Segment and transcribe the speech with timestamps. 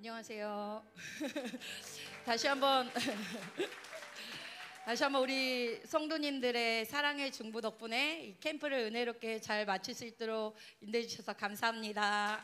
[0.00, 0.82] 안녕하세요.
[2.24, 2.90] 다시 한번
[4.86, 11.06] 다시 한번 우리 성도님들의 사랑의 중부 덕분에 이 캠프를 은혜롭게 잘 마칠 수 있도록 인도해
[11.06, 12.42] 주셔서 감사합니다.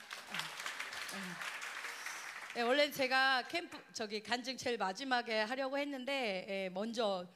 [2.54, 7.26] 네, 원래 제가 캠프 저기 간증 제일 마지막에 하려고 했는데 예, 먼저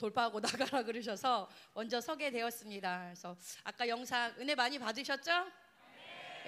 [0.00, 3.04] 돌파하고 나가라 그러셔서 먼저 서게 되었습니다.
[3.04, 5.30] 그래서 아까 영상 은혜 많이 받으셨죠?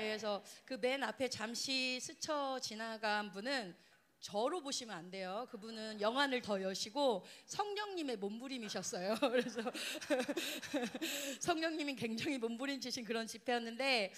[0.01, 3.77] 예, 그래서 그 맨 앞에 잠시 스쳐 지나간 분은
[4.19, 5.46] 저로 보시면 안 돼요.
[5.50, 9.14] 그분은 영안을 더 여시고 성령님의 몸부림이셨어요.
[9.31, 9.63] 그래서
[11.41, 14.13] 성령님이 굉장히 몸부림치신 그런 집회였는데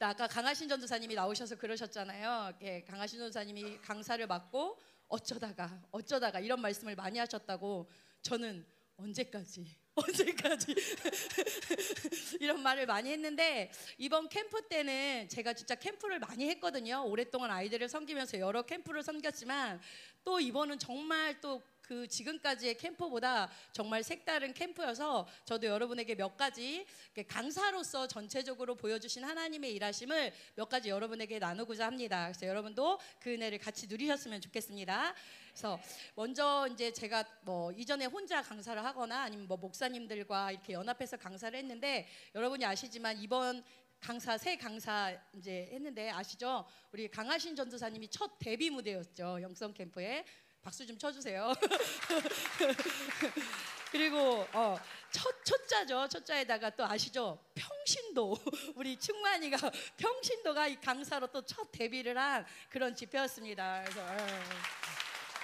[0.00, 2.54] 아까 강하신 전도사님이 나오셔서 그러셨잖아요.
[2.62, 7.88] 예, 강하신 전도사님이 강사를 맡고 어쩌다가 어쩌다가 이런 말씀을 많이 하셨다고
[8.22, 8.64] 저는
[8.96, 10.74] 언제까지 언제까지
[12.40, 17.04] 이런 말을 많이 했는데 이번 캠프 때는 제가 진짜 캠프를 많이 했거든요.
[17.06, 19.80] 오랫동안 아이들을 섬기면서 여러 캠프를 섬겼지만
[20.24, 26.86] 또 이번은 정말 또 그 지금까지의 캠프보다 정말 색다른 캠프여서 저도 여러분에게 몇 가지
[27.26, 32.28] 강사로서 전체적으로 보여주신 하나님의 일하심을 몇 가지 여러분에게 나누고자 합니다.
[32.28, 35.16] 그래서 여러분도 그 은혜를 같이 누리셨으면 좋겠습니다.
[35.48, 35.80] 그래서
[36.14, 42.06] 먼저 이제 제가 뭐 이전에 혼자 강사를 하거나 아니면 뭐 목사님들과 이렇게 연합해서 강사를 했는데
[42.36, 43.64] 여러분이 아시지만 이번
[43.98, 46.64] 강사 새 강사 이제 했는데 아시죠?
[46.92, 50.24] 우리 강하신 전도사님이 첫 데뷔 무대였죠 영성 캠프에
[50.62, 51.52] 박수 좀 쳐주세요.
[53.90, 54.78] 그리고 어,
[55.10, 56.08] 첫 초자죠.
[56.08, 57.42] 초자에다가 또 아시죠?
[57.54, 58.36] 평신도
[58.76, 59.58] 우리 충만이가
[59.96, 63.82] 평신도가 이 강사로 또 첫 데뷔를 한 그런 집회였습니다.
[63.82, 64.00] 그래서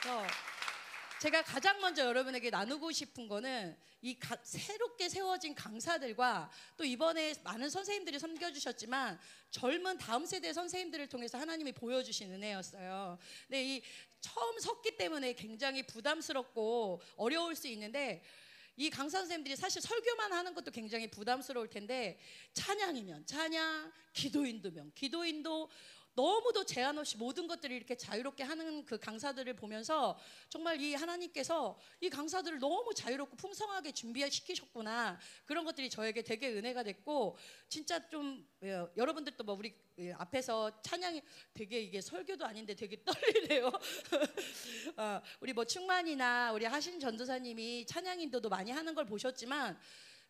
[0.09, 0.27] 어,
[1.21, 7.71] 제가 가장 먼저 여러분에게 나누고 싶은 거는 이 가, 새롭게 세워진 강사들과 또 이번에 많은
[7.71, 9.19] 선생님들이 섬겨주셨지만
[9.51, 13.19] 젊은 다음 세대 선생님들을 통해서 하나님이 보여주신 은혜였어요.
[13.49, 13.83] 근데 이
[14.27, 18.25] 처음 섰기 때문에 굉장히 부담스럽고 어려울 수 있는데
[18.77, 22.19] 이 강사 선생님들이 사실 설교만 하는 것도 굉장히 부담스러울 텐데
[22.53, 25.71] 찬양이면 찬양, 기도인도면 기도인도
[26.17, 30.19] 너무도 제한 없이 모든 것들을 이렇게 자유롭게 하는 그 강사들을 보면서
[30.49, 37.37] 정말 이 하나님께서 이 강사들을 너무 자유롭고 풍성하게 준비시키셨구나 그런 것들이 저에게 되게 은혜가 됐고
[37.69, 41.23] 진짜 좀 예, 여러분들도 뭐 우리 예, 앞에서 찬양이
[41.53, 43.67] 되게 이게 설교도 아닌데 되게 떨리네요.
[44.97, 49.79] 어, 우리 뭐 충만이나 우리 하신 전도사님이 찬양 인도도 많이 하는 걸 보셨지만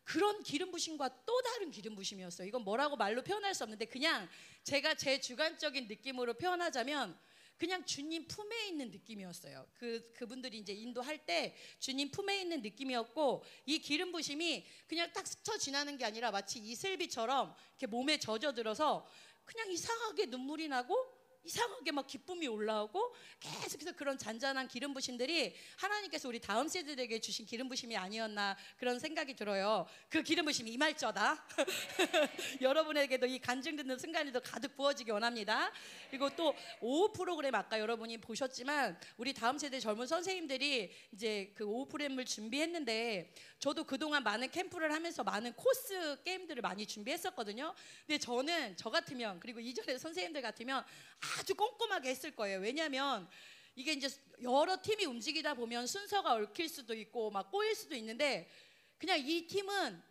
[0.07, 2.47] 그런 기름 부심과 또 다른 기름 부심이었어요.
[2.47, 4.29] 이건 뭐라고 말로 표현할 수 없는데 그냥
[4.63, 7.19] 제가 제 주관적인 느낌으로 표현하자면
[7.59, 9.67] 그냥 주님 품에 있는 느낌이었어요.
[9.75, 15.59] 그 그분들이 이제 인도할 때 주님 품에 있는 느낌이었고 이 기름 부심이 그냥 딱 스쳐
[15.59, 19.09] 지나는 게 아니라 마치 이슬비처럼 이렇게 몸에 젖어 들어서
[19.45, 21.16] 그냥 이상하게 눈물이 나고
[21.47, 27.69] 이상하게 막 기쁨이 올라오고 계속해서 그런 잔잔한 기름 부심들이 하나님께서 우리 다음 세대들에게 주신 기름
[27.69, 29.87] 부심이 아니었나 그런 생각이 들어요.
[30.09, 31.45] 그 기름 부심이 임할저다.
[32.63, 35.73] 여러분에게도 이 간증 듣는 순간에도 가득 부어지기 원합니다.
[36.11, 41.87] 그리고 또 오후 프로그램 아까 여러분이 보셨지만 우리 다음 세대 젊은 선생님들이 이제 그 오후
[41.87, 47.75] 프로그램을 준비했는데 저도 그동안 많은 캠프를 하면서 많은 코스 게임들을 많이 준비했었거든요.
[48.07, 50.79] 근데 저는 저 같으면 그리고 이전에 선생님들 같으면
[51.21, 52.59] 아주 꼼꼼하게 했을 거예요.
[52.61, 53.29] 왜냐하면
[53.75, 54.09] 이게 이제
[54.43, 58.51] 여러 팀이 움직이다 보면 순서가 얽힐 수도 있고 막 꼬일 수도 있는데
[58.99, 60.03] 그냥 이 팀은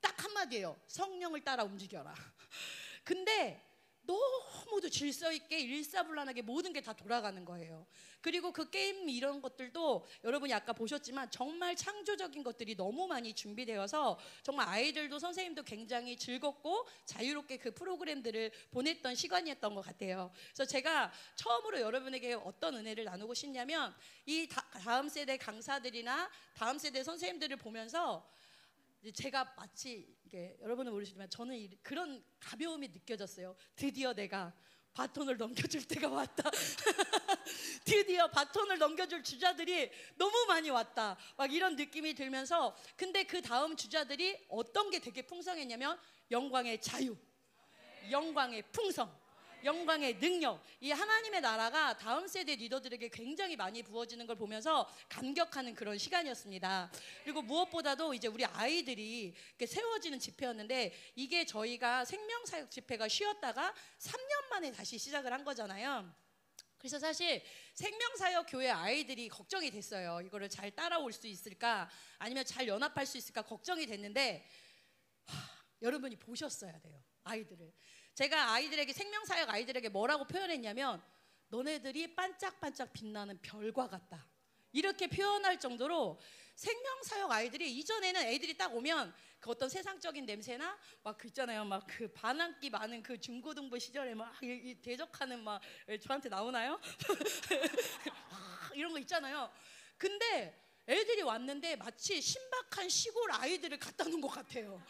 [0.00, 0.80] 딱 한마디예요.
[0.86, 2.14] 성령을 따라 움직여라.
[3.04, 3.67] 근데
[4.08, 7.86] 너무도 질서 있게 일사불란하게 모든 게 다 돌아가는 거예요.
[8.20, 14.66] 그리고 그 게임 이런 것들도 여러분이 아까 보셨지만 정말 창조적인 것들이 너무 많이 준비되어서 정말
[14.68, 20.30] 아이들도 선생님도 굉장히 즐겁고 자유롭게 그 프로그램들을 보냈던 시간이었던 것 같아요.
[20.54, 23.94] 그래서 제가 처음으로 여러분에게 어떤 은혜를 나누고 싶냐면
[24.26, 28.26] 이 다 음 세대 강사들이나 다음 세대 선생님들을 보면서
[29.14, 33.56] 제가 마치 이게 여러분은 모르시지만 저는 그런 가벼움이 느껴졌어요.
[33.76, 34.52] 드디어 내가
[34.92, 36.50] 바톤을 넘겨줄 때가 왔다.
[37.84, 41.16] 드디어 바톤을 넘겨줄 주자들이 너무 많이 왔다.
[41.36, 45.98] 막 이런 느낌이 들면서 근데 그 다음 주자들이 어떤 게 되게 풍성했냐면
[46.30, 47.16] 영광의 자유,
[48.10, 49.16] 영광의 풍성.
[49.64, 55.98] 영광의 능력, 이 하나님의 나라가 다음 세대 리더들에게 굉장히 많이 부어지는 걸 보면서 감격하는 그런
[55.98, 56.90] 시간이었습니다.
[57.24, 59.34] 그리고 무엇보다도 이제 우리 아이들이
[59.64, 66.12] 세워지는 집회였는데 이게 저희가 생명사역 집회가 쉬었다가 3년 만에 다시 시작을 한 거잖아요.
[66.78, 67.42] 그래서 사실
[67.74, 70.20] 생명사역 교회 아이들이 걱정이 됐어요.
[70.24, 71.90] 이거를 잘 따라올 수 있을까?
[72.18, 73.42] 아니면 잘 연합할 수 있을까?
[73.42, 74.48] 걱정이 됐는데,
[75.24, 75.36] 하,
[75.82, 77.02] 여러분이 보셨어야 돼요.
[77.24, 77.72] 아이들을.
[78.18, 81.00] 제가 아이들에게 생명사역 아이들에게 뭐라고 표현했냐면
[81.50, 84.26] 너네들이 반짝반짝 빛나는 별과 같다.
[84.72, 86.18] 이렇게 표현할 정도로
[86.56, 91.64] 생명사역 아이들이 이전에는 애들이 딱 오면 그 어떤 세상적인 냄새나 막 그 있잖아요.
[91.64, 96.72] 막 그 반항기 많은 그 중고등부 시절에 막 이, 이 대적하는 막 예, 저한테 나오나요?
[96.72, 96.80] 막
[98.74, 99.48] 이런 거 있잖아요.
[99.96, 104.82] 근데 애들이 왔는데 마치 신박한 시골 아이들을 갖다 놓은 것 같아요.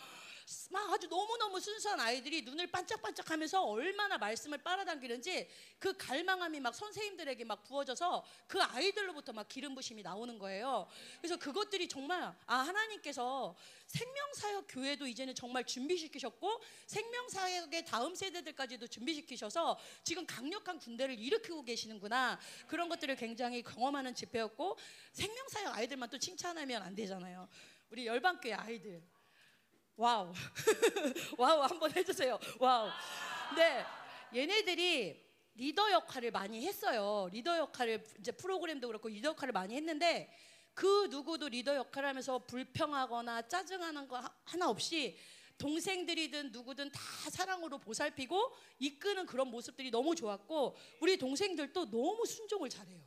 [0.71, 5.49] 막 아주 너무너무 순수한 아이들이 눈을 반짝반짝 하면서 얼마나 말씀을 빨아당기는지
[5.79, 10.89] 그 갈망함이 막 선생님들에게 막 부어져서 그 아이들로부터 막 기름 부으심이 나오는 거예요.
[11.21, 13.55] 그래서 그것들이 정말 아 하나님께서
[13.87, 22.89] 생명사역 교회도 이제는 정말 준비시키셨고 생명사역의 다음 세대들까지도 준비시키셔서 지금 강력한 군대를 일으키고 계시는구나 그런
[22.89, 24.79] 것들을 굉장히 경험하는 집회였고
[25.13, 27.49] 생명사역 아이들만 또 칭찬하면 안 되잖아요.
[27.91, 29.03] 우리 열방교회 아이들
[29.99, 30.33] Wow.
[31.37, 32.39] Wow 한번 해주세요.
[32.61, 32.89] Wow.
[33.57, 33.85] 네,
[34.33, 37.29] 얘네들이 리더 역할을 많이 했어요.
[37.33, 40.33] 리더 역할을 이제 프로그램도 그렇고 리더 역할을 많이 했는데
[40.73, 45.19] 그 누구도 리더 역할을 하면서 불평하거나 짜증하는 거 하- 하나 없이
[45.59, 53.03] 동생들이든 누구든 다 사랑으로 보살피고 이끄는 그런 모습들이 너무 좋았고 우리 동생들도 너무 순종을 잘해요.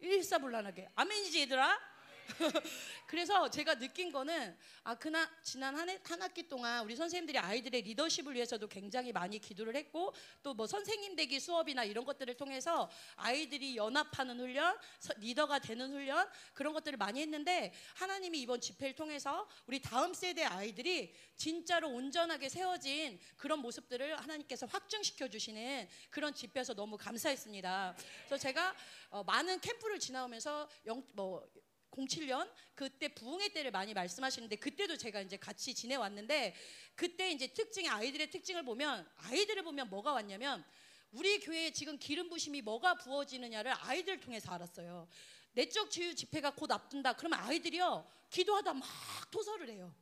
[0.00, 0.88] 일사불란하게.
[0.96, 1.91] 아멘이지 얘들아?
[3.06, 7.82] 그래서 제가 느낀 거는 아 그나 지난 한, 해, 한 학기 동안 우리 선생님들이 아이들의
[7.82, 13.76] 리더십을 위해서도 굉장히 많이 기도를 했고 또 뭐 선생님 되기 수업이나 이런 것들을 통해서 아이들이
[13.76, 19.80] 연합하는 훈련, 서- 리더가 되는 훈련 그런 것들을 많이 했는데 하나님이 이번 집회를 통해서 우리
[19.80, 27.96] 다음 세대 아이들이 진짜로 온전하게 세워진 그런 모습들을 하나님께서 확증시켜 주시는 그런 집회에서 너무 감사했습니다.
[28.26, 28.74] 그래서 제가
[29.10, 31.46] 어, 많은 캠프를 지나오면서 영, 뭐
[31.92, 36.54] 07년 그때 부흥회 때를 많이 말씀하시는데 그때도 제가 이제 같이 지내왔는데
[36.94, 40.64] 그때 이제 특징의 아이들의 특징을 보면 아이들을 보면 뭐가 왔냐면
[41.12, 45.06] 우리 교회에 지금 기름 부심이 뭐가 부어지느냐를 아이들을 통해서 알았어요.
[45.52, 47.12] 내적 치유 집회가 곧 앞둔다.
[47.12, 48.88] 그러면 아이들이요 기도하다 막
[49.30, 49.94] 토설을 해요.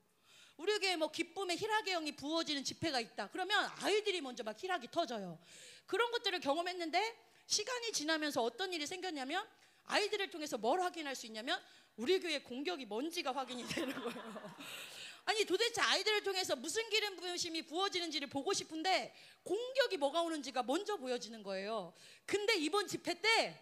[0.57, 3.29] 우리에게 뭐 기쁨의 희락의 영이 부어지는 집회가 있다.
[3.31, 5.39] 그러면 아이들이 먼저 막 희락이 터져요.
[5.87, 7.17] 그런 것들을 경험했는데
[7.47, 9.45] 시간이 지나면서 어떤 일이 생겼냐면
[9.87, 11.61] 아이들을 통해서 뭘 확인할 수 있냐면
[11.97, 14.57] 우리 교회 공격이 뭔지가 확인이 되는 거예요.
[15.27, 19.15] 아니 도대체 아이들을 통해서 무슨 기름 부심이 부어지는지를 보고 싶은데
[19.45, 21.93] 공격이 뭐가 오는지가 먼저 보여지는 거예요.
[22.27, 23.61] 근데 이번 집회 때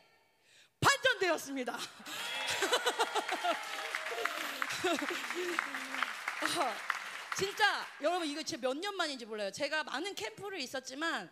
[0.80, 1.74] 반전되었습니다.
[1.74, 1.78] 어,
[7.36, 9.50] 진짜 여러분 이거 진짜 몇년 만인지 몰라요.
[9.50, 11.30] 제가 많은 캠프를 있었지만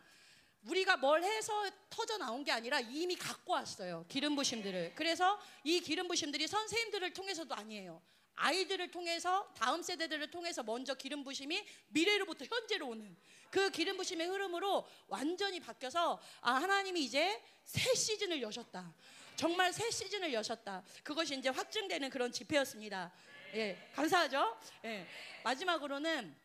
[0.66, 4.04] 우리가 뭘 해서 터져 나온 게 아니라 이미 갖고 왔어요.
[4.08, 4.94] 기름 부심들을.
[4.94, 8.02] 그래서 이 기름 부심들이 선생님들을 통해서도 아니에요.
[8.34, 13.16] 아이들을 통해서 다음 세대들을 통해서 먼저 기름 부심이 미래로부터 현재로 오는
[13.50, 18.92] 그 기름 부심의 흐름으로 완전히 바뀌어서 아 하나님이 이제 새 시즌을 여셨다.
[19.36, 20.82] 정말 새 시즌을 여셨다.
[21.02, 23.12] 그것이 이제 확증되는 그런 집회였습니다.
[23.54, 24.58] 예, 감사하죠?
[24.84, 25.06] 예.
[25.44, 26.36] 마지막으로는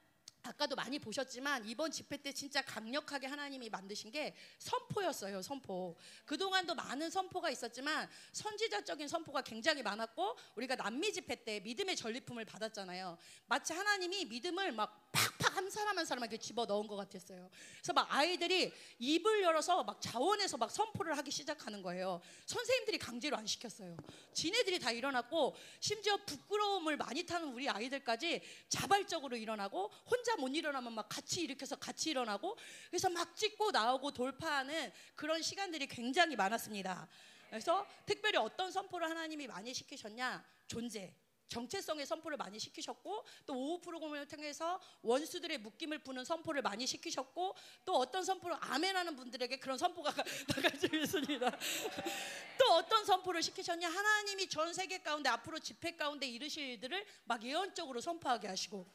[0.43, 5.95] 아까도 많이 보셨지만 이번 집회 때 진짜 강력하게 하나님이 만드신 게 선포였어요, 선포.
[6.25, 13.17] 그동안도 많은 선포가 있었지만 선지자적인 선포가 굉장히 많았고 우리가 남미 집회 때 믿음의 전리품을 받았잖아요.
[13.45, 17.49] 마치 하나님이 믿음을 막 팍팍 한 사람 한 사람에게 집어 넣은 것 같았어요.
[17.75, 22.21] 그래서 막 아이들이 입을 열어서 막 자원해서 막 선포를 하기 시작하는 거예요.
[22.45, 23.97] 선생님들이 강제로 안 시켰어요.
[24.33, 31.09] 지네들이 다 일어났고 심지어 부끄러움을 많이 타는 우리 아이들까지 자발적으로 일어나고 혼자 못 일어나면 막
[31.09, 32.57] 같이 일으켜서 같이 일어나고
[32.89, 37.07] 그래서 막 찍고 나오고 돌파하는 그런 시간들이 굉장히 많았습니다.
[37.49, 40.43] 그래서 특별히 어떤 선포를 하나님이 많이 시키셨냐?
[40.67, 41.13] 존재.
[41.51, 47.95] 정체성의 선포를 많이 시키셨고 또 오후 프로그램을 통해서 원수들의 묶임을 푸는 선포를 많이 시키셨고 또
[47.97, 50.13] 어떤 선포를 아멘하는 분들에게 그런 선포가
[50.55, 51.51] 나가지고 있습니다.
[52.57, 53.89] 또 어떤 선포를 시키셨냐?
[53.89, 58.85] 하나님이 전 세계 가운데 앞으로 집회 가운데 이르실 일들을 막 예언적으로 선포하게 하시고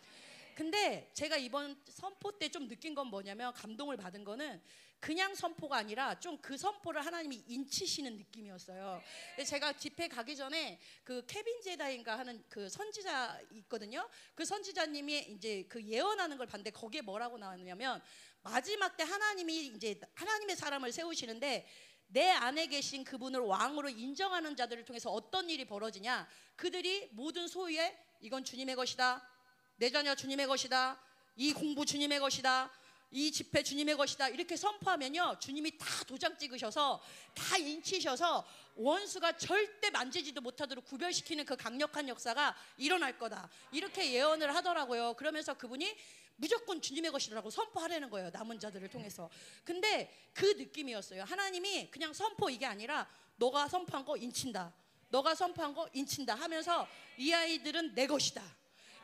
[0.55, 4.63] 근데 제가 이번 선포 때 좀 느낀 건 뭐냐면 감동을 받은 거는
[5.01, 9.03] 그냥 선포가 아니라 좀 그 선포를 하나님이 인치시는 느낌이었어요.
[9.45, 14.09] 제가 집회 가기 전에 그 케빈 제다인가 하는 그 선지자 있거든요.
[14.35, 18.01] 그 선지자님이 이제 그 예언하는 걸 봤는데 거기에 뭐라고 나왔냐면
[18.43, 21.67] 마지막 때 하나님이 이제 하나님의 사람을 세우시는데
[22.09, 26.29] 내 안에 계신 그분을 왕으로 인정하는 자들을 통해서 어떤 일이 벌어지냐?
[26.55, 29.29] 그들이 모든 소유에 이건 주님의 것이다.
[29.77, 31.01] 내 자녀 주님의 것이다.
[31.35, 32.71] 이 공부 주님의 것이다.
[33.11, 34.29] 이 집회 주님의 것이다.
[34.29, 35.39] 이렇게 선포하면요.
[35.41, 37.03] 주님이 다 도장 찍으셔서
[37.35, 43.49] 다 인치셔서 원수가 절대 만지지도 못하도록 구별시키는 그 강력한 역사가 일어날 거다.
[43.73, 45.15] 이렇게 예언을 하더라고요.
[45.15, 45.97] 그러면서 그분이
[46.37, 48.31] 무조건 주님의 것이라고 선포하려는 거예요.
[48.31, 49.31] 남은 자들을 통해서.
[49.65, 51.25] 근데 그 느낌이었어요.
[51.25, 54.75] 하나님이 그냥 선포 이게 아니라 너가 선포한 거 인친다.
[55.09, 56.87] 너가 선포한 거 인친다 하면서
[57.17, 58.43] 이 아이들은 내 것이다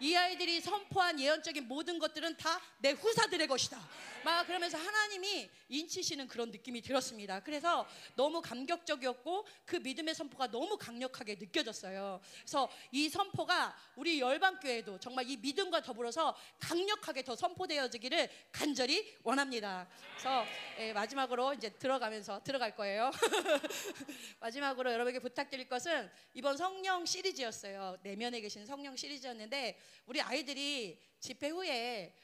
[0.03, 3.79] 이 아이들이 선포한 예언적인 모든 것들은 다 내 후사들의 것이다.
[4.25, 7.41] 막 그러면서 하나님이 인치시는 그런 느낌이 들었습니다.
[7.41, 12.21] 그래서 너무 감격적이었고 그 믿음의 선포가 너무 강력하게 느껴졌어요.
[12.41, 19.89] 그래서 이 선포가 우리 열방교회도 정말 이 믿음과 더불어서 강력하게 더 선포되어지기를 간절히 원합니다.
[20.13, 20.45] 그래서
[20.79, 23.11] 예, 마지막으로 이제 들어가면서 들어갈 거예요.
[24.41, 27.99] 마지막으로 여러분에게 부탁드릴 것은 이번 성령 시리즈였어요.
[28.03, 32.15] 내면에 계신 성령 시리즈였는데 우리 아이들이 집회 후에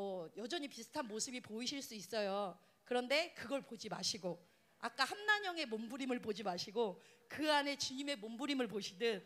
[0.00, 2.58] 뭐 여전히 비슷한 모습이 보이실 수 있어요.
[2.84, 4.42] 그런데 그걸 보지 마시고
[4.78, 9.22] 아까 함난영의 몸부림을 보지 마시고 그 안에 주님의 몸부림을 보시듯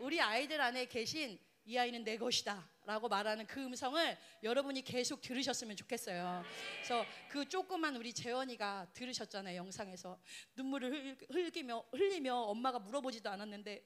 [0.00, 5.76] 우리 아이들 안에 계신 이 아이는 내 것이다 라고 말하는 그 음성을 여러분이 계속 들으셨으면
[5.76, 6.44] 좋겠어요.
[6.76, 9.56] 그래서 그 조그만 우리 재원이가 들으셨잖아요.
[9.56, 10.20] 영상에서
[10.56, 13.82] 눈물을 흘리며, 흘리며 엄마가 물어보지도 않았는데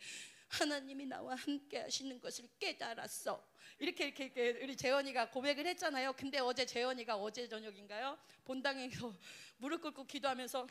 [0.53, 3.43] 하나님이 나와 함께 하시는 것을 깨달았어.
[3.79, 6.13] 이렇게, 이렇게, 이렇게 우리 재원이가 고백을 했잖아요.
[6.13, 8.19] 근데 어제 재원이가 어제 저녁인가요?
[8.45, 9.15] 본당에서
[9.57, 10.67] 무릎 꿇고 기도하면서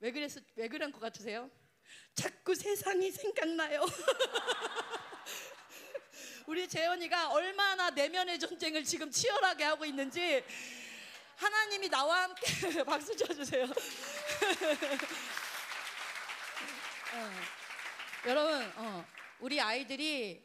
[0.00, 1.50] 왜 그랬, 왜 그런 것 같으세요?
[2.14, 3.84] 자꾸 세상이 생각나요.
[6.46, 10.42] 우리 재현이가 얼마나 내면의 전쟁을 지금 치열하게 하고 있는지
[11.36, 12.44] 하나님이 나와 함께
[12.84, 13.66] 박수 쳐주세요.
[17.14, 17.30] 어.
[18.26, 19.04] 여러분, 어,
[19.40, 20.42] 우리 아이들이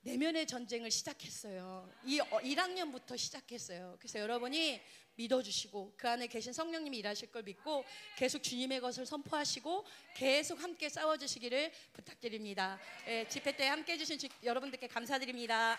[0.00, 1.88] 내면의 전쟁을 시작했어요.
[2.04, 3.96] 이 1학년부터 시작했어요.
[4.00, 4.80] 그래서 여러분이
[5.14, 7.84] 믿어주시고 그 안에 계신 성령님이 일하실 걸 믿고
[8.16, 9.84] 계속 주님의 것을 선포하시고
[10.16, 12.80] 계속 함께 싸워주시기를 부탁드립니다.
[13.06, 15.78] 예, 집회 때 함께 해주신 여러분들께 감사드립니다.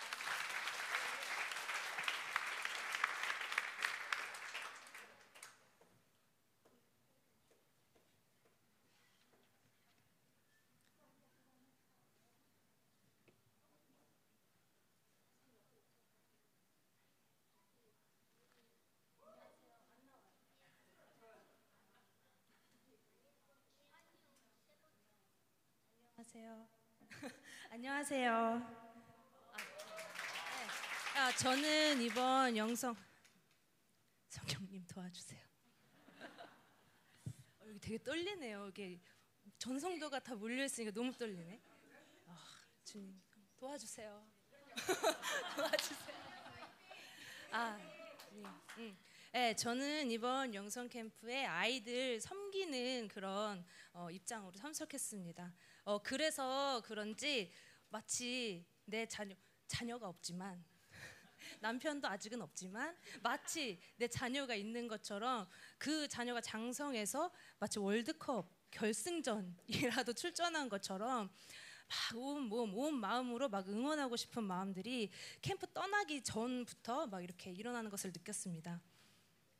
[26.42, 26.68] 안녕하세요.
[27.70, 28.34] 안녕하세요.
[28.34, 29.56] 아,
[31.14, 31.20] 네.
[31.20, 32.96] 아, 저는 이번 영성
[34.28, 35.40] 성경님 도와주세요.
[37.60, 38.66] 어, 여기 되게 떨리네요.
[38.70, 38.98] 이게
[39.58, 41.60] 전성도가 다 몰려 있으니까 너무 떨리네.
[42.26, 42.36] 아,
[42.84, 43.22] 주님
[43.56, 44.26] 도와주세요.
[45.56, 46.16] 도와주세요.
[47.52, 47.78] 아,
[48.28, 48.46] 주님.
[48.78, 48.96] 음.
[49.30, 55.52] 네, 저는 이번 영성 캠프에 아이들 섬기는 그런 어, 입장으로 참석했습니다.
[55.84, 57.52] 어, 그래서 그런지
[57.88, 59.34] 마치 내 자녀
[59.66, 60.62] 자녀가 없지만
[61.60, 65.48] 남편도 아직은 없지만 마치 내 자녀가 있는 것처럼
[65.78, 71.30] 그 자녀가 장성해서 마치 월드컵 결승전이라도 출전한 것처럼
[71.88, 75.10] 막온 몸, 온 마음으로 막 응원하고 싶은 마음들이
[75.42, 78.80] 캠프 떠나기 전부터 막 이렇게 일어나는 것을 느꼈습니다.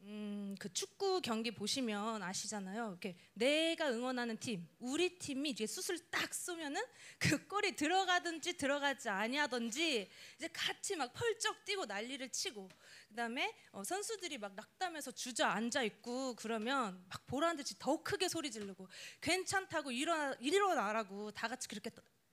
[0.05, 2.89] 음, 그 축구 경기 보시면 아시잖아요.
[2.91, 6.83] 이렇게 내가 응원하는 팀, 우리 팀이 이제 슛을 딱 쏘면은
[7.19, 12.69] 그 골이 들어가든지 들어가지 아니하든지 이제 같이 막 펄쩍 뛰고 난리를 치고
[13.11, 18.89] 그다음에 어, 선수들이 막 낙담해서 주저앉아 있고 그러면 막 보란 듯이 더 크게 소리 지르고
[19.21, 21.91] 괜찮다고 일어나 일어나라고 다 같이 그렇게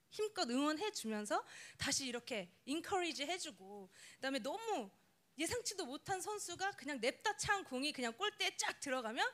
[0.10, 1.46] 힘껏 응원해 주면서
[1.78, 4.90] 다시 이렇게 인커리지 해주고 그다음에 너무
[5.40, 9.26] 예상치도 못한 선수가 그냥 냅다 찬 공이 그냥 골대에 쫙 들어가면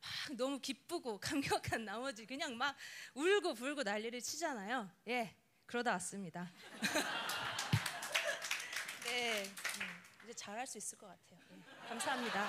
[0.00, 2.76] 막 너무 기쁘고 감격한 나머지 그냥 막
[3.14, 4.88] 울고 불고 난리를 치잖아요.
[5.08, 5.34] 예,
[5.66, 6.50] 그러다 왔습니다.
[9.04, 11.40] 네, 음, 이제 잘할 수 있을 것 같아요.
[11.50, 12.48] 예, 감사합니다.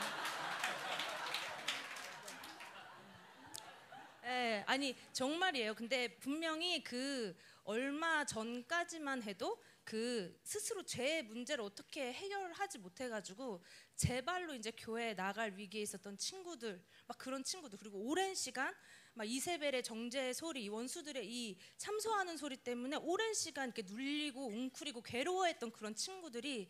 [4.25, 5.73] 예, 아니 정말이에요.
[5.73, 13.63] 근데 분명히 그 얼마 전까지만 해도 그 스스로 죄의 문제를 어떻게 해결하지 못해가지고
[13.95, 18.71] 제 발로 이제 교회에 나갈 위기에 있었던 친구들 막 그런 친구들 그리고 오랜 시간
[19.15, 25.71] 막 이세벨의 정죄 소리 원수들의 이 참소하는 소리 때문에 오랜 시간 이렇게 눌리고 웅크리고 괴로워했던
[25.71, 26.69] 그런 친구들이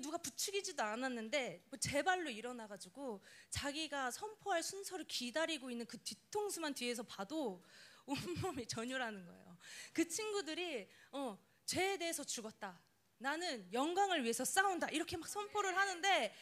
[0.00, 7.64] 누가 부추기지도 않았는데 뭐제 발로 일어나가지고 자기가 선포할 순서를 기다리고 있는 그 뒤통수만 뒤에서 봐도
[8.06, 9.58] 온몸이 전율하는 거예요.
[9.92, 12.80] 그 친구들이 어 죄에 대해서 죽었다.
[13.18, 14.88] 나는 영광을 위해서 싸운다.
[14.90, 16.34] 이렇게 막 선포를 하는데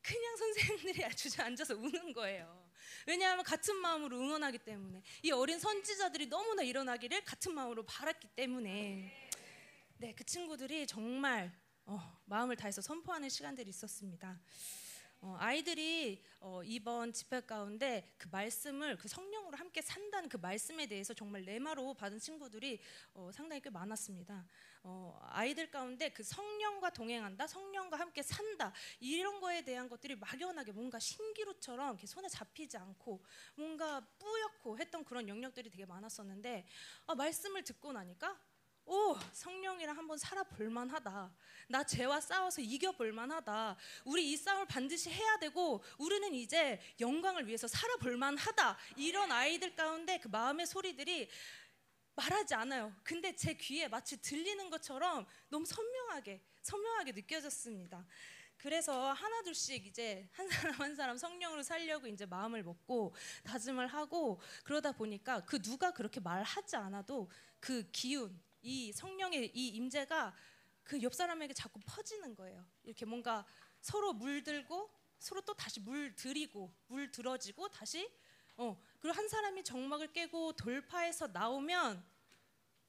[0.00, 2.70] 그냥 선생님들이 주저앉아서 우는 거예요.
[3.06, 9.30] 왜냐하면 같은 마음으로 응원하기 때문에 이 어린 선지자들이 너무나 일어나기를 같은 마음으로 바랐기 때문에
[9.98, 11.52] 네, 그 친구들이 정말
[11.86, 14.40] 어, 마음을 다해서 선포하는 시간들이 있었습니다.
[15.26, 21.14] 어, 아이들이 어, 이번 집회 가운데 그 말씀을 그 성령으로 함께 산다는 그 말씀에 대해서
[21.14, 22.78] 정말 레마로 받은 친구들이
[23.14, 24.46] 어, 상당히 꽤 많았습니다.
[24.82, 30.98] 어, 아이들 가운데 그 성령과 동행한다, 성령과 함께 산다 이런 거에 대한 것들이 막연하게 뭔가
[30.98, 36.66] 신기루처럼 손에 잡히지 않고 뭔가 뿌옇고 했던 그런 영역들이 되게 많았었는데
[37.06, 38.38] 아, 말씀을 듣고 나니까
[38.86, 41.34] 오 성령이랑 한번 살아볼 만하다.
[41.68, 43.76] 나 죄와 싸워서 이겨볼 만하다.
[44.04, 48.76] 우리 이 싸움을 반드시 해야 되고 우리는 이제 영광을 위해서 살아볼 만하다.
[48.96, 51.28] 이런 아이들 가운데 그 마음의 소리들이
[52.14, 52.94] 말하지 않아요.
[53.02, 58.06] 근데 제 귀에 마치 들리는 것처럼 너무 선명하게 선명하게 느껴졌습니다.
[58.56, 64.92] 그래서 하나둘씩 이제 한 사람 한 사람 성령으로 살려고 이제 마음을 먹고 다짐을 하고 그러다
[64.92, 70.34] 보니까 그 누가 그렇게 말하지 않아도 그 기운 이 성령의 이 임재가
[70.84, 72.64] 그 옆 사람에게 자꾸 퍼지는 거예요.
[72.84, 73.44] 이렇게 뭔가
[73.80, 78.10] 서로 물들고 서로 또 다시 물 들이고 물 들어지고 다시
[78.56, 82.04] 어 그리고 한 사람이 정막을 깨고 돌파해서 나오면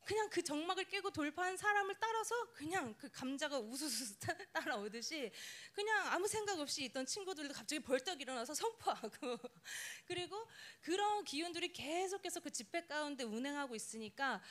[0.06, 4.20] 그냥 그 정막을 깨고 돌파한 사람을 따라서 그냥 그 감자가 우수수
[4.54, 5.32] 따라오듯이
[5.74, 9.10] 그냥 아무 생각 없이 있던 친구들도 갑자기 벌떡 일어나서 선포하고
[10.06, 10.48] 그리고
[10.82, 14.44] 그런 기운들이 계속해서 그 집회 가운데 운행하고 있으니까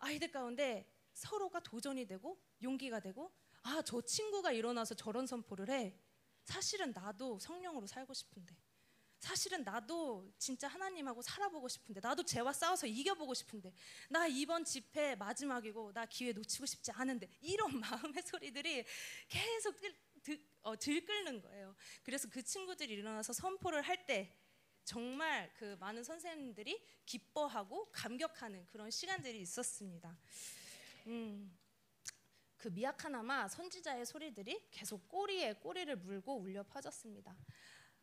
[0.00, 5.94] 아이들 가운데 서로가 도전이 되고 용기가 되고 아 저 친구가 일어나서 저런 선포를 해.
[6.44, 8.56] 사실은 나도 성령으로 살고 싶은데
[9.18, 13.72] 사실은 나도 진짜 하나님하고 살아보고 싶은데 나도 죄와 싸워서 이겨보고 싶은데
[14.08, 18.84] 나 이번 집회 마지막이고 나 기회 놓치고 싶지 않은데 이런 마음의 소리들이
[19.28, 21.76] 계속 들, 들, 어, 들끓는 거예요.
[22.02, 24.34] 그래서 그 친구들이 일어나서 선포를 할 때
[24.84, 30.16] 정말 그 많은 선생님들이 기뻐하고 감격하는 그런 시간들이 있었습니다
[31.06, 31.56] 음.
[32.60, 37.34] 그 미약하나마 선지자의 소리들이 계속 꼬리에 꼬리를 물고 울려 퍼졌습니다.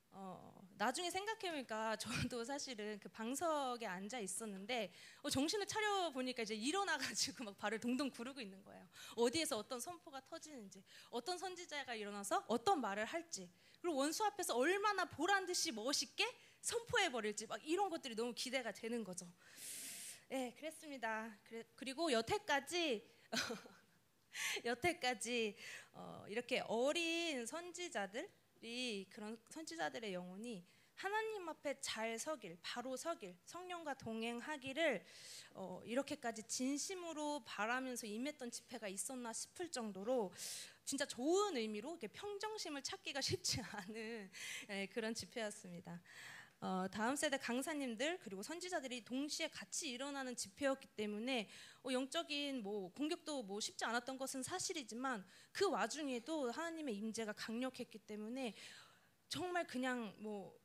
[0.10, 1.96] 어, 나중에 생각해보니까
[2.32, 4.92] 저도 사실은 그 방석에 앉아 있었는데
[5.22, 8.88] 어, 정신을 차려 보니까 이제 일어나가지고 막 발을 동동 구르고 있는 거예요.
[9.16, 15.46] 어디에서 어떤 선포가 터지는지, 어떤 선지자가 일어나서 어떤 말을 할지, 그리고 원수 앞에서 얼마나 보란
[15.46, 16.26] 듯이 멋있게
[16.62, 19.32] 선포해 버릴지 막 이런 것들이 너무 기대가 되는 거죠.
[20.30, 21.38] 네, 그랬습니다.
[21.44, 23.08] 그래, 그리고 여태까지
[24.66, 25.56] 여태까지
[25.94, 30.66] 어, 이렇게 어린 선지자들이 그런 선지자들의 영혼이
[30.98, 35.06] 하나님 앞에 잘 서길, 바로 서길, 성령과 동행하기를
[35.54, 40.34] 어, 이렇게까지 진심으로 바라면서 임했던 집회가 있었나 싶을 정도로
[40.84, 44.32] 진짜 좋은 의미로 평정심을 찾기가 쉽지 않은
[44.70, 46.02] 예, 그런 집회였습니다.
[46.60, 51.48] 어, 다음 세대 강사님들 그리고 선지자들이 동시에 같이 일어나는 집회였기 때문에
[51.84, 58.56] 어, 영적인 뭐 공격도 뭐 쉽지 않았던 것은 사실이지만 그 와중에도 하나님의 임재가 강력했기 때문에
[59.30, 60.58] 정말 그냥 뭐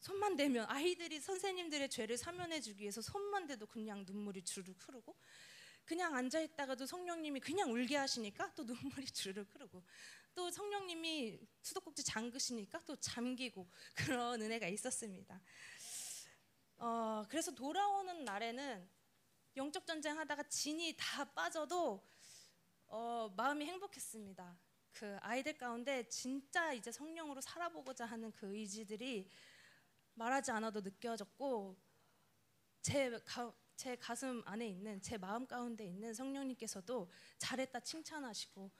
[0.00, 5.16] 손만 대면 아이들이 선생님들의 죄를 사면해주기 위해서 손만 대도 그냥 눈물이 주르륵 흐르고
[5.84, 8.64] 그냥 앉아 있다가도 성령님이 그냥 울게 하시니까 또
[9.02, 9.82] 눈물이 주르륵 흐르고
[10.38, 15.40] 또 성령님이 수도꼭지 잠그시니까 또 잠기고 그런 은혜가 있었습니다.
[16.76, 18.88] 어, 그래서 돌아오는 날에는
[19.56, 22.06] 영적 전쟁 하다가 진이 다 빠져도
[22.86, 24.56] 어, 마음이 행복했습니다.
[24.92, 29.28] 그 아이들 가운데 진짜 이제 성령으로 살아보고자 하는 그 의지들이
[30.14, 31.76] 말하지 않아도 느껴졌고
[32.80, 38.70] 제, 가, 제 가슴 안에 있는 제 마음 가운데 있는 성령님께서도 잘했다 칭찬하시고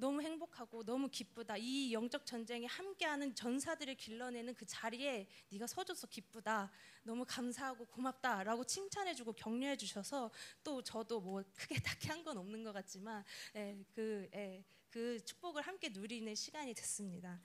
[0.00, 1.56] 너무 행복하고 너무 기쁘다.
[1.58, 6.70] 이 영적 전쟁에 함께하는 전사들을 길러내는 그 자리에 네가 서줘서 기쁘다.
[7.02, 10.30] 너무 감사하고 고맙다라고 칭찬해주고 격려해주셔서
[10.64, 13.24] 또 저도 뭐 크게 딱히 한 건 없는 것 같지만
[13.56, 17.40] 예, 그, 예, 그 축복을 함께 누리는 시간이 됐습니다.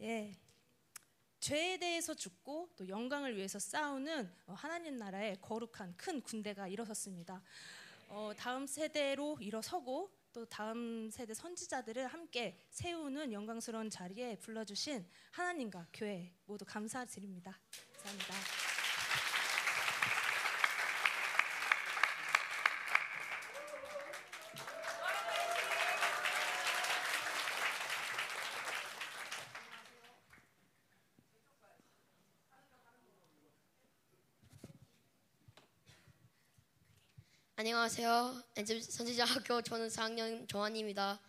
[0.00, 0.36] 예.
[1.38, 7.42] 죄에 대해서 죽고 또 영광을 위해서 싸우는 어, 하나님 나라의 거룩한 큰 군대가 일어섰습니다.
[8.08, 16.32] 어, 다음 세대로 일어서고 또 다음 세대 선지자들을 함께 세우는 영광스러운 자리에 불러주신 하나님과 교회
[16.46, 17.58] 모두 감사드립니다.
[17.92, 18.69] 감사합니다.
[37.60, 38.42] 안녕하세요.
[38.56, 41.20] 엔집 선지자 학교 저는 4학년 조한입니다.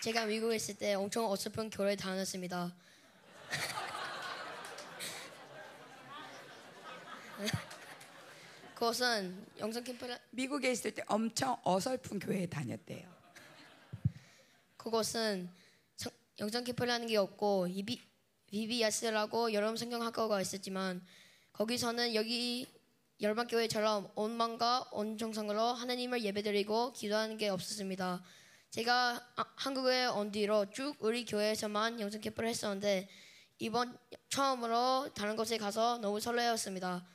[0.00, 2.72] 제가 미국에 있을 때 엄청 어설픈 교회에 다녔습니다.
[8.76, 13.12] 그것은 영성 캠프라 미국에 있을 때 엄청 어설픈 교회에 다녔대요.
[14.76, 15.50] 그곳은
[15.96, 18.00] 성- 영성 캠프라는 게 없고 이비
[18.46, 21.04] VBS라고 여름 성경 학교가 있었지만
[21.54, 22.66] 거기서는 여기
[23.20, 28.22] 열방 교회처럼 온 마음과 온 정성으로 하나님을 예배드리고 기도하는 게 없었습니다.
[28.70, 33.08] 제가 아- 한국에 온 뒤로 쭉 우리 교회에서만 영성 캠프를 했었는데
[33.60, 33.96] 이번
[34.30, 37.06] 처음으로 다른 곳에 가서 너무 설레었습니다.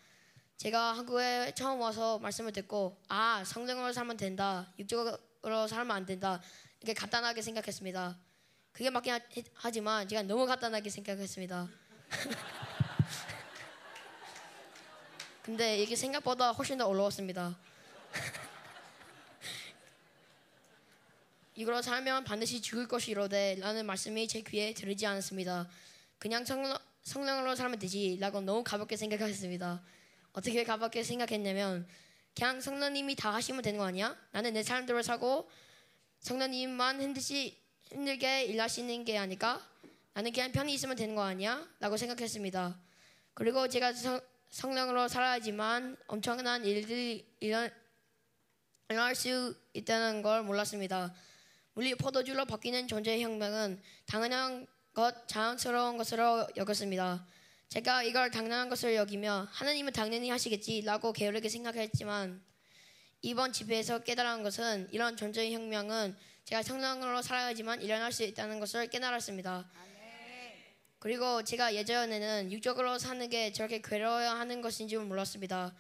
[0.56, 6.42] 제가 한국에 처음 와서 말씀을 듣고 아 성령으로 살면 된다 육적으로 살면 안 된다
[6.80, 8.18] 이렇게 간단하게 생각했습니다.
[8.72, 9.20] 그게 맞긴 하-
[9.56, 11.68] 하지만 제가 너무 간단하게 생각했습니다.
[15.50, 17.58] 근데 이게 생각보다 훨씬 더 어려웠습니다.
[21.56, 25.68] 이걸로 살면 반드시 죽을 것이로되 라는 말씀이 제 귀에 들리지 않았습니다.
[26.20, 29.82] 그냥 성령, 성령으로 살면 되지 라고 너무 가볍게 생각했습니다.
[30.34, 31.88] 어떻게 가볍게 생각했냐면
[32.38, 34.16] 그냥 성령님이 다 하시면 되는 거 아니야?
[34.30, 35.50] 나는 내 삶대로 사고
[36.20, 39.68] 성령님만 힘드시 힘들게 일하시는 게 아닐까?
[40.14, 41.68] 나는 그냥 편히 있으면 되는 거 아니야?
[41.80, 42.80] 라고 생각했습니다.
[43.34, 47.70] 그리고 제가 성, 성령으로 살아야지만 엄청난 일들이 일어,
[48.90, 51.14] 일어날 수 있다는 걸 몰랐습니다.
[51.74, 57.26] 물리 포도주로 바뀌는 존재의 혁명은 당연한 것, 자연스러운 것으로 여겼습니다.
[57.70, 62.44] 제가 이걸 당연한 것을 여기며 하나님은 당연히 하시겠지라고 게으르게 생각했지만
[63.22, 69.70] 이번 집회에서 깨달은 것은 이런 존재의 혁명은 제가 성령으로 살아야지만 일어날 수 있다는 것을 깨달았습니다.
[71.00, 75.74] 그리고 제가 예전에는 육적으로 사는 게 저렇게 괴로워야 하는 것인 줄 몰랐습니다.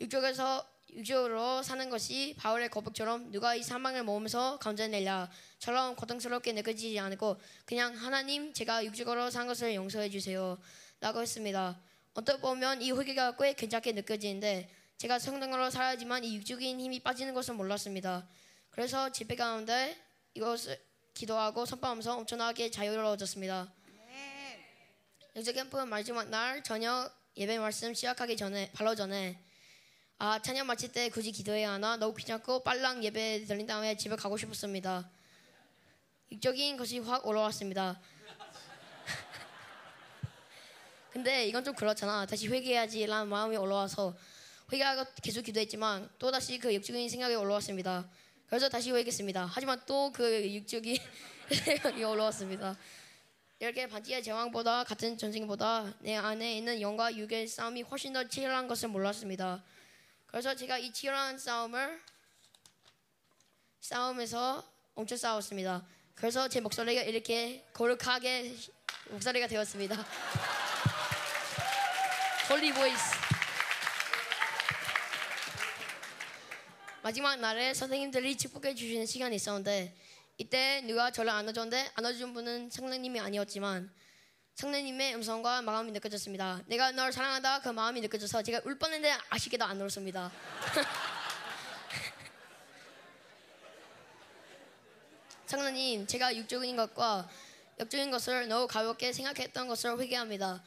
[0.00, 7.38] 육적에서 육적으로 사는 것이 바울의 거북처럼 누가 이 사망을 모으면서 건져내랴 처럼 고통스럽게 느껴지지 않고
[7.64, 10.58] 그냥 하나님 제가 육적으로 산 것을 용서해 주세요
[11.00, 11.78] 라고 했습니다.
[12.14, 17.54] 어떻게 보면 이 회개가 꽤 괜찮게 느껴지는데 제가 성령으로 살아야지만 이 육적인 힘이 빠지는 것을
[17.54, 18.26] 몰랐습니다.
[18.70, 19.96] 그래서 집회 가운데
[20.34, 20.78] 이것을
[21.14, 23.72] 기도하고 선포하면서 엄청나게 자유로워졌습니다.
[25.34, 29.42] 영적 캠프 마지막 날 저녁 예배 말씀 시작하기 전에 바로 전에
[30.18, 34.36] 아 찬양 마칠 때 굳이 기도해야 하나 너무 귀찮고 빨랑 예배 드린 다음에 집에 가고
[34.36, 35.08] 싶었습니다.
[36.32, 37.98] 육적인 것이 확 올라왔습니다.
[41.10, 42.26] 근데 이건 좀 그렇잖아.
[42.26, 44.14] 다시 회개해야지라는 마음이 올라와서
[44.70, 48.06] 회개하고 계속 기도했지만 또 다시 그 육적인 생각이 올라왔습니다.
[48.48, 49.48] 그래서 다시 회개했습니다.
[49.50, 50.98] 하지만 또 그 육적인
[51.64, 52.76] 생각이 올라왔습니다.
[53.62, 58.88] 이렇게 반지의 제왕보다 같은 전쟁보다 내 안에 있는 영과 육의 싸움이 훨씬 더 치열한 것을
[58.88, 59.62] 몰랐습니다.
[60.26, 62.02] 그래서 제가 이 치열한 싸움을
[63.78, 65.86] 싸움에서 엄청 싸웠습니다.
[66.16, 68.52] 그래서 제 목소리가 이렇게 거룩하게
[69.10, 69.94] 목소리가 되었습니다.
[72.50, 73.14] Holy voice.
[77.02, 79.94] 마지막 날에 선생님들이 축복해 주시는 시간이 있었는데
[80.38, 83.92] 이때 누가 저를 안아줬는데 안아준 분은 성령님이 아니었지만
[84.54, 86.62] 성령님의 음성과 마음이 느껴졌습니다.
[86.66, 90.30] 내가 널 사랑한다 그 마음이 느껴져서 제가 울 뻔했는데 아쉽게도 안 울었습니다.
[95.46, 97.28] 성령님, 제가 육적인 것과
[97.78, 100.62] 역적인 것을 너무 가볍게 생각했던 것을 회개합니다.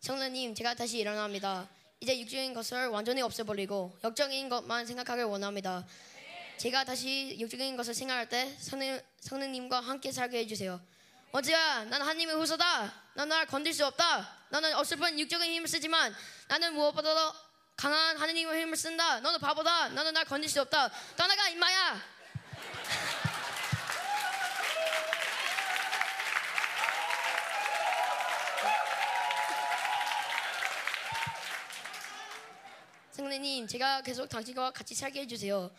[0.00, 1.66] 성령님, 제가 다시 일어납니다.
[2.00, 5.86] 이제 육적인 것을 완전히 없애버리고 역적인 것만 생각하길 원합니다.
[6.58, 10.80] 제가 다시 육적인 것을 생각할 때 성령, 성령님과 함께 살게 해주세요.
[11.30, 12.92] 어제야, 난 하나님의 후손다.
[13.14, 14.28] 난날 건들 수 없다.
[14.48, 16.12] 나는 어설픈 육적인 힘을 쓰지만
[16.48, 17.32] 나는 무엇보다도
[17.76, 19.20] 강한 하나님의 힘을 쓴다.
[19.20, 19.90] 너는 바보다.
[19.90, 20.90] 너는 날 건들 수 없다.
[21.16, 22.02] 떠나가 임마야.
[33.12, 35.70] 성령님, 제가 계속 당신과 같이 살게 해주세요.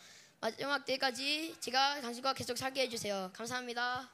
[0.41, 3.30] 마지막 때까지 제가 당신과 계속 살게 해주세요.
[3.34, 4.10] 감사합니다.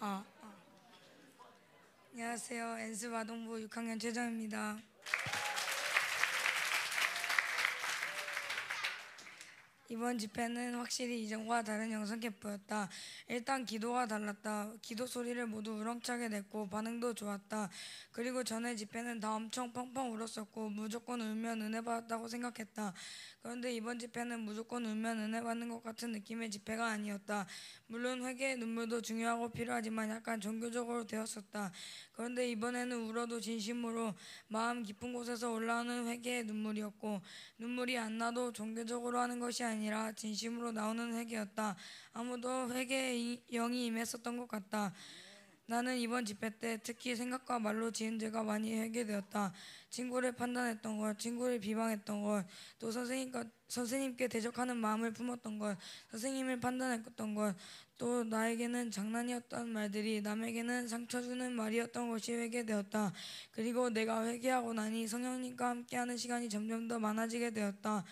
[0.00, 0.52] 아, 아.
[2.12, 2.78] 안녕하세요.
[2.78, 4.76] 엔스 아동부 6학년 최정입니다.
[9.92, 12.88] 이번 집회는 확실히 이전과 다른 영성 캠프였다.
[13.28, 14.72] 일단 기도가 달랐다.
[14.80, 17.68] 기도 소리를 모두 우렁차게 냈고 반응도 좋았다.
[18.10, 22.94] 그리고 전에 집회는 다 엄청 펑펑 울었었고 무조건 울면 은혜 받았다고 생각했다.
[23.42, 27.46] 그런데 이번 집회는 무조건 울면 은혜 받는 것 같은 느낌의 집회가 아니었다.
[27.86, 31.70] 물론 회개의 눈물도 중요하고 필요하지만 약간 종교적으로 되었었다.
[32.12, 34.14] 그런데 이번에는 울어도 진심으로
[34.48, 37.20] 마음 깊은 곳에서 올라오는 회개의 눈물이었고
[37.58, 41.76] 눈물이 안 나도 종교적으로 하는 것이 아니 라 진심으로 나오는 회개였다.
[42.12, 44.92] 아무도 회개의 이- 영이 임했었던 것 같다.
[45.66, 49.52] 나는 이번 집회 때 특히 생각과 말로 지은 죄가 많이 회개되었다.
[49.90, 52.44] 친구를 판단했던 것, 친구를 비방했던 것,
[52.78, 55.78] 또 선생님과 선생님께 대적하는 마음을 품었던 것,
[56.10, 57.54] 선생님을 판단했던 것,
[57.96, 63.12] 또 나에게는 장난이었던 말들이 남에게는 상처 주는 말이었던 것이 회개되었다.
[63.52, 68.04] 그리고 내가 회개하고 나니 성령님과 함께하는 시간이 점점 더 많아지게 되었다.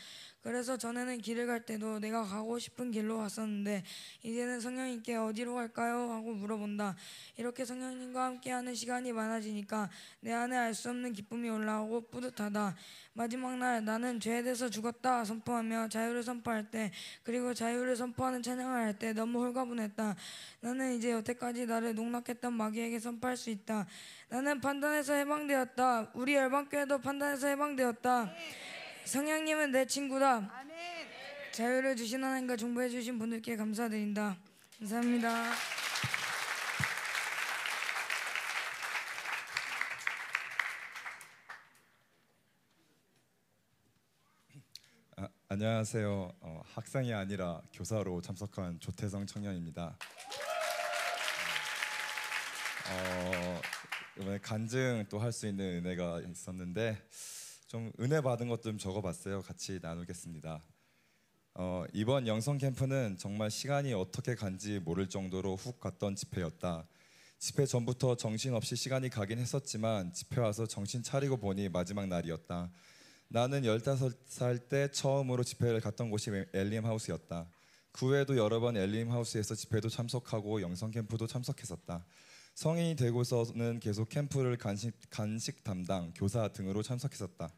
[0.42, 3.82] 그래서 전에는 길을 갈 때도 내가 가고 싶은 길로 갔었는데
[4.22, 6.10] 이제는 성령님께 어디로 갈까요?
[6.12, 6.96] 하고 물어본다.
[7.36, 12.76] 이렇게 성령님과 함께하는 시간이 많아지니까 내 안에 알 수 없는 기쁨이 올라오고 뿌듯하다.
[13.12, 16.90] 마지막 날 나는 죄에 대해서 죽었다 선포하며 자유를 선포할 때
[17.22, 20.16] 그리고 자유를 선포하는 찬양을 할 때 너무 홀가분했다.
[20.60, 23.86] 나는 이제 여태까지 나를 농락했던 마귀에게 선포할 수 있다.
[24.28, 26.10] 나는 판단에서 해방되었다.
[26.14, 28.32] 우리 열방교회도 판단에서 해방되었다.
[29.10, 30.48] 성령님은 내 친구다.
[31.50, 34.36] 자유를 주신 하나님과 중보해 주신 분들께 감사드린다.
[34.78, 35.50] 감사합니다.
[45.16, 46.32] 아, 안녕하세요.
[46.40, 49.96] 어, 학생이 아니라 교사로 참석한 조태성 청년입니다.
[52.92, 53.60] 어,
[54.18, 56.96] 이번에 간증 또 할 수 있는 은혜가 있었는데
[57.70, 59.42] 좀 은혜 받은 것 좀 적어봤어요.
[59.42, 60.60] 같이 나누겠습니다.
[61.54, 66.88] 어, 이번 영성 캠프는 정말 시간이 어떻게 간지 모를 정도로 훅 갔던 집회였다.
[67.38, 72.72] 집회 전부터 정신없이 시간이 가긴 했었지만 집회 와서 정신 차리고 보니 마지막 날이었다.
[73.28, 77.48] 나는 15살 때 처음으로 집회를 갔던 곳이 엘림 하우스였다.
[77.92, 82.04] 그 외에도 여러 번 엘림 하우스에서 집회도 참석하고 영성 캠프도 참석했었다.
[82.56, 87.48] 성인이 되고서는 계속 캠프를 간식, 간식 담당, 교사 등으로 참석했었다.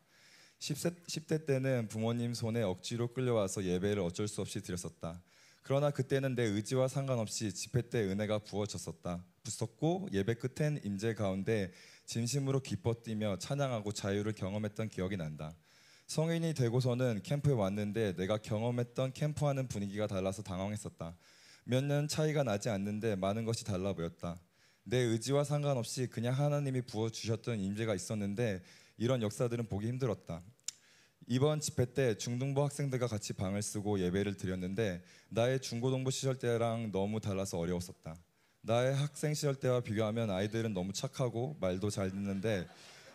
[0.63, 5.21] 10세, 10대 때는 부모님 손에 억지로 끌려와서 예배를 어쩔 수 없이 드렸었다.
[5.63, 9.25] 그러나 그때는 내 의지와 상관없이 집회 때 은혜가 부어졌었다.
[9.43, 11.73] 붙었고 예배 끝엔 임재 가운데
[12.07, 15.53] 진심으로 기뻐 뛰며 찬양하고 자유를 경험했던 기억이 난다.
[16.07, 21.17] 성인이 되고서는 캠프에 왔는데 내가 경험했던 캠프와는 분위기가 달라서 당황했었다.
[21.65, 24.41] 몇 년 차이가 나지 않는데 많은 것이 달라 보였다.
[24.85, 28.63] 내 의지와 상관없이 그냥 하나님이 부어 주셨던 임재가 있었는데
[28.99, 30.45] 이런 역사들은 보기 힘들었다.
[31.35, 37.21] 이번 집회 때 중등부 학생들과 같이 방을 쓰고 예배를 드렸는데 나의 중고등부 시절 때랑 너무
[37.21, 38.15] 달라서 어려웠었다.
[38.61, 42.69] 나의 학생 시절 때와 비교하면 아이들은 너무 착하고 말도 잘 듣는데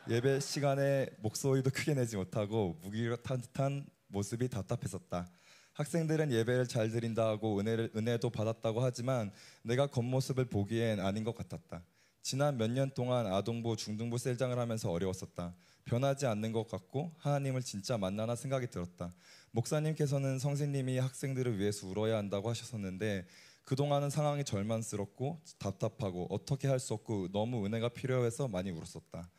[0.10, 5.30] 예배 시간에 목소리도 크게 내지 못하고 무기력한 모습이 답답했었다.
[5.73, 11.84] 학생들은 예배를 잘 드린다 하고 은혜를, 은혜도 받았다고 하지만 내가 겉모습을 보기엔 아닌 것 같았다.
[12.23, 15.53] 지난 몇 년 동안 아동부, 중등부 셀장을 하면서 어려웠었다.
[15.88, 19.13] 변하지 않는 것 같고 하나님을 진짜 만나나 생각이 들었다.
[19.52, 23.26] 목사님께서는 성신님이 학생들을 위해서 울어야 한다고 하셨었는데
[23.63, 29.30] 그동안은 상황이 절망스럽고 답답하고 어떻게 할 수 없고 너무 은혜가 필요해서 많이 울었었다.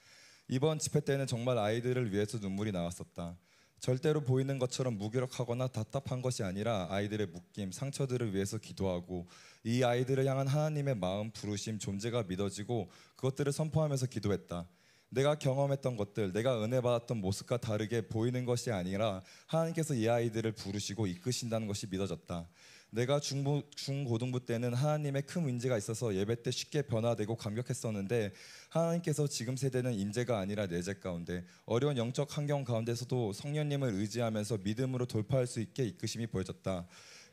[0.49, 3.37] 이번 집회 때는 정말 아이들을 위해서 눈물이 나왔었다.
[3.81, 9.29] 절대로 보이는 것처럼 무기력하거나 답답한 것이 아니라 아이들의 묶임, 상처들을 위해서 기도하고
[9.63, 14.67] 이 아이들을 향한 하나님의 마음, 부르심, 존재가 믿어지고 그것들을 선포하면서 기도했다.
[15.11, 21.07] 내가 경험했던 것들, 내가 은혜 받았던 모습과 다르게 보이는 것이 아니라 하나님께서 이 아이들을 부르시고
[21.07, 22.49] 이끄신다는 것이 믿어졌다.
[22.91, 28.33] 내가 중부, 중고등부 때는 하나님의 큰 인재가 있어서 예배 때 쉽게 변화되고 감격했었는데
[28.71, 35.47] 하나님께서 지금 세대는 인재가 아니라 내재 가운데 어려운 영적 환경 가운데서도 성령님을 의지하면서 믿음으로 돌파할
[35.47, 36.87] 수 있게 이끄심이 보여졌다.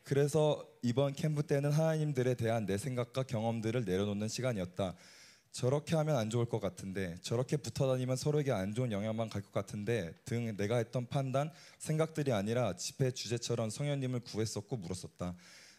[0.04, 4.96] 그래서 이번 캠프 때는 하나님들에 대한 내 생각과 경험들을 내려놓는 시간이었다.
[5.56, 9.54] 저렇게 하면 안 좋을 것 같은데 저렇게 붙어 다니면 서로에게 안 좋은 영향만 갈 것
[9.54, 15.34] 같은데 등 내가 했던 판단 생각들이 아니라 집회 주제처럼 성령님을 구했었고 물었었다.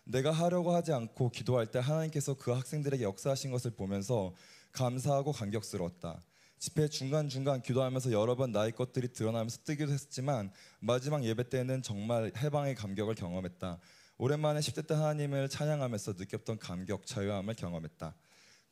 [0.04, 4.32] 내가 하려고 하지 않고 기도할 때 하나님께서 그 학생들에게 역사하신 것을 보면서
[4.72, 6.22] 감사하고 감격스러웠다.
[6.58, 12.76] 집회 중간중간 기도하면서 여러 번 나의 것들이 드러나면서 뜨기도 했지만 마지막 예배 때는 정말 해방의
[12.76, 13.78] 감격을 경험했다.
[14.16, 18.14] 오랜만에 10대 때 하나님을 찬양하면서 느꼈던 감격, 자유함을 경험했다.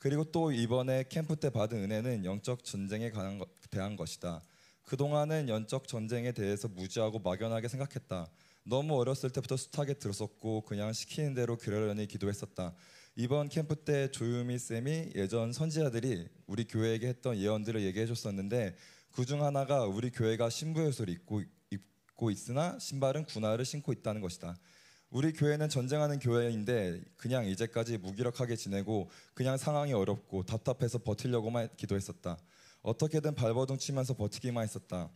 [0.04, 4.42] 그리고 또 이번에 캠프 때 받은 은혜는 영적 전쟁에 것- 대한 것이다.
[4.82, 8.28] 그동안은 영적 전쟁에 대해서 무지하고 막연하게 생각했다.
[8.64, 12.74] 너무 어렸을 때부터 숱하게 들었었고 그냥 시키는 대로 그러려니 기도했었다.
[13.16, 18.76] 이번 캠프 때 조유미 쌤이 예전 선지자들이 우리 교회에게 했던 예언들을 얘기해 줬었는데
[19.10, 24.58] 그 중 하나가 우리 교회가 신부의 옷을 입고 입고 있으나 신발은 군화를 신고 있다는 것이다.
[25.14, 32.36] 우리 교회는 전쟁하는 교회인데 그냥 이제까지 무기력하게 지내고 그냥 상황이 어렵고 답답해서 버티려고만 기도했었다.
[32.82, 35.08] 어떻게든 발버둥 치면서 버티기만 했었다.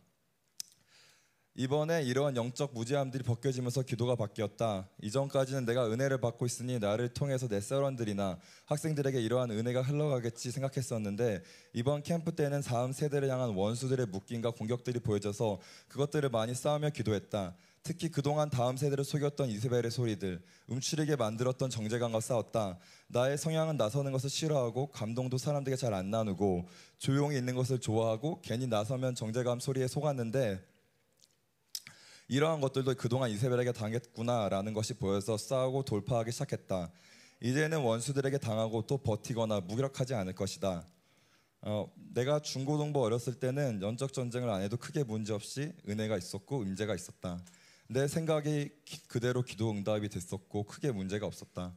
[1.55, 4.87] 이번에 이러한 영적 무지함들이 벗겨지면서 기도가 바뀌었다.
[5.01, 12.03] 이전까지는 내가 은혜를 받고 있으니 나를 통해서 내 세런들이나 학생들에게 이러한 은혜가 흘러가겠지 생각했었는데 이번
[12.03, 15.59] 캠프 때는 다음 세대를 향한 원수들의 묶임과 공격들이 보여져서
[15.89, 17.57] 그것들을 많이 싸우며 기도했다.
[17.83, 22.77] 특히 그동안 다음 세대를 속였던 이세벨의 소리들, 움츠리게 만들었던 정제감과 싸웠다.
[23.07, 26.67] 나의 성향은 나서는 것을 싫어하고 감동도 사람들에게 잘 안 나누고
[26.99, 30.63] 조용히 있는 것을 좋아하고 괜히 나서면 정제감 소리에 속았는데
[32.27, 36.91] 이러한 것들도 그동안 이세벨에게 당했구나라는 것이 보여서 싸우고 돌파하기 시작했다.
[37.41, 40.85] 이제는 원수들에게 당하고 또 버티거나 무기력하지 않을 것이다.
[41.61, 46.93] 어, 내가 중고등부 어렸을 때는 연적 전쟁을 안 해도 크게 문제 없이 은혜가 있었고 임재가
[46.93, 47.39] 있었다.
[47.91, 51.73] 내 생각이 기- 그대로 기도 응답이 됐었고 크게 문제가 없었다.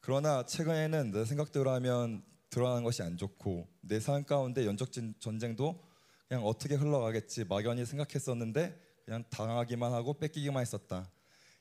[0.00, 5.82] 그러나 최근에는 내 생각대로 하면 드러나는 것이 안 좋고 내 삶 가운데 연적 진- 전쟁도
[6.28, 11.10] 그냥 어떻게 흘러가겠지 막연히 생각했었는데 그냥 당하기만 하고 뺏기기만 했었다.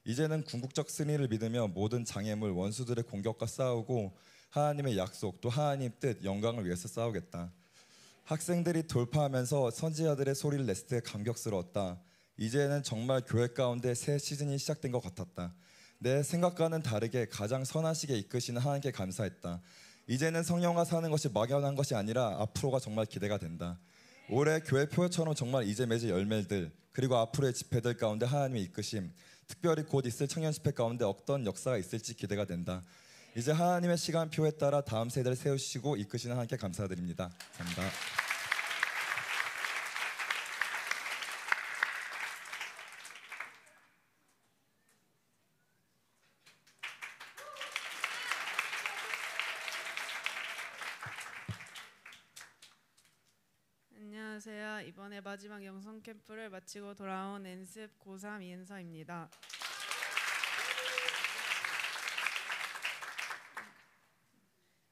[0.06, 4.18] 이제는 궁극적 승리를 믿으며 모든 장애물 원수들의 공격과 싸우고
[4.50, 7.54] 하나님의 약속 또 하나님 뜻 영광을 위해서 싸우겠다.
[8.26, 12.02] 학생들이 돌파하면서 선지자들의 소리를 냈을 때 감격스러웠다.
[12.38, 15.54] 이제는 정말 교회 가운데 새 시즌이 시작된 것 같았다.
[16.00, 19.62] 내 생각과는 다르게 가장 선하시게 이끄시는 하나님께 감사했다.
[20.08, 23.80] 이제는 성령과 사는 것이 막연한 것이 아니라 앞으로가 정말 기대가 된다.
[24.30, 29.14] 올해 교회 표처럼 정말 이제 맺을 열매들 그리고 앞으로의 집회들 가운데 하나님의 이끄심
[29.48, 32.82] 특별히 곧 있을 청년 집회 가운데 어떤 역사가 있을지 기대가 된다.
[33.36, 37.30] 이제 하나님의 시간표에 따라 다음 세대를 세우시고 이끄시는 하나님께 감사드립니다.
[37.58, 38.24] 감사합니다.
[54.44, 54.82] 안녕하세요.
[54.88, 59.30] 이번에 마지막 영성 캠프를 마치고 돌아온 엔습 고3 이은서입니다.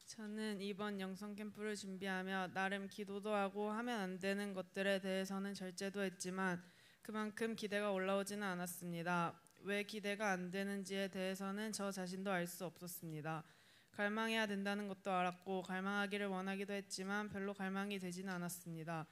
[0.06, 6.64] 저는 이번 영성 캠프를 준비하며 나름 기도도 하고 하면 안 되는 것들에 대해서는 절제도 했지만
[7.02, 9.38] 그만큼 기대가 올라오지는 않았습니다.
[9.64, 13.44] 왜 기대가 안 되는지에 대해서는 저 자신도 알 수 없었습니다.
[13.92, 19.06] 갈망해야 된다는 것도 알았고 갈망하기를 원하기도 했지만 별로 갈망이 되지는 않았습니다.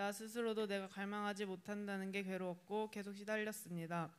[0.00, 4.10] 나 스스로도 내가 갈망하지 못한다는 게 괴로웠고 계속 시달렸습니다.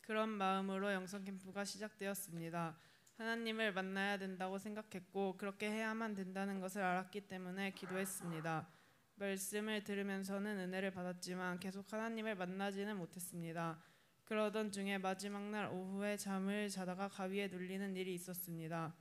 [0.00, 2.76] 그런 마음으로 영성 캠프가 시작되었습니다.
[3.16, 8.66] 하나님을 만나야 된다고 생각했고 그렇게 해야만 된다는 것을 알았기 때문에 기도했습니다.
[9.14, 13.80] 말씀을 들으면서는 은혜를 받았지만 계속 하나님을 만나지는 못했습니다.
[14.24, 18.96] 그러던 중에 마지막 날 오후에 잠을 자다가 가위에 눌리는 일이 있었습니다.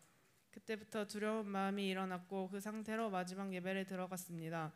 [0.52, 4.72] 그때부터 두려운 마음이 일어났고 그 상태로 마지막 예배를 들어갔습니다.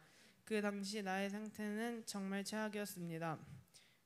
[0.45, 3.39] 그 당시 나의 상태는 정말 최악이었습니다.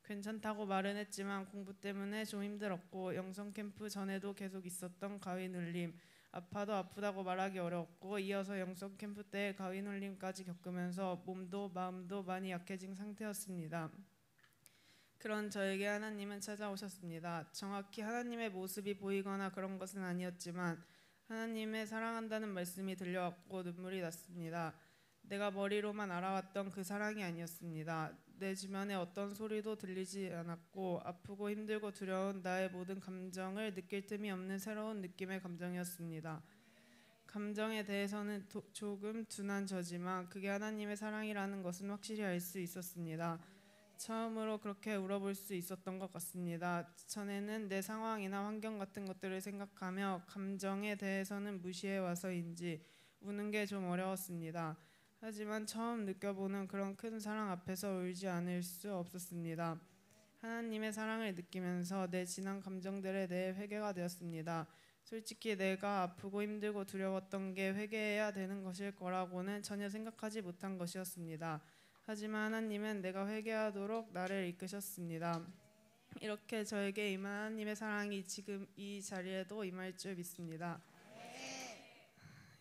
[0.04, 5.98] 괜찮다고 말은 했지만 공부 때문에 좀 힘들었고 영성 캠프 전에도 계속 있었던 가위 눌림,
[6.32, 12.94] 아파도 아프다고 말하기 어려웠고 이어서 영성 캠프 때 가위 눌림까지 겪으면서 몸도 마음도 많이 약해진
[12.94, 13.92] 상태였습니다.
[15.18, 17.52] 그런 저에게 하나님은 찾아오셨습니다.
[17.52, 20.82] 정확히 하나님의 모습이 보이거나 그런 것은 아니었지만
[21.28, 24.76] 하나님의 사랑한다는 말씀이 들려왔고 눈물이 났습니다.
[25.30, 28.14] 내가 머리로만 알아왔던 그 사랑이 아니었습니다.
[28.40, 34.58] 내 주변에 어떤 소리도 들리지 않았고 아프고 힘들고 두려운 나의 모든 감정을 느낄 틈이 없는
[34.60, 36.42] 새로운 느낌의 감정이었습니다.
[37.26, 43.38] 감정에 대해서는 도, 조금 둔한 저지만 그게 하나님의 사랑이라는 것은 확실히 알 수 있었습니다.
[43.98, 46.88] 처음으로 그렇게 울어볼 수 있었던 것 같습니다.
[47.08, 52.82] 전에는 내 상황이나 환경 같은 것들을 생각하며 감정에 대해서는 무시해 와서인지
[53.20, 54.78] 우는 게 좀 어려웠습니다.
[55.20, 59.80] 하지만 처음 느껴보는 그런 큰 사랑 앞에서 울지 않을 수 없었습니다.
[60.42, 64.68] 하나님의 사랑을 느끼면서 내 지난 감정들에 대해 회개가 되었습니다.
[65.04, 71.62] 솔직히 내가 아프고 힘들고 두려웠던 게 회개해야 되는 것일 거라고는 전혀 생각하지 못한 것이었습니다.
[72.06, 75.44] 하지만 하나님은 내가 회개하도록 나를 이끄셨습니다.
[76.22, 80.80] 이렇게 저에게 임한 하나님의 사랑이 지금 이 자리에도 임할 줄 믿습니다.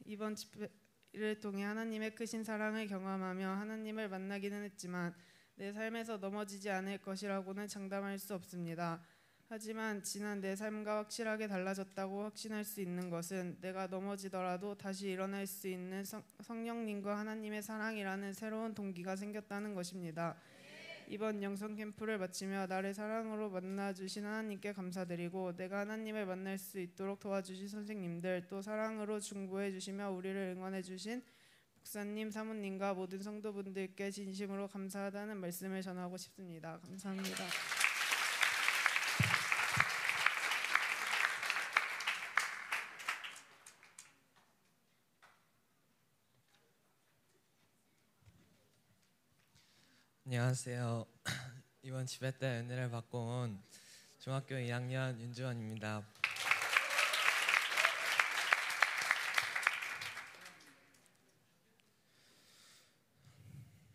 [0.06, 0.68] 이번 집회
[1.16, 5.14] 를 통해 하나님의 크신 사랑을 경험하며 하나님을 만나기는 했지만
[5.54, 9.00] 내 삶에서 넘어지지 않을 것이라고는 장담할 수 없습니다.
[9.48, 15.68] 하지만 지난 내 삶과 확실하게 달라졌다고 확신할 수 있는 것은 내가 넘어지더라도 다시 일어날 수
[15.68, 20.36] 있는 성, 성령님과 하나님의 사랑이라는 새로운 동기가 생겼다는 것입니다.
[21.08, 27.20] 이번 영성 캠프를 마치며 나를 사랑으로 만나 주신 하나님께 감사드리고 내가 하나님을 만날 수 있도록
[27.20, 31.22] 도와주신 선생님들 또 사랑으로 중보해 주시며 우리를 응원해 주신
[31.86, 36.80] 목사님, 사모님과 모든 성도분들께 진심으로 감사하다는 말씀을 전하고 싶습니다.
[36.80, 37.44] 감사합니다.
[50.38, 51.06] 안녕하세요.
[51.80, 53.58] 이번 집회 때 은혜를 받고 온
[54.18, 56.06] 중학교 2학년 윤주원입니다.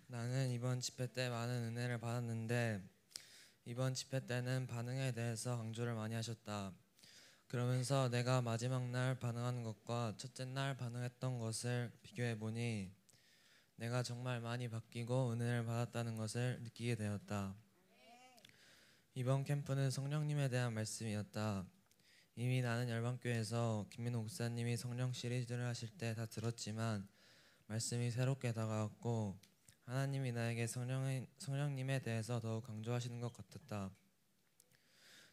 [0.08, 2.82] 나는 이번 집회 때 많은 은혜를 받았는데
[3.66, 6.74] 이번 집회 때는 반응에 대해서 강조를 많이 하셨다.
[7.50, 12.92] 그러면서 내가 마지막 날 반응하는 것과 첫째 날 반응했던 것을 비교해 보니
[13.82, 17.56] 내가 정말 많이 바뀌고 은혜를 받았다는 것을 느끼게 되었다.
[19.16, 21.66] 이번 캠프는 성령님에 대한 말씀이었다.
[22.36, 27.08] 이미 나는 열방교에서 김민호 목사님이 성령 시리즈를 하실 때 다 들었지만
[27.66, 29.40] 말씀이 새롭게 다가왔고
[29.86, 33.90] 하나님이 나에게 성령의, 성령님에 대해서 더욱 강조하시는 것 같았다.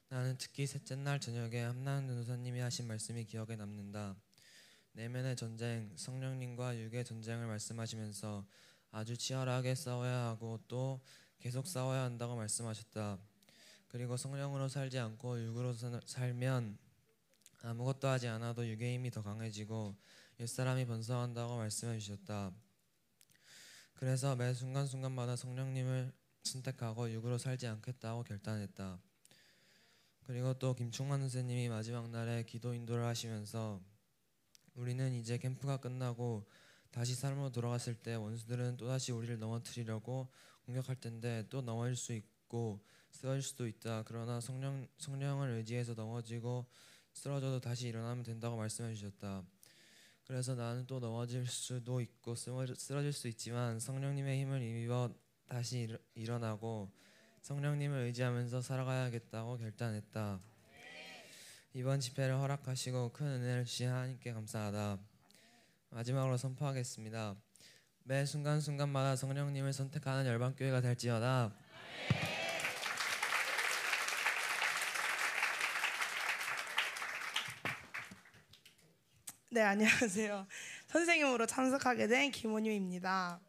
[0.09, 4.17] 나는 특히 셋째 날 저녁에 함나은 전도사님이 하신 말씀이 기억에 남는다.
[4.93, 8.47] 내면의 전쟁, 성령님과 육의 전쟁을 말씀하시면서
[8.91, 11.01] 아주 치열하게 싸워야 하고 또
[11.39, 13.19] 계속 싸워야 한다고 말씀하셨다.
[13.89, 16.79] 그리고 성령으로 살지 않고 육으로 사- 살면
[17.63, 19.97] 아무것도 하지 않아도 육의 힘이 더 강해지고
[20.41, 22.53] 옛사람이 번성한다고 말씀해 주셨다.
[23.95, 26.13] 그래서 매 순간순간마다 성령님을
[26.45, 29.01] 선택하고 육으로 살지 않겠다고 결단했다.
[30.25, 33.81] 그리고 또 김충만 선생님이 마지막 날에 기도 인도를 하시면서
[34.79, 36.47] 우리는 이제 캠프가 끝나고
[36.93, 40.29] 다시 삶으로 돌아갔을 때 원수들은 또다시 우리를 넘어뜨리려고
[40.67, 44.05] 공격할 텐데 또 넘어질 수 있고 쓰러질 수도 있다.
[44.07, 46.65] 그러나 성령 성령을 의지해서 넘어지고
[47.13, 49.43] 쓰러져도 다시 일어나면 된다고 말씀해 주셨다.
[50.25, 55.11] 그래서 나는 또 넘어질 수도 있고 쓰러- 쓰러질 수 있지만 성령님의 힘을 입어
[55.49, 56.93] 다시 일, 일어나고
[57.43, 60.41] 성령님을 의지하면서 살아가야겠다고 결단했다.
[61.75, 64.99] 이번 집회를 허락하시고 큰 은혜를 주신 하나님께 감사하다.
[65.91, 67.37] 마지막으로 선포하겠습니다.
[68.05, 71.55] 매 순간순간마다 성령님을 선택하는 열방교회가 될지어다.
[79.51, 80.47] 네, 안녕하세요.
[80.87, 83.41] 선생님으로 참석하게 된 김원유입니다.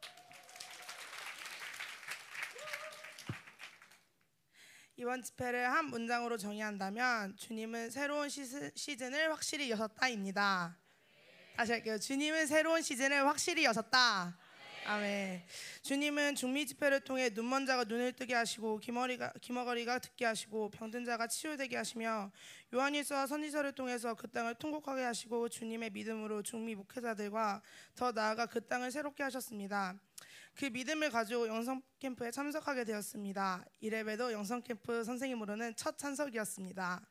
[5.00, 10.78] 이번 집회를 한 문장으로 정의한다면 주님은 새로운 시즌을 확실히 여셨다입니다.
[11.56, 11.97] 다시 할게요.
[11.97, 14.38] 주님은 새로운 시즌을 확실히 여셨다.
[14.86, 15.41] 아멘.
[15.84, 21.28] 주님은 중미 집회를 통해 눈먼 자가 눈을 뜨게 하시고 귀머리가 귀머거리가 듣게 하시고 병든 자가
[21.28, 22.30] 치유되게 하시며
[22.74, 27.62] 요한일서와 선지서를 통해서 그 땅을 통곡하게 하시고 주님의 믿음으로 중미 목회자들과
[27.95, 29.95] 더 나아가 그 땅을 새롭게 하셨습니다.
[30.60, 33.64] 그 믿음을 가지고 영성 캠프에 참석하게 되었습니다.
[33.80, 37.01] 이래봬도 영성 캠프 선생님으로는 첫 참석이었습니다.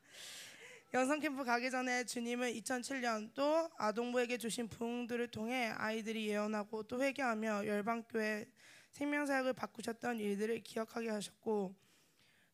[0.93, 7.65] 영성 캠프 가기 전에 주님은 2007년 또 아동부에게 주신 부흥들을 통해 아이들이 예언하고 또 회개하며
[7.65, 8.45] 열방교회
[8.91, 11.73] 생명사역을 바꾸셨던 일들을 기억하게 하셨고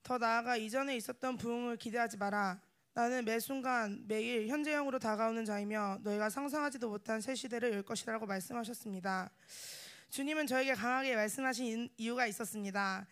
[0.01, 2.61] 더 나아가 이전에 있었던 부흥을 기대하지 마라.
[2.93, 9.29] 나는 매 순간 매일 현재형으로 다가오는 자이며 너희가 상상하지도 못한 새 시대를 열 것이라고 말씀하셨습니다.
[10.16, 13.05] 주님은 저에게 강하게 말씀하신 이유가 있었습니다.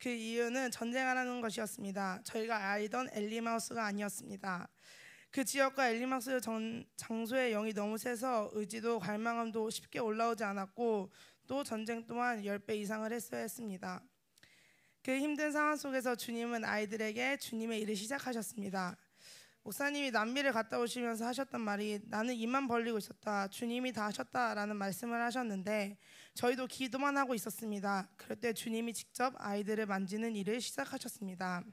[0.00, 2.22] 그 이유는 전쟁하라는 것이었습니다.
[2.24, 4.68] 저희가 알던 엘리마우스가 아니었습니다.
[5.30, 11.12] 그 지역과 엘리마우스 전, 장소의 영이 너무 세서 의지도 갈망함도 쉽게 올라오지 않았고
[11.46, 14.02] 또 전쟁 또한 10배 이상을 했어야 했습니다.
[15.04, 18.96] 그 힘든 상황 속에서 주님은 아이들에게 주님의 일을 시작하셨습니다.
[19.64, 23.48] 목사님이 남미를 갔다 오시면서 하셨던 말이 나는 입만 벌리고 있었다.
[23.48, 25.96] 주님이 다 하셨다라는 말씀을 하셨는데
[26.34, 28.06] 저희도 기도만 하고 있었습니다.
[28.18, 31.64] 그럴 때 주님이 직접 아이들을 만지는 일을 시작하셨습니다.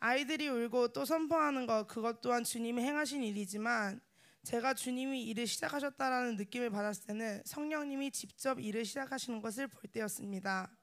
[0.00, 4.00] 아이들이 울고 또 선포하는 것 그것 또한 주님이 행하신 일이지만
[4.42, 10.75] 제가 주님이 일을 시작하셨다라는 느낌을 받았을 때는 성령님이 직접 일을 시작하시는 것을 볼 때였습니다.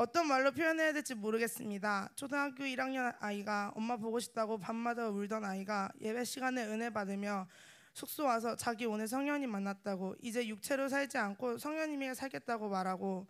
[0.00, 2.08] 어떤 말로 표현해야 될지 모르겠습니다.
[2.14, 7.48] 초등학교 1학년 아이가 엄마 보고 싶다고 밤마다 울던 아이가 예배 시간에 은혜 받으며
[7.94, 13.26] 숙소 와서 자기 오늘 성령님 만났다고 이제 육체로 살지 않고 성령님이 살겠다고 말하고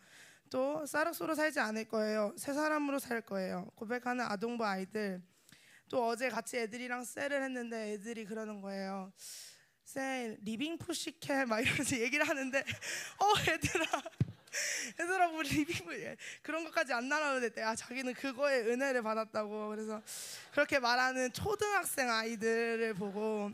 [0.51, 2.35] 또 쌀국수로 살지 않을 거예요.
[2.37, 3.71] 새 사람으로 살 거예요.
[3.75, 5.23] 고백하는 아동부 아이들
[5.89, 9.11] 또 어제 같이 애들이랑 cell을 했는데 애들이 그러는 거예요.
[9.87, 14.03] 쌤 living pussycat 막 이러면서 얘기를 하는데 어 얘들아
[15.01, 15.93] 얘들아 뭐 living 푸
[16.43, 17.49] 그런 것까지 안 나눠도.
[17.63, 20.03] 아 자기는 그거에 은혜를 받았다고 그래서
[20.53, 23.51] 그렇게 말하는 초등학생 아이들을 보고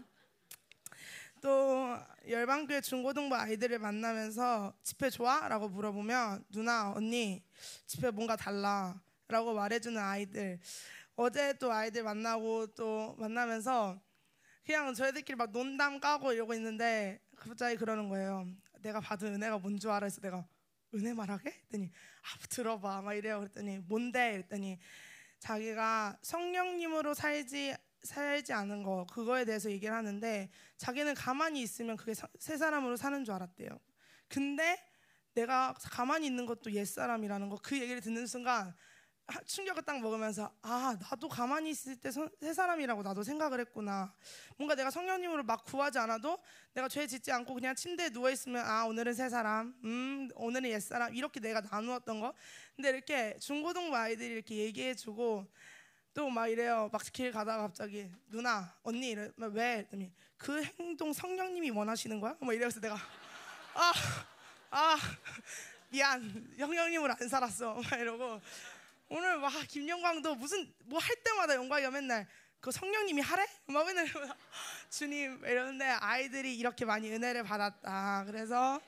[1.41, 1.99] 또
[2.29, 5.47] 열방교회 중고등부 아이들을 만나면서 집회 좋아?
[5.49, 7.43] 라고 물어보면 누나 언니
[7.87, 8.99] 집회 뭔가 달라
[9.29, 10.59] 라고 말해주는 아이들
[11.17, 14.01] 어제 또 아이들 만나고 또 만나면서
[14.65, 18.47] 그냥 저희들끼리 막 논담 까고 이러고 있는데 갑자기 그러는 거예요
[18.81, 20.07] 내가 받은 은혜가 뭔 줄 알아?
[20.07, 20.47] 해서 내가
[20.95, 21.51] 은혜 말하게?
[21.51, 21.91] 했더니
[22.23, 24.33] 아 들어봐 막 이래요 그랬더니 뭔데?
[24.33, 24.79] 그랬더니
[25.41, 32.29] 자기가 성령님으로 살지 살지 않은 거 그거에 대해서 얘기를 하는데 자기는 가만히 있으면 그게 사-
[32.39, 33.69] 새 사람으로 사는 줄 알았대요.
[34.29, 34.79] 근데
[35.35, 38.75] 내가 가만히 있는 것도 옛 사람이라는 거 그 얘기를 듣는 순간 하-
[39.47, 44.15] 충격을 딱 먹으면서 아 나도 가만히 있을 때 새 사람이라고 나도 생각을 했구나.
[44.57, 46.39] 뭔가 내가 성령님으로 막 구하지 않아도
[46.75, 50.81] 내가 죄 짓지 않고 그냥 침대에 누워 있으면 아 오늘은 새 사람, 음 오늘은 옛
[50.81, 52.35] 사람 이렇게 내가 나누었던 거.
[52.77, 55.47] 근데 이렇게 중고등부 아이들이 이렇게 얘기해주고
[56.15, 56.91] 또 막 이래요.
[56.93, 59.79] 막 길 가다가 갑자기 누나 언니 막 왜?
[59.79, 62.37] 했더니 그 행동 성령님이 원하시는 거야?
[62.41, 62.97] 막 이래서 내가
[63.75, 63.93] 아
[64.71, 64.97] 아,
[65.89, 67.75] 미안 성령님으로 안 살았어.
[67.75, 68.41] 막 이러고
[69.17, 72.27] 오늘 와 김영광도 무슨 뭐 할 때마다 영광이가 맨날
[72.59, 73.47] 그 성령님이 하래?
[73.67, 74.09] 막 맨날
[74.91, 78.25] 주님 이러는데 아이들이 이렇게 많이 은혜를 받았다.
[78.27, 78.81] 그래서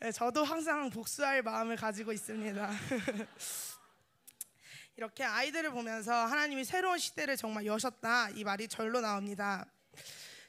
[0.00, 2.68] 네, 저도 항상 복수할 마음을 가지고 있습니다.
[4.96, 9.64] 이렇게 아이들을 보면서 하나님이 새로운 시대를 정말 여셨다 이 말이 절로 나옵니다.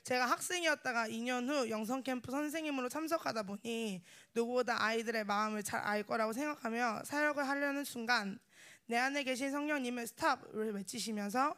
[0.02, 4.02] 제가 학생이었다가 2년 후 영성 캠프 선생님으로 참석하다 보니
[4.34, 8.40] 누구보다 아이들의 마음을 잘 알 거라고 생각하며 사역을 하려는 순간
[8.88, 11.56] 내 안에 계신 성령님의 스탑을 외치시면서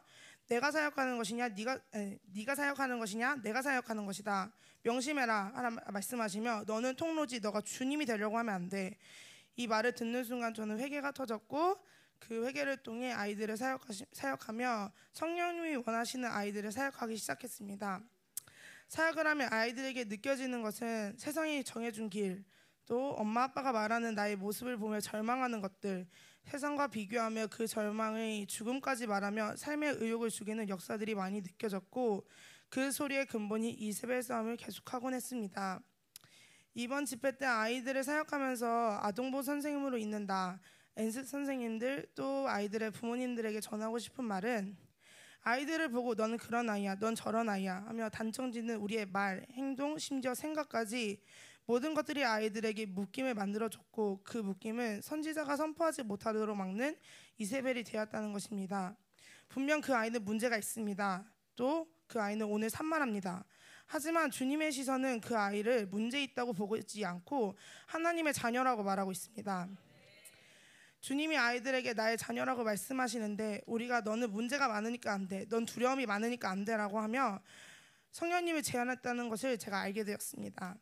[0.47, 4.51] 내가 사역하는 것이냐 네가 에, 네가 사역하는 것이냐 내가 사역하는 것이다.
[4.83, 5.51] 명심해라.
[5.53, 8.97] 하라 말씀하시며 너는 통로지 너가 주님이 되려고 하면 안 돼.
[9.57, 11.83] 이 말을 듣는 순간 저는 회개가 터졌고
[12.19, 18.01] 그 회개를 통해 아이들을 사역하시, 사역하며 성령님이 원하시는 아이들을 사역하기 시작했습니다.
[18.87, 22.45] 사역을 하면 아이들에게 느껴지는 것은 세상이 정해준 길,
[22.85, 26.07] 또 엄마 아빠가 말하는 나의 모습을 보며 절망하는 것들,
[26.47, 32.25] 세상과 비교하며 그 절망의 죽음까지 말하며 삶의 의욕을 죽이는 역사들이 많이 느껴졌고
[32.69, 35.81] 그 소리의 근본이 이세벨 싸움을 계속하곤 했습니다.
[36.73, 40.61] 이번 집회 때 아이들을 사역하면서 아동보 선생님으로 있는다.
[40.95, 44.77] 엔스 선생님들 또 아이들의 부모님들에게 전하고 싶은 말은
[45.41, 50.33] 아이들을 보고 너는 그런 아이야, 넌 저런 아이야 하며 단정 짓는 우리의 말, 행동, 심지어
[50.33, 51.21] 생각까지
[51.67, 56.97] 모든 것들이 아이들에게 묶임을 만들어줬고 그 묶임은 선지자가 선포하지 못하도록 막는
[57.37, 58.97] 이세벨이 되었다는 것입니다.
[59.47, 61.23] 분명 그 아이는 문제가 있습니다.
[61.55, 63.43] 또 그 아이는 오늘 산만합니다.
[63.85, 67.55] 하지만 주님의 시선은 그 아이를 문제 있다고 보고 있지 않고
[67.85, 69.67] 하나님의 자녀라고 말하고 있습니다.
[71.01, 75.45] 주님이 아이들에게 나의 자녀라고 말씀하시는데 우리가 너는 문제가 많으니까 안 돼.
[75.47, 77.41] 넌 두려움이 많으니까 안 돼라고 하며
[78.11, 80.75] 성령님이 제안했다는 것을 제가 알게 되었습니다.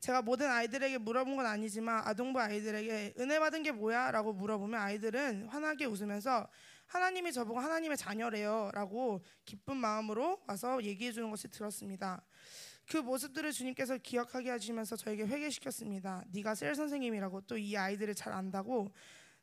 [0.00, 5.48] 제가 모든 아이들에게 물어본 건 아니지만 아동부 아이들에게 은혜 받은 게 뭐야 라고 물어보면 아이들은
[5.48, 6.48] 환하게 웃으면서
[6.86, 12.22] 하나님이 저보고 하나님의 자녀래요 라고 기쁜 마음으로 와서 얘기해 주는 것을 들었습니다.
[12.88, 16.24] 그 모습들을 주님께서 기억하게 하시면서 저에게 회개시켰습니다.
[16.32, 18.90] 네가 셀 선생님이라고 또 이 아이들을 잘 안다고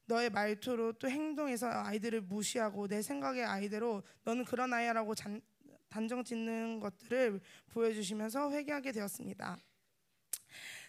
[0.06, 5.42] 너의 말투로 또 행동에서 아이들을 무시하고 내 생각의 아이대로 너는 그런 아이야라고 잔,
[5.90, 9.58] 단정 짓는 것들을 보여주시면서 회개하게 되었습니다.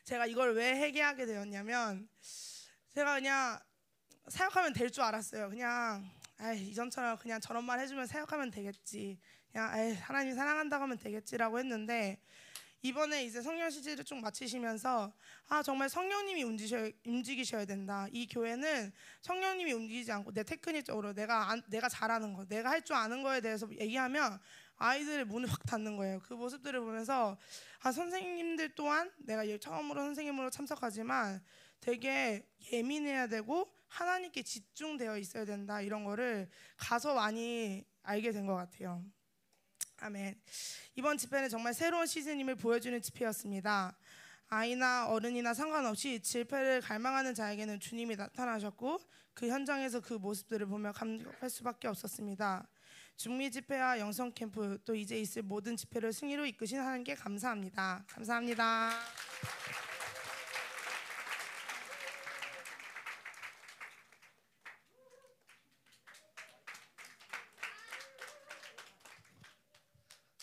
[0.06, 2.08] 제가 이걸 왜 회개하게 되었냐면
[2.94, 3.58] 제가 그냥
[4.28, 5.50] 사역하면 될 줄 알았어요.
[5.50, 6.08] 그냥
[6.40, 9.18] 에이, 이전처럼 그냥 저런 말 해주면 사역하면 되겠지.
[9.50, 12.20] 그냥 에이, 하나님 사랑한다고 하면 되겠지라고 했는데
[12.82, 15.12] 이번에 이제 성령 시지를 쭉 마치시면서
[15.48, 18.06] 아 정말 성령님이 움직이셔야, 움직이셔야 된다.
[18.12, 18.92] 이 교회는
[19.22, 23.40] 성령님이 움직이지 않고 내 테크닉적으로 내가 안, 내가 잘하는 거, 내가 할 줄 아는 거에
[23.40, 24.38] 대해서 얘기하면
[24.76, 26.20] 아이들의 문을 확 닫는 거예요.
[26.20, 27.36] 그 모습들을 보면서
[27.80, 31.42] 아 선생님들 또한 내가 처음으로 선생님으로 참석하지만
[31.80, 39.04] 되게 예민해야 되고 하나님께 집중되어 있어야 된다 이런 거를 가서 많이 알게 된 것 같아요.
[39.98, 40.38] 아멘.
[40.94, 43.96] 이번 집회는 정말 새로운 시즌임을 보여주는 집회였습니다.
[44.48, 49.00] 아이나 어른이나 상관없이 집회를 갈망하는 자에게는 주님이 나타나셨고
[49.34, 52.68] 그 현장에서 그 모습들을 보며 감격할 수밖에 없었습니다.
[53.16, 58.04] 중미 집회와 영성 캠프 또 이제 있을 모든 집회를 승리로 이끄신 하나님께 감사합니다.
[58.08, 58.90] 감사합니다.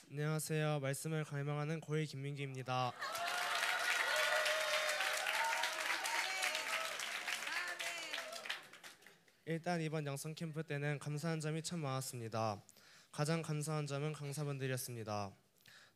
[0.10, 0.80] 안녕하세요.
[0.80, 2.92] 말씀을 갈망하는 고일 김민기입니다.
[9.46, 12.64] 일단 이번 영성 캠프 때는 감사한 점이 참 많았습니다.
[13.12, 15.32] 가장 감사한 점은 강사분들이었습니다.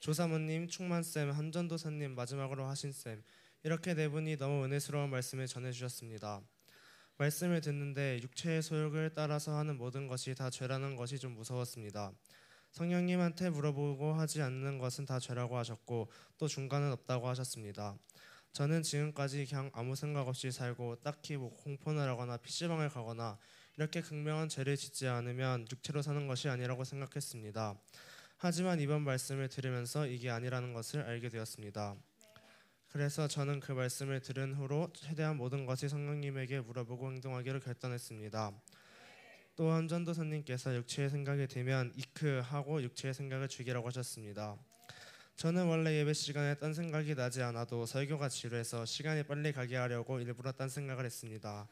[0.02, 3.24] 조사모님, 충만쌤, 한전도사님, 마지막으로 하신쌤
[3.64, 6.41] 이렇게 네 분이 너무 은혜스러운 말씀을 전해주셨습니다.
[7.18, 12.12] 말씀을 듣는데 육체의 소욕을 따라서 하는 모든 것이 다 죄라는 것이 좀 무서웠습니다.
[12.74, 17.98] 성령님한테 물어보고 하지 않는 것은 다 죄라고 하셨고 또 중간은 없다고 하셨습니다.
[18.58, 23.38] 저는 지금까지 그냥 아무 생각 없이 살고 딱히 뭐 공포를 하거나 PC방을 가거나
[23.78, 27.80] 이렇게 극명한 죄를 짓지 않으면 육체로 사는 것이 아니라고 생각했습니다.
[28.38, 31.97] 하지만 이번 말씀을 들으면서 이게 아니라는 것을 알게 되었습니다.
[32.88, 38.53] 그래서 저는 그 말씀을 들은 후로 최대한 모든 것이 성령님에게 물어보고 행동하기로 결단했습니다.
[39.55, 44.58] 또한 전도사님께서 육체의 생각이 되면 이크 하고 육체의 생각을 죽이라고 하셨습니다.
[45.38, 50.52] 저는 원래 예배 시간에 딴 생각이 나지 않아도 설교가 지루해서 시간이 빨리 가게 하려고 일부러
[50.52, 51.68] 딴 생각을 했습니다.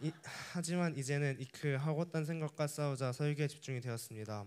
[0.00, 0.10] 이,
[0.54, 4.46] 하지만 이제는 이크 하고 딴 생각과 싸우자 설교에 집중이 되었습니다.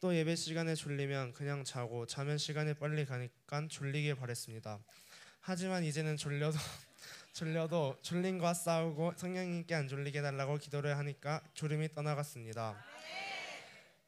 [0.00, 4.78] 또 예배 시간에 졸리면 그냥 자고 자면 시간이 빨리 가니까 졸리길 바랬습니다.
[5.40, 6.56] 하지만 이제는 졸려도
[7.34, 12.82] 졸려도 졸림과 싸우고 성령님께 안 졸리게 해달라고 기도를 하니까 졸음이 떠나갔습니다.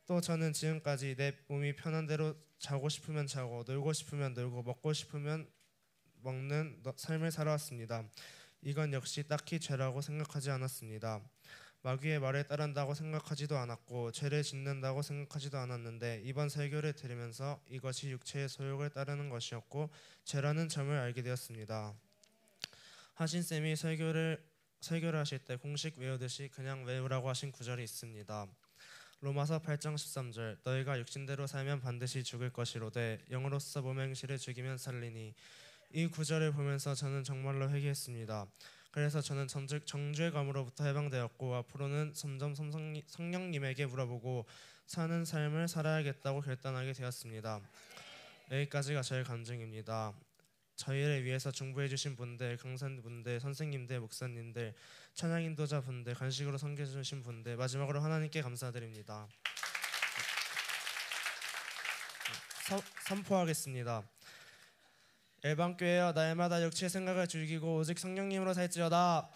[0.07, 5.48] 또 저는 지금까지 내 몸이 편한 대로 자고 싶으면 자고 놀고 싶으면 놀고 먹고 싶으면
[6.22, 8.04] 먹는 너- 삶을 살아왔습니다.
[8.62, 11.20] 이건 역시 딱히 죄라고 생각하지 않았습니다.
[11.82, 18.90] 마귀의 말에 따른다고 생각하지도 않았고 죄를 짓는다고 생각하지도 않았는데 이번 설교를 들으면서 이것이 육체의 소욕을
[18.90, 19.90] 따르는 것이었고
[20.24, 21.94] 죄라는 점을 알게 되었습니다.
[23.14, 24.44] 하신 쌤이 설교를
[24.80, 28.46] 설교를 하실 때 공식 외우듯이 그냥 외우라고 하신 구절이 있습니다.
[29.20, 35.34] 로마서 8장 13절 너희가 육신대로 살면 반드시 죽을 것이로되 영으로서 몸의 행실을 죽이면 살리니
[35.92, 38.46] 이 구절을 보면서 저는 정말로 회개했습니다.
[38.90, 44.44] 그래서 저는 정죄, 정죄감으로부터 해방되었고 앞으로는 점점 성령님에게 물어보고
[44.86, 47.60] 사는 삶을 살아야겠다고 결단하게 되었습니다.
[48.50, 50.12] 여기까지가 저의 감정입니다.
[50.77, 54.74] 저희를 위해서 중보해 주신 분들, 강사분들, 선생님들, 목사님들,
[55.14, 59.27] 찬양 인도자 분들, 간식으로 섬겨 주신 분들, 마지막으로 하나님께 감사드립니다.
[62.68, 64.03] 서, 선포하겠습니다.
[65.45, 69.31] 일반교회여 날마다 육체의 생각을 죽이고 오직 성령님으로 살지어다.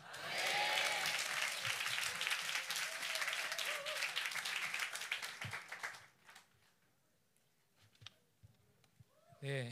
[9.42, 9.70] 네.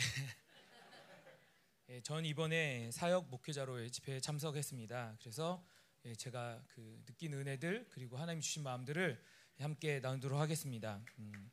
[1.99, 5.16] 예, 전 이번에 사역 목회자로 집회에 참석했습니다.
[5.18, 5.66] 그래서
[6.05, 9.20] 예, 제가 그 느낀 은혜들 그리고 하나님 주신 마음들을
[9.59, 11.03] 함께 나누도록 하겠습니다.
[11.18, 11.51] 음,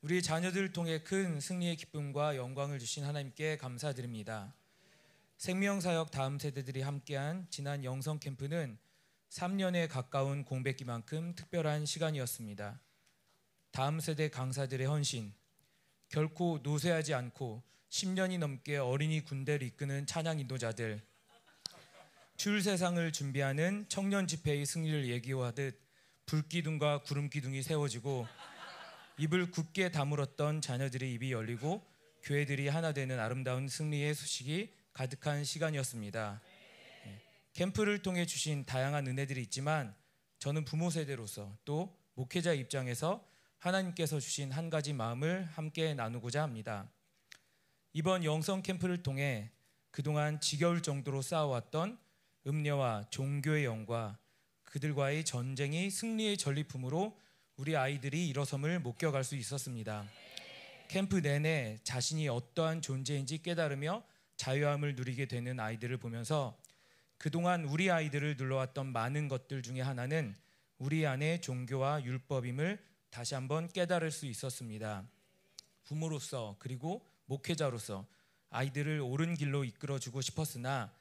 [0.00, 4.56] 우리 자녀들을 통해 큰 승리의 기쁨과 영광을 주신 하나님께 감사드립니다.
[5.36, 8.78] 생명 사역 다음 세대들이 함께한 지난 영성 캠프는
[9.30, 12.80] 3년에 가까운 공백기만큼 특별한 시간이었습니다.
[13.70, 15.32] 다음 세대 강사들의 헌신,
[16.08, 21.02] 결코 노쇠하지 않고 10년이 넘게 어린이 군대를 이끄는 찬양 인도자들
[22.36, 25.80] 줄 세상을 준비하는 청년 집회의 승리를 예기하듯
[26.26, 28.26] 불기둥과 구름기둥이 세워지고
[29.18, 31.82] 입을 굳게 다물었던 자녀들의 입이 열리고
[32.22, 36.40] 교회들이 하나 되는 아름다운 승리의 소식이 가득한 시간이었습니다.
[37.06, 37.22] 예,
[37.52, 39.94] 캠프를 통해 주신 다양한 은혜들이 있지만
[40.38, 43.26] 저는 부모 세대로서 또 목회자 입장에서
[43.58, 46.90] 하나님께서 주신 한 가지 마음을 함께 나누고자 합니다.
[47.98, 49.50] 이번 영성 캠프를 통해
[49.90, 51.98] 그동안 지겨울 정도로 쌓아왔던
[52.46, 54.18] 음녀와 종교의 영과
[54.64, 57.18] 그들과의 전쟁이 승리의 전리품으로
[57.56, 60.04] 우리 아이들이 일어섬을 목격할 수 있었습니다.
[60.88, 64.04] 캠프 내내 자신이 어떠한 존재인지 깨달으며
[64.36, 66.54] 자유함을 누리게 되는 아이들을 보면서
[67.16, 70.36] 그동안 우리 아이들을 눌러왔던 많은 것들 중에 하나는
[70.76, 72.78] 우리 안에 종교와 율법임을
[73.08, 75.08] 다시 한번 깨달을 수 있었습니다.
[75.84, 78.06] 부모로서 그리고 목회자로서
[78.50, 80.92] 아이들을 옳은 길로 이끌어주고 싶었으나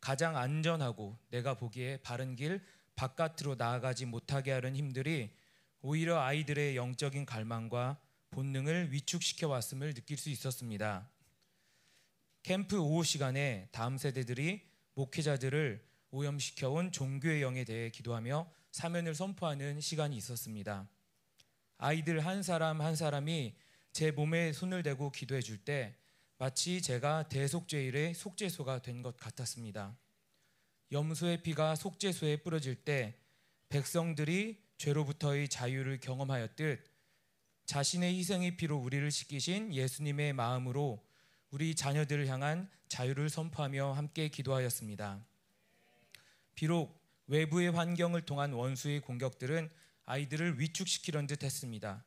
[0.00, 2.60] 가장 안전하고 내가 보기에 바른 길
[2.96, 5.30] 바깥으로 나아가지 못하게 하는 힘들이
[5.80, 11.08] 오히려 아이들의 영적인 갈망과 본능을 위축시켜 왔음을 느낄 수 있었습니다.
[12.42, 14.62] 캠프 오후 시간에 다음 세대들이
[14.94, 20.88] 목회자들을 오염시켜 온 종교의 영에 대해 기도하며 사면을 선포하는 시간이 있었습니다.
[21.78, 23.54] 아이들 한 사람 한 사람이
[23.92, 25.94] 제 몸에 손을 대고 기도해 줄 때
[26.38, 29.96] 마치 제가 대속죄일의 속죄소가 된 것 같았습니다.
[30.90, 33.16] 염소의 피가 속죄소에 뿌려질 때
[33.68, 36.84] 백성들이 죄로부터의 자유를 경험하였듯
[37.66, 41.06] 자신의 희생의 피로 우리를 씻기신 예수님의 마음으로
[41.50, 45.24] 우리 자녀들을 향한 자유를 선포하며 함께 기도하였습니다.
[46.54, 49.70] 비록 외부의 환경을 통한 원수의 공격들은
[50.06, 52.04] 아이들을 위축시키려는 듯 했습니다.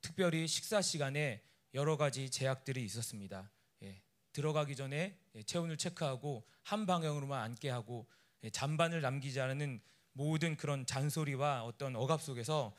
[0.00, 1.42] 특별히 식사 시간에
[1.74, 3.50] 여러 가지 제약들이 있었습니다.
[3.82, 8.06] 예, 들어가기 전에 예, 체온을 체크하고 한 방향으로만 앉게 하고
[8.42, 9.80] 예, 잔반을 남기지 않는
[10.12, 12.74] 모든 그런 잔소리와 어떤 억압 속에서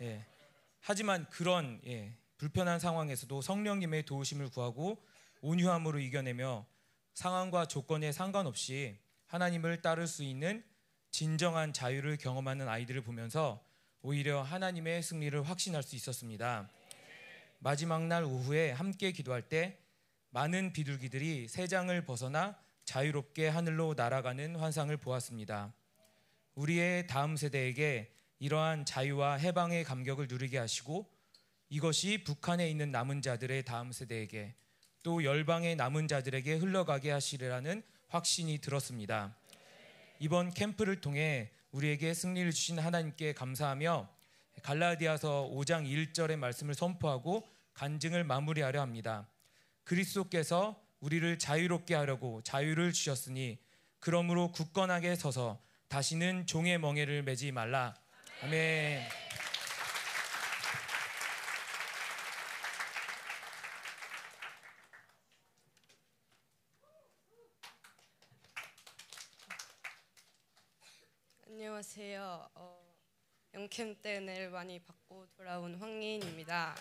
[0.00, 0.24] 예,
[0.80, 5.02] 하지만 그런 예, 불편한 상황에서도 성령님의 도우심을 구하고
[5.40, 6.66] 온유함으로 이겨내며
[7.14, 10.62] 상황과 조건에 상관없이 하나님을 따를 수 있는
[11.10, 13.65] 진정한 자유를 경험하는 아이들을 보면서
[14.08, 16.70] 오히려 하나님의 승리를 확신할 수 있었습니다.
[17.58, 19.80] 마지막 날 오후에 함께 기도할 때
[20.30, 25.74] 많은 비둘기들이 새 장을 벗어나 자유롭게 하늘로 날아가는 환상을 보았습니다.
[26.54, 31.10] 우리의 다음 세대에게 이러한 자유와 해방의 감격을 누리게 하시고
[31.68, 34.54] 이것이 북한에 있는 남은 자들의 다음 세대에게
[35.02, 39.36] 또 열방의 남은 자들에게 흘러가게 하시리라는 확신이 들었습니다.
[40.20, 44.08] 이번 캠프를 통해 우리에게 승리를 주신 하나님께 감사하며
[44.62, 49.28] 갈라디아서 5장 1절의 말씀을 선포하고 간증을 마무리하려 합니다.
[49.84, 53.58] 그리스도께서 우리를 자유롭게 하려고 자유를 주셨으니
[53.98, 57.94] 그러므로 굳건하게 서서 다시는 종의 멍에를 매지 말라.
[58.42, 59.25] 아멘.
[71.76, 72.48] 안녕하세요.
[72.54, 72.96] 어,
[73.52, 76.74] 영캠 때 은혜를 많이 받고 돌아온 황예인입니다.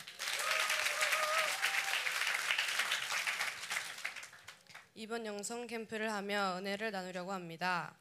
[4.94, 7.94] 이번 영성 캠프를 하며 은혜를 나누려고 합니다.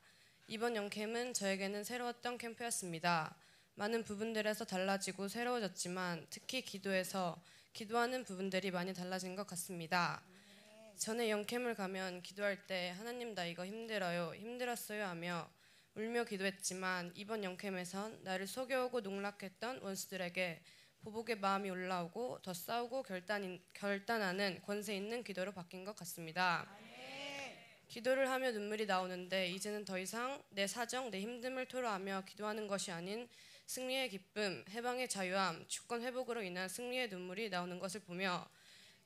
[0.47, 3.35] 이번 영캠은 저에게는 새로웠던 캠프였습니다.
[3.75, 7.43] 많은 부분들에서 달라지고 새로워졌지만 특히 기도에서
[7.73, 10.23] 기도하는 부분들이 많이 달라진 것 같습니다.
[10.97, 15.51] 전에 영캠을 가면 기도할 때 하나님 나 이거 힘들어요 힘들었어요 하며
[15.97, 20.61] 울며 기도했지만 이번 영캠에선 나를 속여오고 농락했던 원수들에게
[21.03, 26.67] 보복의 마음이 올라오고 더 싸우고 결단, 결단하는 권세 있는 기도로 바뀐 것 같습니다.
[27.87, 33.29] 기도를 하며 눈물이 나오는데 이제는 더 이상 내 사정, 내 힘듦을 토로하며 기도하는 것이 아닌
[33.67, 38.49] 승리의 기쁨, 해방의 자유함, 주권 회복으로 인한 승리의 눈물이 나오는 것을 보며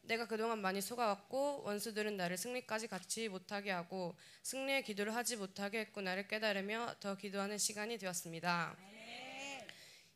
[0.09, 6.29] 내가 그동안 많이 속아왔고 원수들은 나를 승리까지 갖지 못하게 하고 승리의 기도를 하지 못하게 했구나를
[6.29, 8.75] 깨달으며 더 기도하는 시간이 되었습니다.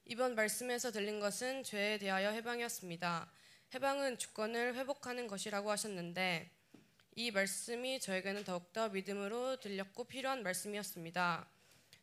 [0.07, 3.31] 이번 말씀에서 들린 것은 죄에 대하여 해방이었습니다.
[3.75, 6.51] 해방은 주권을 회복하는 것이라고 하셨는데
[7.15, 11.47] 이 말씀이 저에게는 더욱더 믿음으로 들렸고 필요한 말씀이었습니다.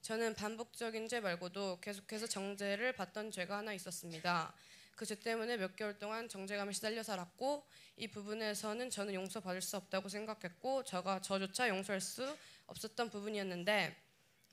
[0.03, 4.53] 저는 반복적인 죄 말고도 계속해서 정죄를 받던 죄가 하나 있었습니다.
[4.99, 10.09] 그 죄 때문에 몇 개월 동안 정죄감에 시달려 살았고 이 부분에서는 저는 용서받을 수 없다고
[10.09, 12.37] 생각했고 저가 저조차 용서할 수
[12.67, 13.95] 없었던 부분이었는데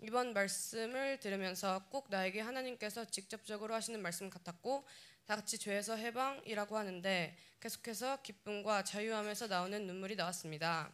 [0.02, 4.84] 이번 말씀을 들으면서 꼭 나에게 하나님께서 직접적으로 하시는 말씀 같았고
[5.24, 10.92] 다 같이 죄에서 해방이라고 하는데 계속해서 기쁨과 자유함에서 나오는 눈물이 나왔습니다.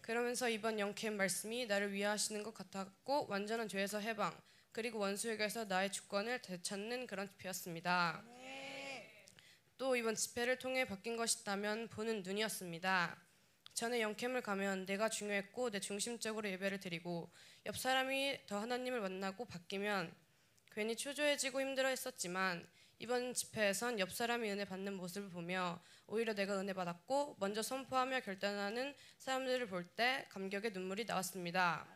[0.00, 4.34] 그러면서 이번 영캠 말씀이 나를 위하시는 것 같았고 완전한 죄에서 해방
[4.72, 8.35] 그리고 원수에게서 나의 주권을 되찾는 그런 집회였습니다.
[9.78, 13.16] 또 이번 집회를 통해 바뀐 것이 있다면 보는 눈이었습니다.
[13.74, 17.30] 전에 영캠을 가면 내가 중요했고 내 중심적으로 예배를 드리고
[17.66, 20.14] 옆 사람이 더 하나님을 만나고 바뀌면
[20.72, 22.66] 괜히 초조해지고 힘들어 했었지만
[22.98, 28.94] 이번 집회에선 옆 사람이 은혜 받는 모습을 보며 오히려 내가 은혜 받았고 먼저 선포하며 결단하는
[29.18, 31.86] 사람들을 볼 때 감격의 눈물이 나왔습니다.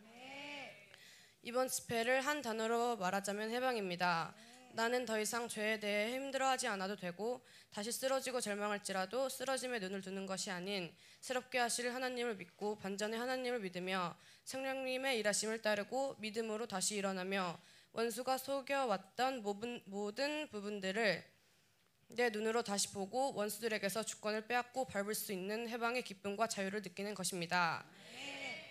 [1.43, 4.35] 이번 집회를 한 단어로 말하자면 해방입니다.
[4.73, 10.51] 나는 더 이상 죄에 대해 힘들어하지 않아도 되고 다시 쓰러지고 절망할지라도 쓰러짐에 눈을 두는 것이
[10.51, 17.59] 아닌 새롭게 하실 하나님을 믿고 반전의 하나님을 믿으며 성령님의 일하심을 따르고 믿음으로 다시 일어나며
[17.93, 21.25] 원수가 속여왔던 모든, 부분들을
[22.09, 27.85] 내 눈으로 다시 보고 원수들에게서 주권을 빼앗고 밟을 수 있는 해방의 기쁨과 자유를 느끼는 것입니다.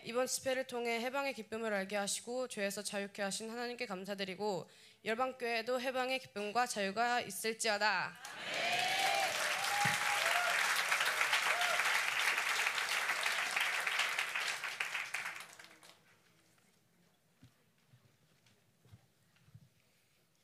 [0.05, 4.69] 이번 집회를 통해 해방의 기쁨을 알게 하시고 죄에서 자유케 하신 하나님께 감사드리고
[5.05, 8.13] 열방교회에도 해방의 기쁨과 자유가 있을지어다.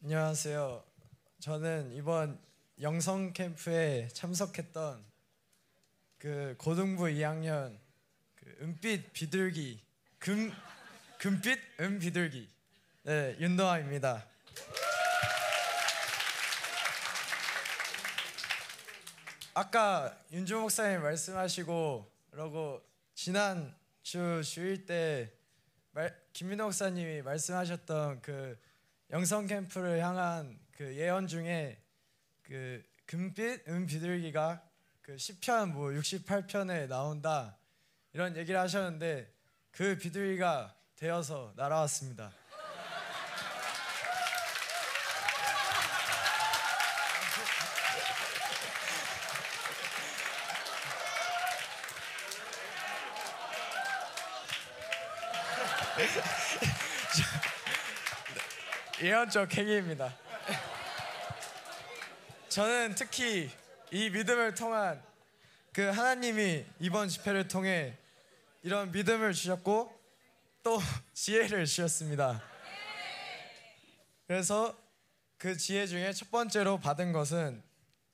[0.01, 0.85] 안녕하세요.
[1.41, 2.39] 저는 이번
[2.79, 5.03] 영성 캠프에 참석했던
[6.17, 7.77] 그 고등부 2학년
[8.35, 9.83] 그 은빛 비둘기
[10.19, 10.53] 금
[11.17, 12.49] 금빛 은비둘기
[13.03, 14.34] 네 윤도아입니다.
[19.57, 22.81] 아까 윤주 목사님 말씀하시고 그러고
[23.13, 25.31] 지난 주 주일 때
[25.91, 28.59] 말, 김민호 목사님이 말씀하셨던 그
[29.11, 31.81] 영성 캠프를 향한 그 예언 중에
[32.43, 34.61] 그 금빛 은 비둘기가
[35.01, 37.57] 그 시편 뭐 68편에 나온다
[38.11, 39.33] 이런 얘기를 하셨는데
[39.71, 42.33] 그 비둘기가 되어서 날아왔습니다.
[59.05, 60.17] 예언적 행위입니다.
[62.49, 63.51] 저는 특히
[63.91, 64.99] 이 믿음을 통한
[65.71, 67.95] 그 하나님이 이번 집회를 통해
[68.63, 69.95] 이런 믿음을 주셨고
[70.63, 70.81] 또
[71.13, 72.41] 지혜를 주셨습니다.
[74.25, 74.75] 그래서
[75.37, 77.61] 그 지혜 중에 첫 번째로 받은 것은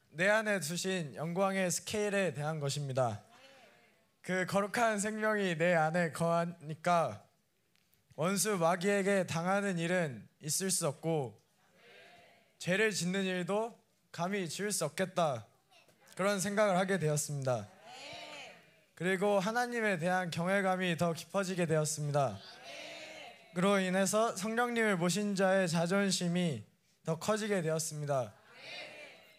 [0.10, 3.24] 내 안에 두신 영광의 스케일에 대한 것입니다.
[4.22, 7.31] 그 거룩한 생명이 내 안에 거하니까
[8.22, 11.42] 원수 마귀에게 당하는 일은 있을 수 없고
[12.60, 13.76] 죄를 짓는 일도
[14.12, 15.48] 감히 지을 수 없겠다
[16.16, 17.68] 그런 생각을 하게 되었습니다.
[18.94, 22.38] 그리고 하나님에 대한 경외감이 더 깊어지게 되었습니다.
[23.56, 26.64] 그로 인해서 성령님을 모신 자의 자존심이
[27.04, 28.36] 더 커지게 되었습니다.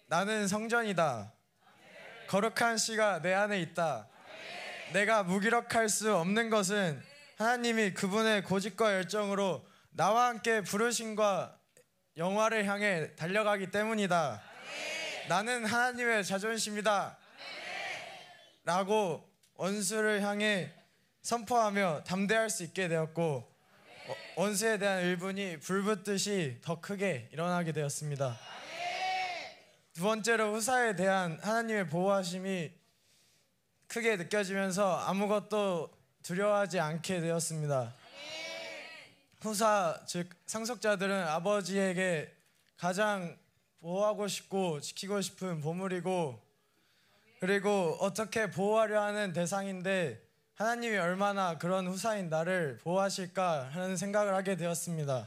[0.09, 1.33] 나는 성전이다.
[2.27, 4.09] 거룩한 씨가 내 안에 있다.
[4.93, 7.12] 내가 무기력할 수 없는 것은
[7.43, 11.59] 하나님이 그분의 고집과 열정으로 나와 함께 부르심과
[12.17, 14.41] 영화를 향해 달려가기 때문이다.
[15.29, 17.19] 나는 하나님의 자존심이다.
[18.65, 20.73] 라고 원수를 향해
[21.23, 23.53] 선포하며 담대할 수 있게 되었고
[24.07, 28.39] 어, 원수에 대한 의분이 불붙듯이 더 크게 일어나게 되었습니다.
[29.95, 32.73] 두 번째로 후사에 대한 하나님의 보호하심이
[33.89, 37.95] 크게 느껴지면서 아무것도 두려워하지 않게 되었습니다.
[39.41, 42.33] 후사 즉 상속자들은 아버지에게
[42.77, 43.37] 가장
[43.81, 46.41] 보호하고 싶고 지키고 싶은 보물이고
[47.41, 50.23] 그리고 어떻게 보호하려 하는 대상인데
[50.55, 55.27] 하나님이 얼마나 그런 후사인 나를 보호하실까 하는 생각을 하게 되었습니다.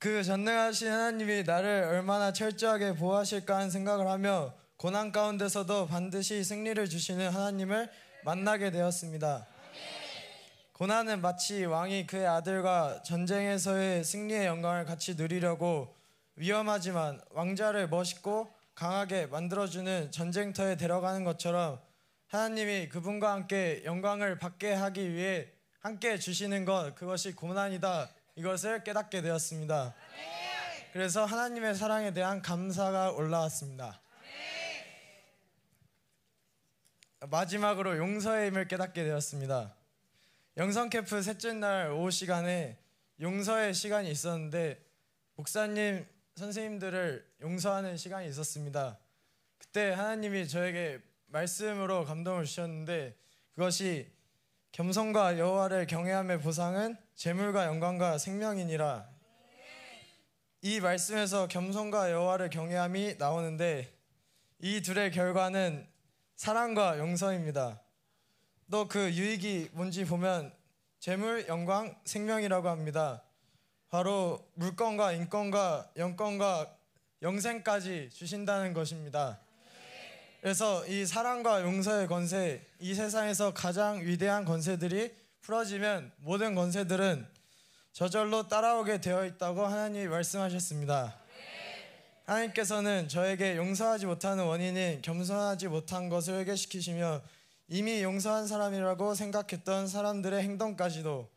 [0.00, 7.28] 그 전능하신 하나님이 나를 얼마나 철저하게 보호하실까 하는 생각을 하며 고난 가운데서도 반드시 승리를 주시는
[7.28, 7.90] 하나님을
[8.24, 9.46] 만나게 되었습니다.
[10.72, 15.94] 고난은 마치 왕이 그의 아들과 전쟁에서의 승리의 영광을 같이 누리려고
[16.36, 21.78] 위험하지만 왕자를 멋있고 강하게 만들어주는 전쟁터에 데려가는 것처럼
[22.28, 25.48] 하나님이 그분과 함께 영광을 받게 하기 위해
[25.80, 29.94] 함께 주시는 것 그것이 고난이다 이것을 깨닫게 되었습니다.
[30.94, 34.00] 그래서 하나님의 사랑에 대한 감사가 올라왔습니다.
[37.26, 39.74] 마지막으로 용서의 힘을 깨닫게 되었습니다.
[40.56, 42.78] 영성 캠프 셋째 날 오후 시간에
[43.20, 44.82] 용서의 시간이 있었는데
[45.36, 46.06] 목사님
[46.36, 48.98] 선생님들을 용서하는 시간이 있었습니다.
[49.58, 53.14] 그때 하나님이 저에게 말씀으로 감동을 주셨는데
[53.52, 54.10] 그것이
[54.72, 59.08] 겸손과 여호와를 경외함의 보상은 재물과 영광과 생명이니라.
[60.62, 63.92] 이 말씀에서 겸손과 여호와를 경외함이 나오는데
[64.60, 65.89] 이 둘의 결과는
[66.40, 67.78] 사랑과 용서입니다.
[68.70, 70.50] 또그 유익이 뭔지 보면
[70.98, 73.22] 재물, 영광, 생명이라고 합니다.
[73.90, 76.74] 바로 물건과 인권과 영권과
[77.20, 79.38] 영생까지 주신다는 것입니다.
[80.40, 87.28] 그래서 이 사랑과 용서의 권세, 이 세상에서 가장 위대한 권세들이 풀어지면 모든 권세들은
[87.92, 91.19] 저절로 따라오게 되어 있다고 하나님이 말씀하셨습니다.
[92.30, 97.22] 하나님께서는 저에게 용서하지 못하는 원인인 겸손하지 못한 것을 회개시키시며
[97.66, 101.28] 이미 용서한 사람이라고 생각했던 사람들의 행동까지도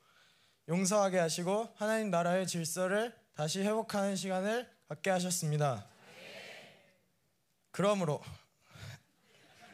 [0.69, 5.83] 용서하게 하시고 하나님 나라의 질서를 다시 회복하는 시간을 갖게 하셨습니다.
[7.71, 8.21] 그러므로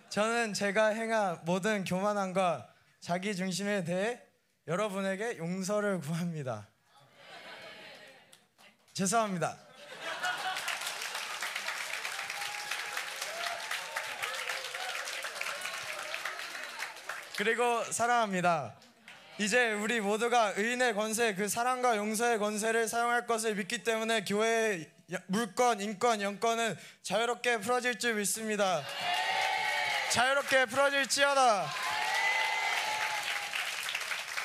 [0.08, 4.22] 저는 제가 행한 모든 교만함과 자기 중심에 대해
[4.68, 6.70] 여러분에게 용서를 구합니다.
[8.94, 9.69] 죄송합니다.
[17.40, 18.76] 그리고 사랑합니다.
[19.38, 24.90] 이제 우리 모두가 의인의 권세, 그 사랑과 용서의 권세를 사용할 것을 믿기 때문에 교회의
[25.28, 28.84] 물권, 인권, 영권은 자유롭게 풀어질 줄 믿습니다.
[30.12, 31.66] 자유롭게 풀어질지어다.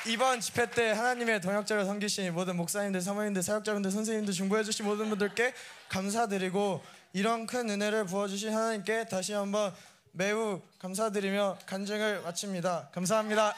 [0.05, 5.53] 이번 집회 때 하나님의 동역자로 섬기신 모든 목사님들, 사모님들, 사역자분들, 선생님들, 중보해주신 모든 분들께
[5.89, 6.81] 감사드리고
[7.11, 9.75] 이런 큰 은혜를 부어주신 하나님께 다시 한번
[10.17, 12.89] 매우 감사드리며 간증을 마칩니다.
[12.93, 13.53] 감사합니다.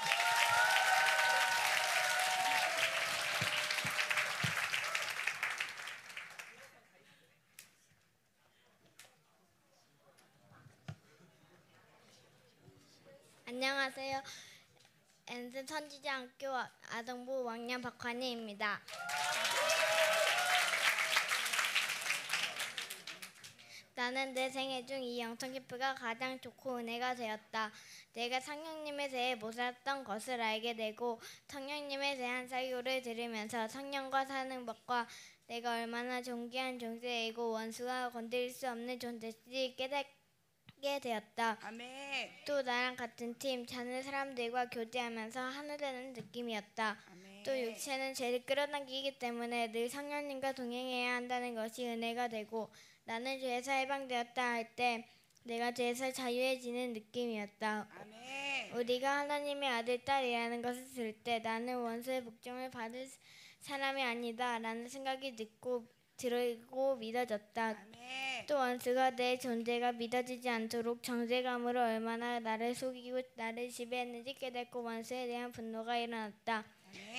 [13.45, 14.23] 안녕하세요.
[15.27, 16.47] 엔스 선지자학교
[16.91, 18.81] 아동부 왕년 박환희입니다.
[24.07, 27.73] 나는 내 생애 중 이 영성 기프가 가장 좋고 은혜가 되었다.
[28.13, 35.09] 내가 성령님에 대해 몰랐던 것을 알게 되고 성령님에 대한 설교를 들으면서 성령과 사는 법과
[35.47, 41.57] 내가 얼마나 존귀한 존재이고 원수가 건드릴 수 없는 존재인지 깨닫게 되었다.
[41.63, 42.29] 아멘.
[42.45, 46.97] 또 나랑 같은 팀 자는 사람들과 교제하면서 하나 되는 느낌이었다.
[47.45, 52.69] 또 육체는 죄를 끌어당기기 때문에 늘 성령님과 동행해야 한다는 것이 은혜가 되고
[53.07, 55.07] 나는 죄에서 해방되었다 할 때
[55.43, 57.87] 내가 죄에서 자유해지는 느낌이었다.
[58.75, 63.07] 우리가 하나님의 아들 딸이라는 것을 들을 때 나는 원수의 복종을 받을
[63.61, 65.87] 사람이 아니다 라는 생각이 듣고
[66.17, 67.77] 들고 믿어졌다.
[68.47, 75.53] 또 원수가 내 존재가 믿어지지 않도록 정죄감으로 얼마나 나를 속이고 나를 지배했는지 깨닫고 원수에 대한
[75.53, 76.65] 분노가 일어났다.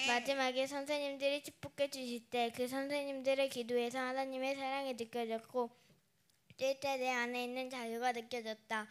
[0.06, 5.70] 마지막에 선생님들이 축복해 주실 때 그 선생님들의 기도에서 하나님의 사랑이 느껴졌고
[6.56, 8.86] 뛸 때 내 안에 있는 자유가 느껴졌다.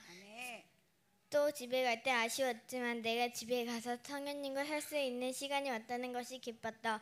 [1.29, 6.39] 또 집에 갈 때 아쉬웠지만 내가 집에 가서 성현님과 살 수 있는 시간이 왔다는 것이
[6.39, 7.01] 기뻤다.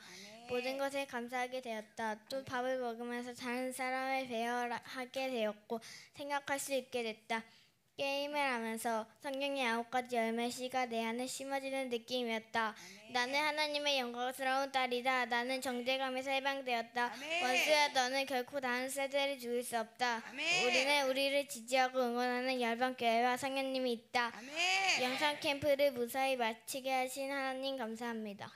[0.50, 2.16] 모든 것에 감사하게 되었다.
[2.30, 5.80] 또 밥을 먹으면서 다른 사람을 배워하게 되었고
[6.16, 7.44] 생각할 수 있게 됐다.
[7.98, 12.76] 게임을 하면서 성경의 아홉 가지 열매 씨가 내 안에 심어지는 느낌이었다.
[13.14, 15.28] 나는 하나님의 영광스러운 딸이다.
[15.28, 17.14] 나는 정죄감에서 해방되었다.
[17.42, 20.22] 원수야 너는 결코 다른 세대를 죽일 수 없다.
[20.66, 24.34] 우리는 우리를 지지하고 응원하는 열방교회와 성현님이 있다.
[25.02, 28.52] 영상 캠프를 무사히 마치게 하신 하나님 감사합니다.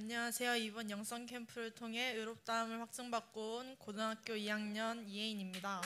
[0.00, 0.54] 안녕하세요.
[0.54, 5.82] 이번 영성 캠프를 통해 의롭다함을 확증받고 온 고등학교 2학년 이혜인입니다.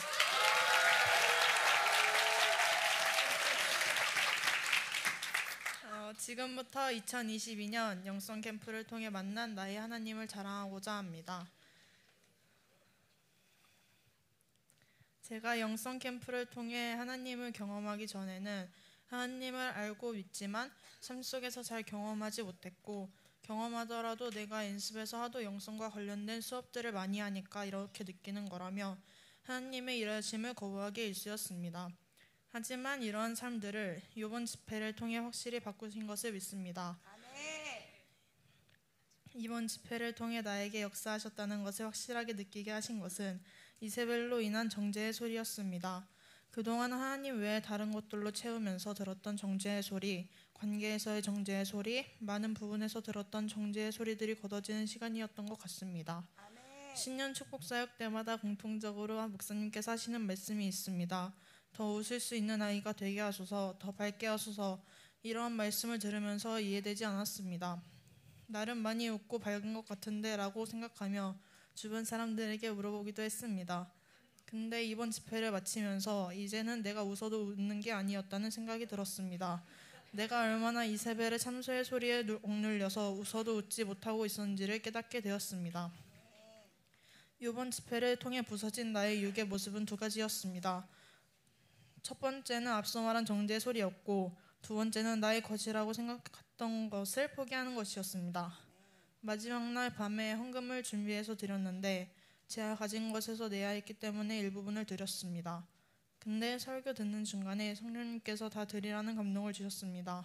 [5.89, 11.49] 어, 지금부터 2022년 영성 캠프를 통해 만난 나의 하나님을 자랑하고자 합니다.
[15.23, 18.69] 제가 영성 캠프를 통해 하나님을 경험하기 전에는
[19.07, 26.93] 하나님을 알고 믿지만 삶 속에서 잘 경험하지 못했고 경험하더라도 내가 연습에서 하도 영성과 관련된 수업들을
[26.93, 28.97] 많이 하니까 이렇게 느끼는 거라며
[29.43, 31.89] 하나님의 일하심을 거부하기 일쑤였습니다.
[32.49, 36.97] 하지만 이러한 삶들을 이번 집회를 통해 확실히 바꾸신 것을 믿습니다.
[39.35, 43.41] 이번 집회를 통해 나에게 역사하셨다는 것을 확실하게 느끼게 하신 것은
[43.81, 46.07] 이세벨로 인한 정죄의 소리였습니다.
[46.51, 50.29] 그동안 하나님 외에 다른 것들로 채우면서 들었던 정죄의 소리,
[50.63, 56.25] 관계에서의 정죄의 소리, 많은 부분에서 들었던 정죄의 소리들이 걷어지는 시간이었던 것 같습니다.
[56.95, 61.33] 신년 축복 사역 때마다 공통적으로 목사님께서 하시는 말씀이 있습니다.
[61.73, 64.81] 더 웃을 수 있는 아이가 되게 하소서, 더 밝게 하소서.
[65.21, 67.83] 이러한 말씀을 들으면서 이해되지 않았습니다.
[68.47, 71.37] 나름 많이 웃고 밝은 것 같은데라고 생각하며
[71.75, 73.91] 주변 사람들에게 물어보기도 했습니다.
[74.45, 79.61] 근데 이번 집회를 마치면서 이제는 내가 웃어도 웃는 게 아니었다는 생각이 들었습니다.
[80.15, 85.91] 내가 얼마나 이세벨의 참소의 소리에 억눌려서 웃어도 웃지 못하고 있었는지를 깨닫게 되었습니다.
[87.39, 90.87] 이번 집회를 통해 부서진 나의 육의 모습은 두 가지였습니다.
[92.03, 98.53] 첫 번째는 앞서 말한 정죄의 소리였고 두 번째는 나의 것이라고 생각했던 것을 포기하는 것이었습니다.
[99.21, 102.13] 마지막 날 밤에 헌금을 준비해서 드렸는데
[102.47, 105.65] 제가 가진 것에서 내야 했기 때문에 일부분을 드렸습니다.
[106.23, 110.23] 근데 설교 듣는 중간에 성령님께서 다 드리라는 감동을 주셨습니다.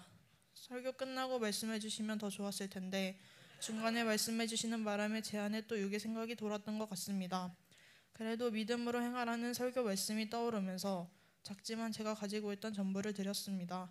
[0.55, 3.19] 설교 끝나고 말씀해 주시면 더 좋았을 텐데
[3.59, 7.53] 중간에 말씀해 주시는 바람에 제 안에 또 육의 생각이 돌았던 것 같습니다.
[8.13, 11.11] 그래도 믿음으로 행하라는 설교 말씀이 떠오르면서
[11.43, 13.91] 작지만 제가 가지고 있던 전부를 드렸습니다.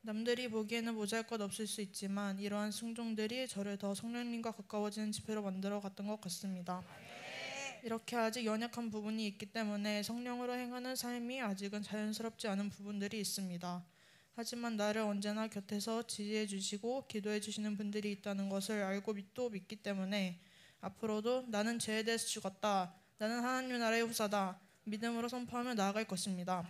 [0.00, 6.08] 남들이 보기에는 모자랄 없을 수 있지만 이러한 순종들이 저를 더 성령님과 가까워지는 집회로 만들어 갔던
[6.08, 6.82] 것 같습니다.
[7.84, 13.84] 이렇게 아직 연약한 부분이 있기 때문에 성령으로 행하는 삶이 아직은 자연스럽지 않은 부분들이 있습니다.
[14.36, 20.40] 하지만 나를 언제나 곁에서 지지해 주시고 기도해 주시는 분들이 있다는 것을 알고 또 믿기 때문에
[20.80, 22.94] 앞으로도 나는 죄에 대해서 죽었다.
[23.18, 24.58] 나는 하나님 나라의 후사다.
[24.84, 26.66] 믿음으로 선포하며 나아갈 것입니다.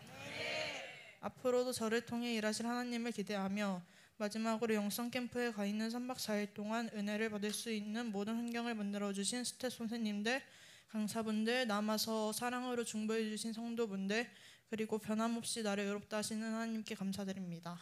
[1.21, 3.83] 앞으로도 저를 통해 일하실 하나님을 기대하며
[4.17, 9.13] 마지막으로 영성 캠프에 가 있는 3박 4일 동안 은혜를 받을 수 있는 모든 환경을 만들어
[9.13, 10.43] 주신 스태 선생님들,
[10.89, 14.31] 강사분들, 남아서 사랑으로 중보해 주신 성도분들,
[14.71, 17.79] 그리고 변함없이 나를 의롭다 하시는 하나님께 감사드립니다.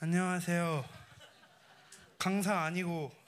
[0.00, 0.84] 안녕하세요.
[2.18, 3.21] 강사 아니고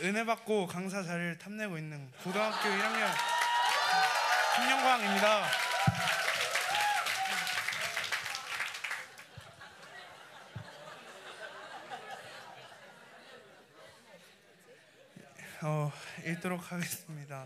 [0.00, 3.10] 은혜 받고 강사 자리를 탐내고 있는 고등학교 1학년
[4.54, 5.44] 김영광입니다.
[15.64, 15.92] 어,
[16.24, 17.44] 읽도록 하겠습니다.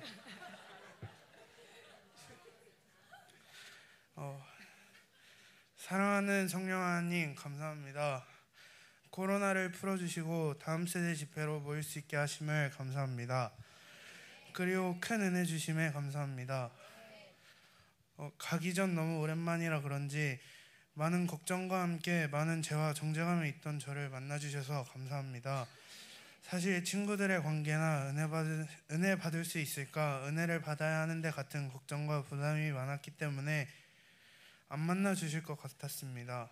[4.16, 4.44] 어,
[5.78, 8.31] 사랑하는 성령 하나님 감사합니다.
[9.12, 13.52] 코로나를 풀어주시고 다음 세대 집회로 모일 수 있게 하심을 감사합니다.
[14.54, 16.70] 그리고 큰 은혜 주심에 감사합니다.
[18.16, 20.40] 어, 가기 전 너무 오랜만이라 그런지
[20.94, 25.66] 많은 걱정과 함께 많은 죄와 정죄감에 있던 저를 만나주셔서 감사합니다.
[26.42, 32.70] 사실 친구들의 관계나 은혜 받을, 은혜 받을 수 있을까, 은혜를 받아야 하는데 같은 걱정과 부담이
[32.70, 33.68] 많았기 때문에
[34.70, 36.48] 안 만나 주실 것 같았습니다.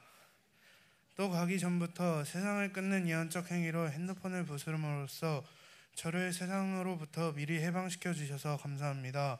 [1.21, 5.45] 또 가기 전부터 세상을 끊는 예언적 행위로 핸드폰을 부수름으로써
[5.95, 9.39] 저를 세상으로부터 미리 해방시켜 주셔서 감사합니다.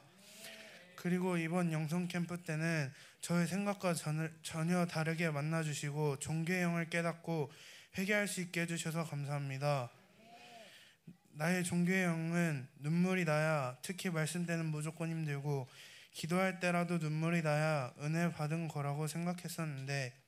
[0.95, 3.95] 그리고 이번 영성 캠프 때는 저의 생각과
[4.43, 7.51] 전혀 다르게 만나 주시고 종교의 영을 깨닫고
[7.97, 9.89] 회개할 수 있게 해주셔서 감사합니다.
[11.31, 15.67] 나의 종교의 영은 눈물이 나야 특히 말씀 때는 무조건 힘들고
[16.13, 20.20] 기도할 때라도 눈물이 나야 은혜 받은 거라고 생각했었는데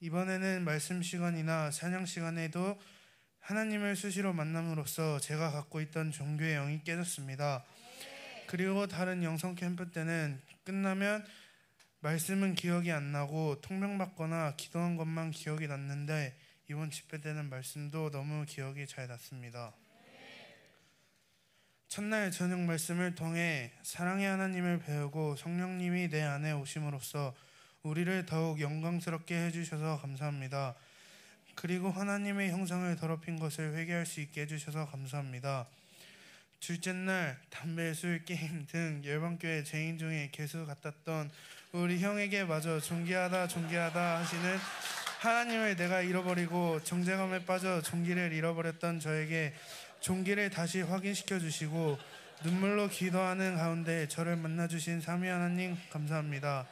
[0.00, 2.80] 이번에는 말씀 시간이나 찬양 시간에도
[3.40, 7.64] 하나님을 수시로 만남으로써 제가 갖고 있던 종교의 영이 깨졌습니다.
[8.46, 11.24] 그리고 다른 영성 캠프 때는 끝나면
[12.00, 16.36] 말씀은 기억이 안 나고 통명받거나 기도한 것만 기억이 났는데
[16.68, 19.74] 이번 집회 때는 말씀도 너무 기억이 잘 났습니다.
[21.88, 27.34] 첫날 저녁 말씀을 통해 사랑의 하나님을 배우고 성령님이 내 안에 오심으로써
[27.84, 30.74] 우리를 더욱 영광스럽게 해주셔서 감사합니다.
[31.54, 35.66] 그리고 하나님의 형상을 더럽힌 것을 회개할 수 있게 해주셔서 감사합니다.
[36.60, 41.30] 둘째 날 담배, 술, 게임 등 열방교회 죄인 중에 개수 같았던
[41.72, 44.56] 우리 형에게 마저 존귀하다 존귀하다 하시는
[45.20, 49.52] 하나님을 내가 잃어버리고 정죄감에 빠져 종기를 잃어버렸던 저에게
[50.00, 51.98] 종기를 다시 확인시켜 주시고
[52.44, 56.66] 눈물로 기도하는 가운데 저를 만나 주신 삼위 하나님 감사합니다.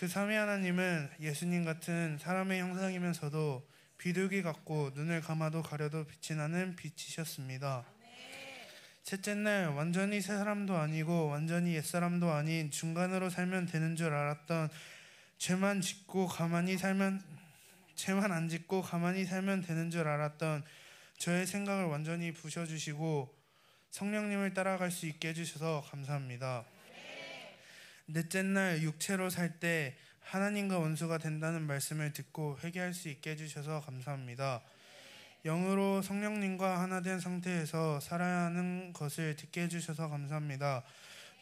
[0.00, 7.84] 그 삼위 하나님은 예수님 같은 사람의 형상이면서도 비둘기 같고 눈을 감아도 가려도 빛이 나는 빛이셨습니다.
[9.02, 14.70] 셋째 날 완전히 새 사람도 아니고 완전히 옛 사람도 아닌 중간으로 살면 되는 줄 알았던
[15.36, 17.22] 죄만 짓고 가만히 살면
[17.94, 20.64] 죄만 안 짓고 가만히 살면 되는 줄 알았던
[21.18, 23.36] 저의 생각을 완전히 부셔주시고
[23.90, 26.64] 성령님을 따라갈 수 있게 해주셔서 감사합니다.
[28.12, 34.62] 넷째 날 육체로 살 때 하나님과 원수가 된다는 말씀을 듣고 회개할 수 있게 해주셔서 감사합니다.
[35.44, 40.84] 영으로 성령님과 하나 된 상태에서 살아야 하는 것을 듣게 해주셔서 감사합니다.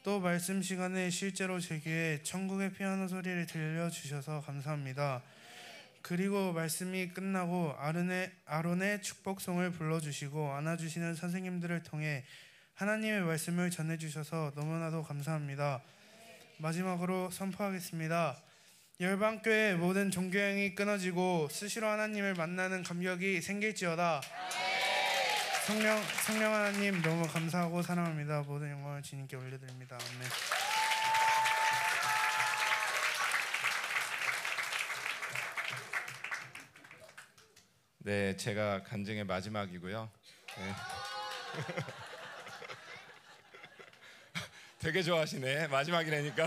[0.04, 5.22] 또 말씀 시간에 실제로 제 귀에 천국의 피아노 소리를 들려주셔서 감사합니다.
[6.00, 12.24] 그리고 말씀이 끝나고 아론의, 아론의 축복송을 불러주시고 안아주시는 선생님들을 통해
[12.74, 15.82] 하나님의 말씀을 전해주셔서 너무나도 감사합니다.
[16.58, 18.42] 마지막으로 선포하겠습니다.
[19.00, 24.20] 열방교회 모든 종교행이 끊어지고 스시로 하나님을 만나는 감격이 생길지어다.
[25.66, 28.42] 성령 성령 하나님 너무 감사하고 사랑합니다.
[28.42, 29.96] 모든 영광을 주님께 올려드립니다.
[29.96, 30.28] 아멘.
[37.98, 40.10] 네, 제가 간증의 마지막이고요.
[40.56, 40.74] 네.
[44.78, 45.66] 되게 좋아하시네.
[45.66, 46.46] 마지막이라니까.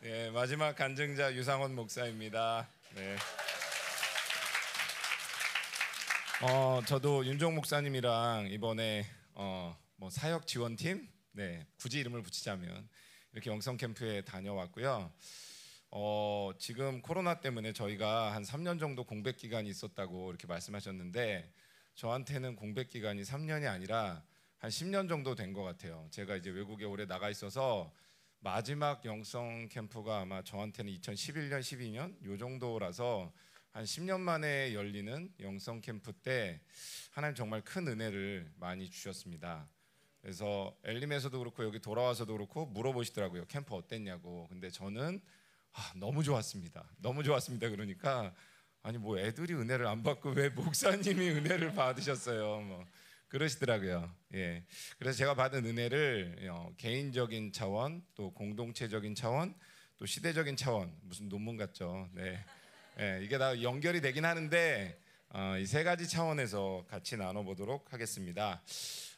[0.00, 2.66] 네, 마지막 간증자 유상원 목사입니다.
[2.94, 3.14] 네.
[6.40, 9.04] 어, 저도 윤종 목사님이랑 이번에
[9.34, 12.88] 어, 뭐 사역 지원팀, 네, 굳이 이름을 붙이자면
[13.32, 15.12] 이렇게 영성 캠프에 다녀왔고요.
[15.90, 21.52] 어, 지금 코로나 때문에 저희가 한 3년 정도 공백 기간이 있었다고 이렇게 말씀하셨는데
[21.96, 24.22] 저한테는 공백 기간이 3년이 아니라
[24.62, 26.06] 한 10년 정도 된 것 같아요.
[26.12, 27.92] 제가 이제 외국에 오래 나가 있어서
[28.38, 33.32] 마지막 영성 캠프가 아마 저한테는 2011년, 12년 요 정도라서
[33.72, 36.60] 한 10년 만에 열리는 영성 캠프 때
[37.10, 39.68] 하나님 정말 큰 은혜를 많이 주셨습니다.
[40.20, 43.46] 그래서 엘림에서도 그렇고 여기 돌아와서도 그렇고 물어보시더라고요.
[43.46, 44.46] 캠프 어땠냐고.
[44.48, 45.20] 근데 저는
[45.72, 46.88] 아, 너무 좋았습니다.
[46.98, 47.68] 너무 좋았습니다.
[47.68, 48.32] 그러니까
[48.84, 52.60] 아니 뭐 애들이 은혜를 안 받고 왜 목사님이 은혜를 받으셨어요?
[52.60, 52.86] 뭐
[53.32, 54.14] 그러시더라고요.
[54.34, 54.62] 예.
[54.98, 59.54] 그래서 제가 받은 은혜를 어, 개인적인 차원, 또 공동체적인 차원,
[59.96, 62.10] 또 시대적인 차원 무슨 논문 같죠.
[62.12, 62.44] 네.
[63.00, 65.00] 예, 이게 다 연결이 되긴 하는데
[65.30, 68.62] 어, 이세 가지 차원에서 같이 나눠보도록 하겠습니다.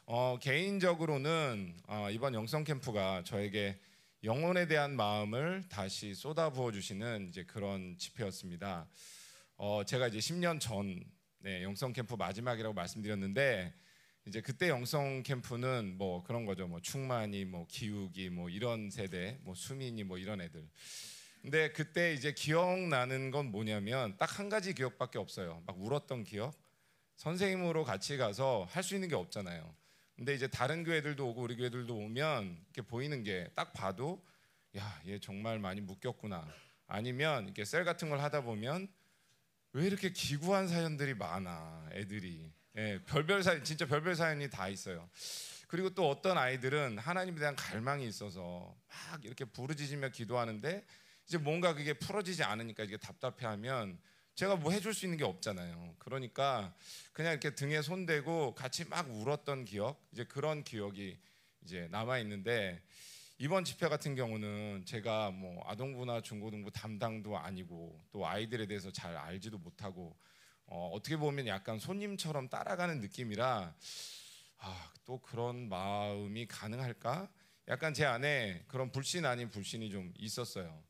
[0.05, 3.77] 어, 개인적으로는 어, 이번 영성 캠프가 저에게
[4.23, 8.87] 영혼에 대한 마음을 다시 쏟아부어 주시는 이제 그런 집회였습니다.
[9.57, 11.03] 어, 제가 이제 10년 전
[11.39, 13.73] 네, 영성 캠프 마지막이라고 말씀드렸는데
[14.27, 16.67] 이제 그때 영성 캠프는 뭐 그런 거죠.
[16.67, 20.67] 뭐 충만이, 뭐 기욱이, 뭐 이런 세대, 뭐 수민이, 뭐 이런 애들.
[21.41, 25.61] 근데 그때 이제 기억나는 건 뭐냐면 딱 한 가지 기억밖에 없어요.
[25.67, 26.53] 막 울었던 기억.
[27.17, 29.75] 선생님으로 같이 가서 할 수 있는 게 없잖아요.
[30.15, 34.25] 근데 이제 다른 교회들도 오고 우리 교회들도 오면 이렇게 보이는 게 딱 봐도
[34.77, 36.45] 야, 얘 정말 많이 묶였구나.
[36.87, 38.87] 아니면 이렇게 셀 같은 걸 하다 보면
[39.73, 42.51] 왜 이렇게 기구한 사연들이 많아, 애들이.
[42.77, 45.09] 예, 별별 사연, 진짜 별별 사연이 다 있어요.
[45.67, 50.85] 그리고 또 어떤 아이들은 하나님에 대한 갈망이 있어서 막 이렇게 부르짖으며 기도하는데
[51.25, 53.97] 이제 뭔가 그게 풀어지지 않으니까 이게 답답해하면
[54.35, 55.95] 제가 뭐 해줄 수 있는 게 없잖아요.
[55.99, 56.75] 그러니까
[57.13, 61.17] 그냥 이렇게 등에 손대고 같이 막 울었던 기억, 이제 그런 기억이
[61.63, 62.81] 이제 남아 있는데
[63.37, 69.59] 이번 집회 같은 경우는 제가 뭐 아동부나 중고등부 담당도 아니고 또 아이들에 대해서 잘 알지도
[69.59, 70.17] 못하고
[70.67, 73.75] 어, 어떻게 보면 약간 손님처럼 따라가는 느낌이라
[74.57, 77.29] 아, 또 그런 마음이 가능할까?
[77.67, 80.83] 약간 제 안에 그런 불신 아닌 불신이 좀 있었어요.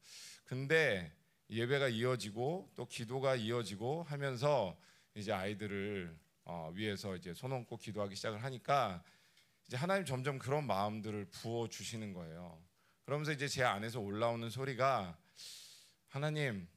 [0.46, 1.14] 근데
[1.50, 4.78] 예배가 이어지고 또 기도가 이어지고 하면서
[5.16, 9.04] 이제 아이들을 어, 위해서 이제 손 얹고 기도하기 시작을 하니까
[9.68, 12.62] 이제 하나님 점점 그런 마음들을 부어 주시는 거예요.
[13.04, 15.18] 그러면서 이제 제 안에서 올라오는 소리가
[16.08, 16.68] 하나님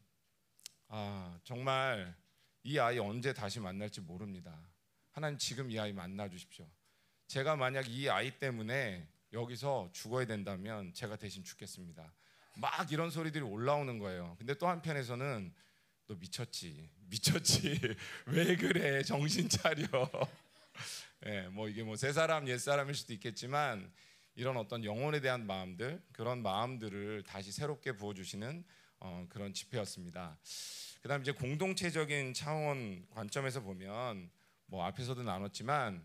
[0.89, 2.15] 아 정말
[2.63, 4.59] 이 아이 언제 다시 만날지 모릅니다.
[5.13, 6.69] 하나님 지금 이 아이 만나 주십시오.
[7.27, 12.13] 제가 만약 이 아이 때문에 여기서 죽어야 된다면 제가 대신 죽겠습니다.
[12.57, 14.35] 막 이런 소리들이 올라오는 거예요.
[14.39, 15.53] 근데 또 한편에서는
[16.09, 17.79] 너 미쳤지, 미쳤지,
[18.27, 19.87] 왜 그래, 정신 차려.
[21.27, 23.93] 예, 뭐 이게 뭐세 사람 옛 사람일 수도 있겠지만
[24.35, 28.65] 이런 어떤 영혼에 대한 마음들, 그런 마음들을 다시 새롭게 부어주시는
[29.01, 30.39] 어, 그런 집회였습니다.
[31.01, 34.31] 그다음 이제 공동체적인 차원 관점에서 보면
[34.67, 36.05] 뭐 앞에서도 나눴지만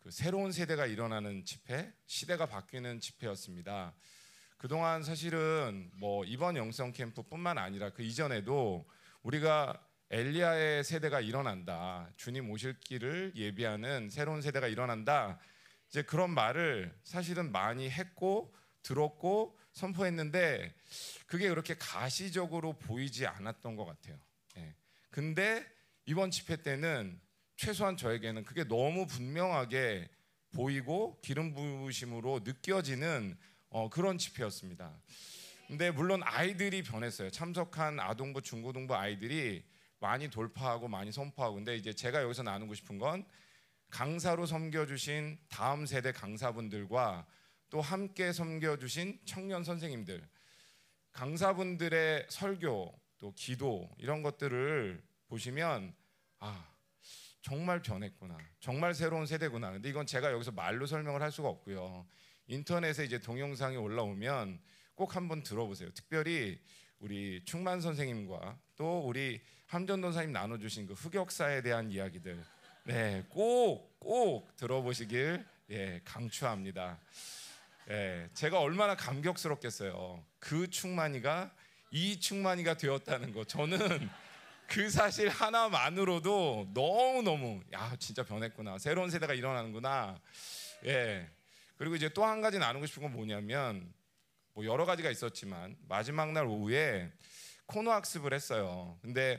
[0.00, 3.94] 그 새로운 세대가 일어나는 집회, 시대가 바뀌는 집회였습니다.
[4.56, 8.88] 그동안 사실은 뭐 이번 영성 캠프뿐만 아니라 그 이전에도
[9.22, 9.80] 우리가
[10.10, 12.10] 엘리야의 세대가 일어난다.
[12.16, 15.38] 주님 오실 길을 예비하는 새로운 세대가 일어난다.
[15.88, 20.74] 이제 그런 말을 사실은 많이 했고 들었고 선포했는데
[21.26, 24.18] 그게 그렇게 가시적으로 보이지 않았던 것 같아요.
[24.58, 24.74] 예.
[25.10, 25.66] 근데
[26.06, 27.20] 이번 집회 때는
[27.56, 30.08] 최소한 저에게는 그게 너무 분명하게
[30.52, 33.36] 보이고 기름 부으심으로 느껴지는
[33.70, 34.92] 어, 그런 집회였습니다.
[35.68, 37.30] 근데 물론 아이들이 변했어요.
[37.30, 39.64] 참석한 아동부, 중고등부 아이들이
[40.00, 43.24] 많이 돌파하고 많이 선포하고 근데 이제 제가 여기서 나누고 싶은 건
[43.88, 47.26] 강사로 섬겨주신 다음 세대 강사분들과
[47.72, 50.22] 또 함께 섬겨주신 청년 선생님들
[51.10, 55.94] 강사분들의 설교 또 기도 이런 것들을 보시면
[56.38, 56.68] 아
[57.40, 58.36] 정말 변했구나.
[58.60, 59.72] 정말 새로운 세대구나.
[59.72, 62.06] 근데 이건 제가 여기서 말로 설명을 할 수가 없고요.
[62.46, 64.60] 인터넷에 이제 동영상이 올라오면
[64.94, 65.90] 꼭 한번 들어보세요.
[65.94, 66.60] 특별히
[66.98, 72.38] 우리 충만 선생님과 또 우리 함전도사님 나눠주신 그 흑역사에 대한 이야기들.
[72.84, 77.00] 네, 꼭, 꼭 들어보시길 예, 강추합니다.
[77.92, 80.24] 예, 제가 얼마나 감격스럽겠어요.
[80.38, 81.54] 그 충만이가
[81.90, 83.44] 이 충만이가 되었다는 거.
[83.44, 84.08] 저는
[84.66, 88.78] 그 사실 하나만으로도 너무너무, 야, 진짜 변했구나.
[88.78, 90.18] 새로운 세대가 일어나는구나.
[90.86, 91.28] 예.
[91.76, 93.92] 그리고 이제 또 한 가지 나누고 싶은 건 뭐냐면,
[94.54, 97.12] 뭐 여러 가지가 있었지만, 마지막 날 오후에
[97.66, 98.98] 코너 학습을 했어요.
[99.02, 99.38] 근데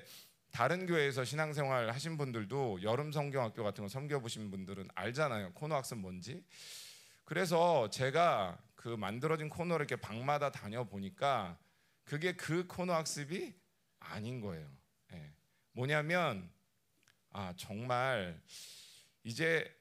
[0.51, 5.53] 다른 교회에서 신앙생활 하신 분들도 여름 성경학교 같은 거 섬겨 보신 분들은 알잖아요.
[5.53, 6.43] 코너 학습 뭔지.
[7.33, 11.57] 그래서 제가 그 만들어진 코너를 이렇게 방마다 다녀 보니까
[12.03, 13.55] 그게 그 코너 학습이
[13.97, 14.69] 아닌 거예요.
[15.13, 15.33] 예.
[15.71, 16.47] 뭐냐면
[17.31, 18.39] 아 정말
[19.23, 19.75] 이제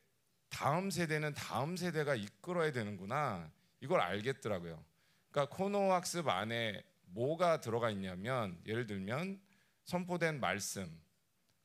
[0.48, 4.82] 다음 세대는 다음 세대가 이끌어야 되는구나 이걸 알겠더라고요.
[5.30, 9.38] 그러니까 코너 학습 안에 뭐가 들어가 있냐면 예를 들면
[9.84, 10.90] 선포된 말씀,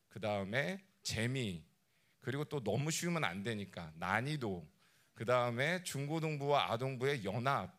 [0.09, 1.63] 그 다음에 재미,
[2.19, 4.67] 그리고 또 너무 쉬우면 안 되니까 난이도,
[5.17, 7.75] 그 다음에 중고등부와 아동부의 연합.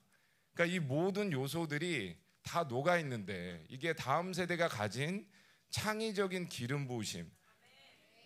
[0.53, 5.25] 그러니까 이 모든 요소들이 다 녹아 있는데 이게 다음 세대가 가진
[5.71, 7.31] 창의적인 기름 부으심,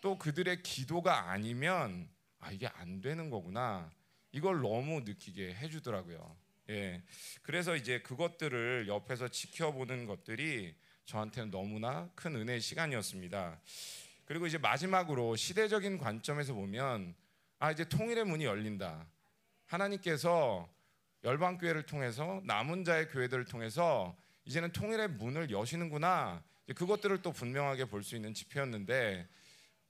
[0.00, 2.08] 또 그들의 기도가 아니면
[2.38, 3.92] 아 이게 안 되는 거구나.
[4.32, 6.34] 이걸 너무 느끼게 해주더라고요.
[6.70, 7.02] 예.
[7.42, 10.74] 그래서 이제 그것들을 옆에서 지켜보는 것들이
[11.04, 13.60] 저한테는 너무나 큰 은혜의 시간이었습니다.
[14.24, 17.14] 그리고 이제 마지막으로 시대적인 관점에서 보면
[17.62, 19.06] 아 이제 통일의 문이 열린다.
[19.66, 20.68] 하나님께서
[21.22, 24.16] 열방 교회를 통해서 남은 자의 교회들을 통해서
[24.46, 26.42] 이제는 통일의 문을 여시는구나.
[26.74, 29.28] 그것들을 또 분명하게 볼 수 있는 지표였는데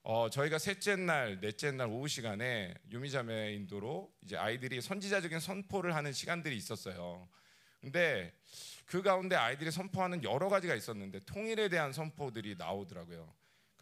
[0.03, 6.13] 어, 저희가 셋째 날, 넷째 날 오후 시간에 유미자매 인도로 이제 아이들이 선지자적인 선포를 하는
[6.13, 7.27] 시간들이 있었어요.
[7.81, 8.35] 근데
[8.85, 13.33] 그 가운데 아이들이 선포하는 여러 가지가 있었는데 통일에 대한 선포들이 나오더라고요.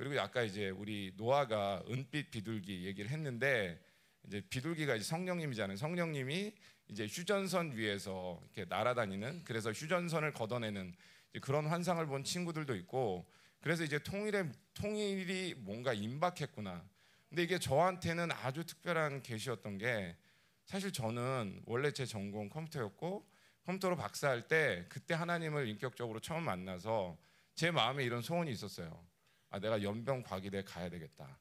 [0.01, 3.78] 그리고 아까 이제 우리 노아가 은빛 비둘기 얘기를 했는데
[4.27, 5.77] 이제 비둘기가 이제 성령님이잖아요.
[5.77, 6.55] 성령님이
[6.89, 10.94] 이제 휴전선 위에서 이렇게 날아다니는 그래서 휴전선을 걷어내는
[11.43, 16.82] 그런 환상을 본 친구들도 있고 그래서 이제 통일의 통일이 뭔가 임박했구나.
[17.28, 20.16] 근데 이게 저한테는 아주 특별한 계시였던 게
[20.64, 23.28] 사실 저는 원래 제 전공 컴퓨터였고
[23.66, 27.18] 컴퓨터로 박사할 때 그때 하나님을 인격적으로 처음 만나서
[27.55, 29.09] 제 마음에 이런 소원이 있었어요.
[29.51, 31.39] 아 내가 연병 과기대 가야 되겠다.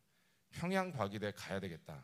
[0.52, 2.04] 평양 과기대 가야 되겠다.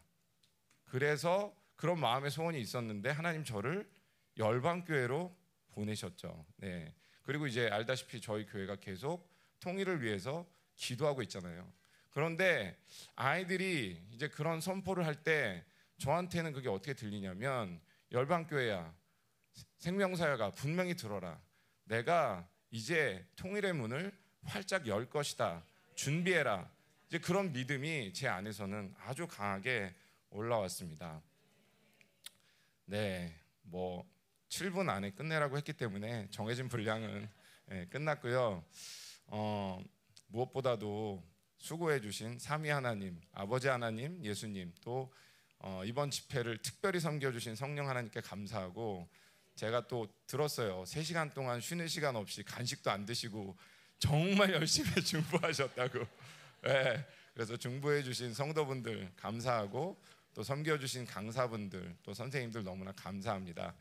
[0.85, 3.89] 그래서 그런 마음의 소원이 있었는데 하나님 저를
[4.37, 5.35] 열방 교회로
[5.71, 6.45] 보내셨죠.
[6.57, 6.93] 네.
[7.23, 9.27] 그리고 이제 알다시피 저희 교회가 계속
[9.59, 11.71] 통일을 위해서 기도하고 있잖아요.
[12.11, 12.77] 그런데
[13.15, 15.65] 아이들이 이제 그런 선포를 할 때
[15.97, 18.93] 저한테는 그게 어떻게 들리냐면 열방 교회야
[19.79, 21.41] 생명사야가 분명히 들어라.
[21.85, 24.11] 내가 이제 통일의 문을
[24.43, 25.63] 활짝 열 것이다.
[25.95, 26.69] 준비해라.
[27.07, 29.95] 이제 그런 믿음이 제 안에서는 아주 강하게
[30.29, 31.21] 올라왔습니다.
[32.85, 34.05] 네, 뭐
[34.49, 37.29] 7분 안에 끝내라고 했기 때문에 정해진 분량은
[37.67, 38.63] 네, 끝났고요.
[39.27, 39.83] 어,
[40.27, 41.23] 무엇보다도
[41.57, 45.11] 수고해 주신 삼위 하나님, 아버지 하나님, 예수님 또
[45.59, 49.09] 어, 이번 집회를 특별히 섬겨 주신 성령 하나님께 감사하고
[49.55, 50.83] 제가 또 들었어요.
[50.83, 53.57] 3시간 동안 쉬는 시간 없이 간식도 안 드시고
[53.99, 55.99] 정말 열심히 중보하셨다고.
[56.63, 59.97] 네, 그래서 중보해 주신 성도분들 감사하고
[60.33, 63.73] 또 섬겨 주신 강사분들 또 선생님들 너무나 감사합니다.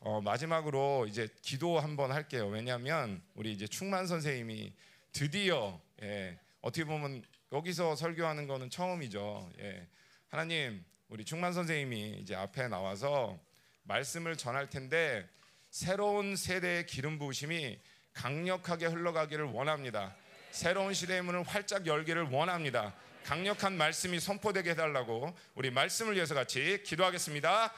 [0.00, 2.48] 어, 마지막으로 이제 기도 한번 할게요.
[2.48, 4.72] 왜냐하면 우리 이제 충만 선생님이
[5.12, 7.22] 드디어 예, 어떻게 보면
[7.52, 9.50] 여기서 설교하는 거는 처음이죠.
[9.60, 9.86] 예,
[10.28, 13.38] 하나님 우리 충만 선생님이 이제 앞에 나와서
[13.84, 15.28] 말씀을 전할 텐데
[15.70, 17.78] 새로운 세대의 기름 부으심이
[18.14, 20.14] 강력하게 흘러가기를 원합니다.
[20.50, 22.94] 새로운 시대의 문을 활짝 열기를 원합니다.
[23.24, 27.72] 강력한 말씀이 선포되게 해달라고 우리 말씀을 위해서 같이 기도하겠습니다.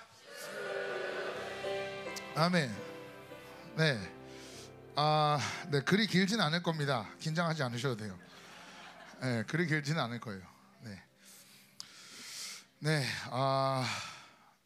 [2.34, 2.76] 아멘.
[3.76, 4.12] 네.
[4.94, 5.38] 아,
[5.70, 5.80] 네.
[5.80, 7.08] 글이 길지는 않을 겁니다.
[7.20, 8.18] 긴장하지 않으셔도 돼요.
[9.22, 10.42] 네, 글이 길지는 않을 거예요.
[10.80, 11.02] 네.
[12.80, 13.06] 네.
[13.30, 13.86] 아,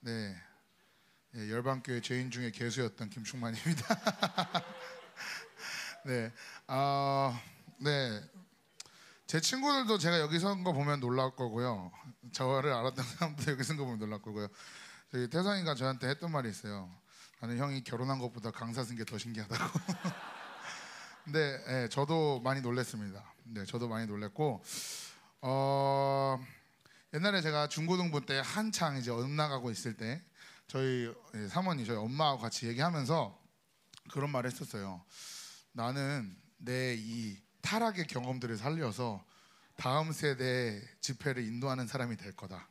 [0.00, 0.36] 네.
[1.32, 4.00] 네 열방교회 죄인 중에 개수였던 김충만입니다.
[6.04, 6.32] 네.
[6.66, 7.38] 아,
[7.78, 8.20] 네.
[9.26, 11.92] 제 친구들도 제가 여기 선 거 보면 놀랄 거고요.
[12.32, 14.48] 저를 알았던 사람도 여기 선 거 보면 놀랄 거고요.
[15.12, 16.90] 저희 태성이가 저한테 했던 말이 있어요.
[17.40, 19.80] 나는 형이 결혼한 것보다 강사 쓴 게 더 신기하다고.
[21.24, 23.22] 근데 네, 저도 많이 놀랐습니다.
[23.44, 24.62] 네, 저도 많이 놀랐고
[25.42, 26.38] 어,
[27.14, 30.22] 옛날에 제가 중고등부 때 한창 이제 엇나가고 있을 때
[30.66, 33.38] 저희 예, 사모님 저희 엄마하고 같이 얘기하면서
[34.12, 35.04] 그런 말을 했었어요.
[35.72, 39.24] 나는 내 이 타락의 경험들을 살려서
[39.76, 42.68] 다음 세대 집회를 인도하는 사람이 될 거다.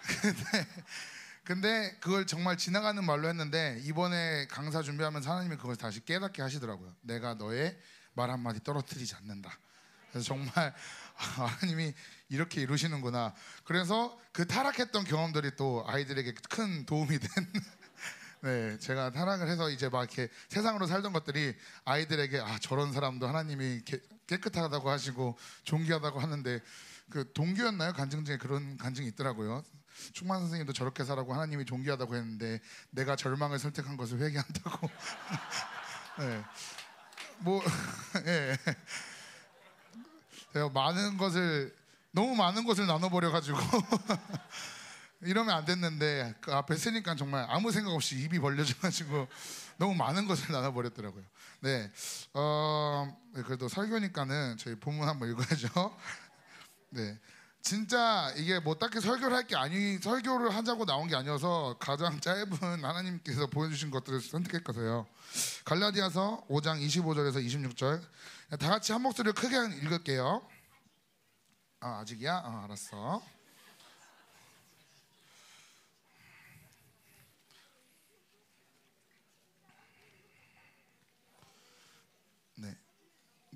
[1.44, 6.94] 근데 그걸 정말 지나가는 말로 했는데 이번에 강사 준비하면서 하나님이 그걸 다시 깨닫게 하시더라고요.
[7.02, 7.78] 내가 너의
[8.14, 9.56] 말 한마디 떨어뜨리지 않는다.
[10.10, 10.74] 그래서 정말
[11.14, 11.94] 하나님이
[12.28, 13.34] 이렇게 이루시는구나.
[13.64, 17.28] 그래서 그 타락했던 경험들이 또 아이들에게 큰 도움이 된
[18.46, 21.52] 네, 제가 타락을 해서 이제 막 이렇게 세상으로 살던 것들이
[21.84, 23.82] 아이들에게 아 저런 사람도 하나님이
[24.28, 26.60] 깨끗하다고 하시고 존귀하다고 하는데
[27.10, 27.92] 그 동기였나요?
[27.92, 29.64] 간증 중에 그런 간증이 있더라고요.
[30.12, 32.60] 충만 선생님도 저렇게 살라고 하나님이 존귀하다고 했는데
[32.90, 34.90] 내가 절망을 선택한 것을 회개한다고.
[36.20, 36.44] 네.
[37.38, 37.60] 뭐
[38.26, 38.56] 예.
[40.52, 41.74] 제가 많은 것을
[42.12, 43.58] 너무 많은 것을 나눠 버려 가지고
[45.22, 49.28] 이러면 안 됐는데 그 앞에 쓰니까 정말 아무 생각 없이 입이 벌려져가지고
[49.78, 51.24] 너무 많은 것을 나눠버렸더라고요.
[51.60, 51.90] 네,
[52.34, 55.68] 어, 네, 그래도 설교니까는 저희 본문 한번 읽어야죠.
[56.90, 57.18] 네,
[57.62, 62.84] 진짜 이게 뭐 딱히 설교를 할 게 아니 설교를 하자고 나온 게 아니어서 가장 짧은
[62.84, 65.06] 하나님께서 보여주신 것들을 선택했거든요.
[65.64, 68.02] 갈라디아서 5장 25절에서 26절
[68.58, 70.46] 다 같이 한 목소리를 크게 읽을게요.
[71.80, 72.34] 아 아직이야?
[72.44, 73.22] 아, 알았어.
[82.56, 82.74] 네.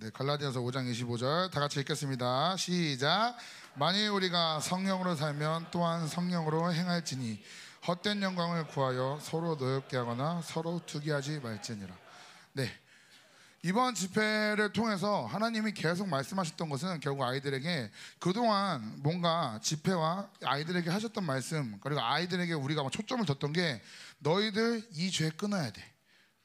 [0.01, 2.57] 네, 갈라디아서 5장 25절 다 같이 읽겠습니다.
[2.57, 3.37] 시작.
[3.75, 7.39] 만일 우리가 성령으로 살면 또한 성령으로 행할지니
[7.87, 11.95] 헛된 영광을 구하여 서로 노엽게 하거나 서로 투기하지 말지니라.
[12.55, 12.71] 네.
[13.63, 21.79] 이번 집회를 통해서 하나님이 계속 말씀하셨던 것은 결국 아이들에게 그동안 뭔가 집회와 아이들에게 하셨던 말씀
[21.83, 23.83] 그리고 아이들에게 우리가 막 초점을 뒀던 게
[24.21, 25.85] 너희들 이 죄 끊어야 돼.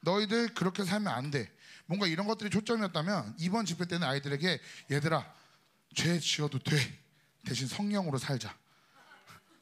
[0.02, 1.50] 너희들 그렇게 살면 안 돼.
[1.88, 4.60] 뭔가 이런 것들이 초점이었다면 이번 집회 때는 아이들에게
[4.92, 5.34] 얘들아
[5.96, 6.76] 죄 지어도 돼.
[7.46, 8.56] 대신 성령으로 살자.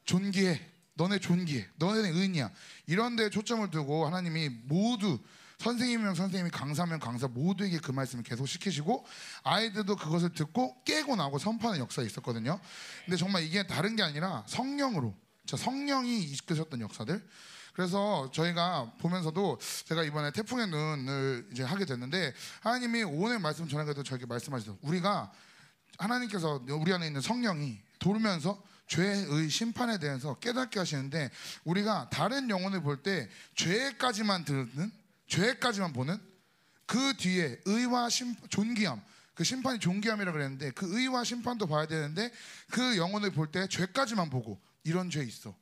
[0.05, 0.69] 존귀해.
[0.95, 1.67] 너네 존귀해.
[1.77, 2.51] 너네 의인이야.
[2.87, 5.19] 이런 데 초점을 두고 하나님이 모두
[5.59, 9.05] 선생님이면 선생님이 강사면 강사 모두에게 그 말씀을 계속 시키시고
[9.43, 12.59] 아이들도 그것을 듣고 깨고 나고 선포하는 역사가 있었거든요.
[13.05, 17.25] 근데 정말 이게 다른 게 아니라 성령으로 저 성령이 이끄셨던 역사들
[17.73, 24.25] 그래서 저희가 보면서도 제가 이번에 태풍의 눈을 이제 하게 됐는데 하나님이 오늘 말씀 전하게도 저에게
[24.27, 24.77] 말씀하시죠.
[24.81, 25.31] 우리가
[25.97, 31.31] 하나님께서 우리 안에 있는 성령이 돌면서 죄의 심판에 대해서 깨닫게 하시는데
[31.63, 34.91] 우리가 다른 영혼을 볼 때 죄까지만 듣는
[35.27, 36.17] 죄까지만 보는
[36.85, 39.01] 그 뒤에 의와 심, 존귀함
[39.33, 42.31] 그 심판이 존귀함이라 그랬는데 그 의와 심판도 봐야 되는데
[42.69, 45.55] 그 영혼을 볼 때 죄까지만 보고 이런 죄 있어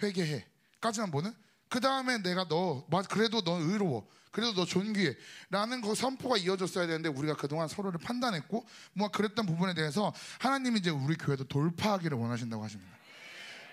[0.00, 0.46] 회개해
[0.80, 1.34] 까지만 보는
[1.68, 4.06] 그 다음에 내가 너 맞, 그래도 너 의로워.
[4.30, 5.14] 그래도 너 존귀해.
[5.48, 10.90] 라는 그 선포가 이어졌어야 되는데 우리가 그동안 서로를 판단했고 뭐 그랬던 부분에 대해서 하나님이 이제
[10.90, 12.96] 우리 교회도 돌파하기를 원하신다고 하십니다.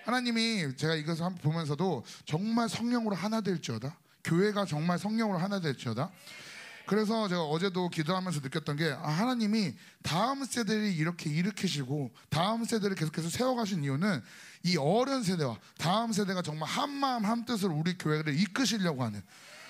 [0.04, 3.98] 하나님이 제가 이것을 한번 보면서도 정말 성령으로 하나 될지어다.
[4.24, 6.10] 교회가 정말 성령으로 하나 될지어다.
[6.86, 13.30] 그래서 제가 어제도 기도하면서 느꼈던 게 아, 하나님이 다음 세대를 이렇게 일으키시고 다음 세대를 계속해서
[13.30, 14.22] 세워가신 이유는
[14.64, 19.22] 이 어른 세대와 다음 세대가 정말 한 마음 한 뜻으로 우리 교회를 이끄시려고 하는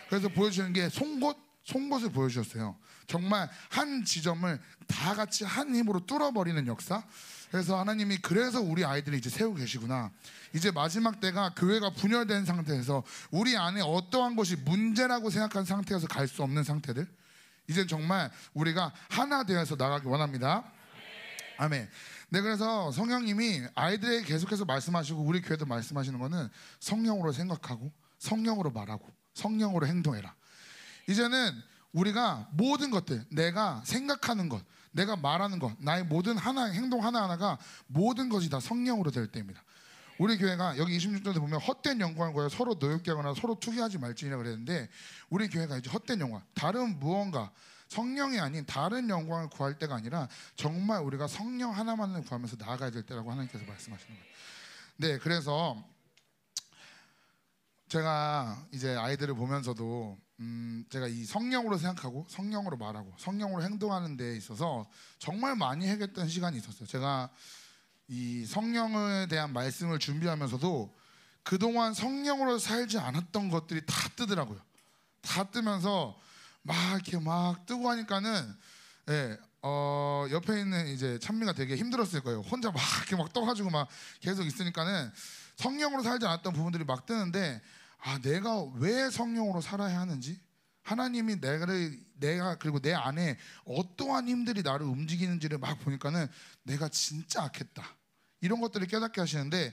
[0.08, 2.76] 그래서 보여주는 게 송곳 송곳을 보여주셨어요.
[3.06, 7.02] 정말 한 지점을 다 같이 한 힘으로 뚫어버리는 역사.
[7.50, 10.10] 그래서 하나님이 그래서 우리 아이들을 이제 세우고 계시구나.
[10.54, 16.42] 이제 마지막 때가 교회가 분열된 상태에서 우리 안에 어떠한 것이 문제라고 생각한 상태에서 갈 수
[16.42, 17.06] 없는 상태들.
[17.68, 20.64] 이제 정말 우리가 하나 되어서 나가기 원합니다.
[21.56, 21.88] 아멘.
[22.30, 26.48] 네, 그래서 성령님이 아이들에게 계속해서 말씀하시고 우리 교회도 말씀하시는 거는
[26.80, 30.34] 성령으로 생각하고 성령으로 말하고 성령으로 행동해라.
[31.08, 31.52] 이제는
[31.92, 37.58] 우리가 모든 것들, 내가 생각하는 것, 내가 말하는 것, 나의 모든 하나 행동 하나 하나가
[37.86, 39.62] 모든 것이 다 성령으로 될 때입니다.
[40.18, 44.88] 우리 교회가 여기 26절에 보면 헛된 영광을 구하여 서로 노엽게 하거나 서로 투기하지 말지니라 그랬는데
[45.28, 47.50] 우리 교회가 이제 헛된 영광, 다른 무언가
[47.88, 53.30] 성령이 아닌 다른 영광을 구할 때가 아니라 정말 우리가 성령 하나만을 구하면서 나아가야 될 때라고
[53.30, 54.34] 하나님께서 말씀하시는 거예요.
[54.96, 55.84] 네, 그래서
[57.88, 64.88] 제가 이제 아이들을 보면서도 음, 제가 이 성령으로 생각하고 성령으로 말하고 성령으로 행동하는 데 있어서
[65.18, 66.86] 정말 많이 해결했던 시간이 있었어요.
[66.86, 67.30] 제가
[68.08, 70.94] 이 성령에 대한 말씀을 준비하면서도
[71.42, 74.60] 그동안 성령으로 살지 않았던 것들이 다 뜨더라고요.
[75.20, 76.18] 다 뜨면서
[76.64, 78.56] 막 이렇게 막 뜨고 하니까는
[79.10, 82.40] 예, 어, 옆에 있는 이제 찬미가 되게 힘들었을 거예요.
[82.40, 83.86] 혼자 막 이렇게 막 떠가지고 막
[84.20, 85.12] 계속 있으니까는
[85.56, 87.60] 성령으로 살지 않았던 부분들이 막 뜨는데
[87.98, 90.40] 아 내가 왜 성령으로 살아야 하는지
[90.82, 96.26] 하나님이 내가를 내가 그리고 내 안에 어떠한 힘들이 나를 움직이는지를 막 보니까는
[96.62, 97.82] 내가 진짜 악했다
[98.40, 99.72] 이런 것들을 깨닫게 하시는데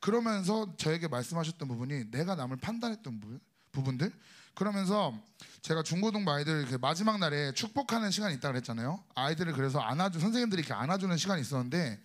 [0.00, 3.40] 그러면서 저에게 말씀하셨던 부분이 내가 남을 판단했던 부분,
[3.72, 4.12] 부분들
[4.54, 5.18] 그러면서
[5.62, 10.74] 제가 중고등부 아이들 이렇게 마지막 날에 축복하는 시간이 있다 그랬잖아요 아이들을 그래서 안아주 선생님들이 이렇게
[10.74, 12.00] 안아주는 시간이 있었는데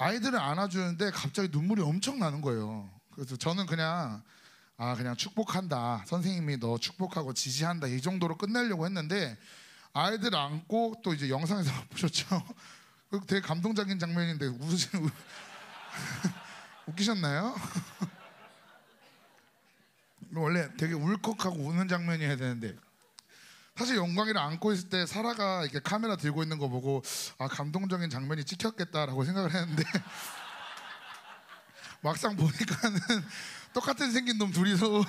[0.00, 2.88] 아이들을 안아주는데 갑자기 눈물이 엄청 나는 거예요.
[3.12, 4.22] 그래서 저는 그냥
[4.78, 9.36] 아 그냥 축복한다 선생님이 너 축복하고 지지한다 이 정도로 끝내려고 했는데
[9.92, 12.26] 아이들 안고 또 이제 영상에서 보셨죠?
[13.10, 14.88] 그 되게 감동적인 장면인데 웃으시
[16.86, 17.54] 웃기셨나요?
[20.34, 22.76] 원래 되게 울컥하고 우는 장면이어야 되는데
[23.76, 27.02] 사실 영광이를 안고 있을 때 사라가 이렇게 카메라 들고 있는 거 보고
[27.38, 29.82] 아 감동적인 장면이 찍혔겠다라고 생각을 했는데
[32.02, 32.98] 막상 보니까는
[33.72, 34.86] 똑같은 생긴 놈 둘이서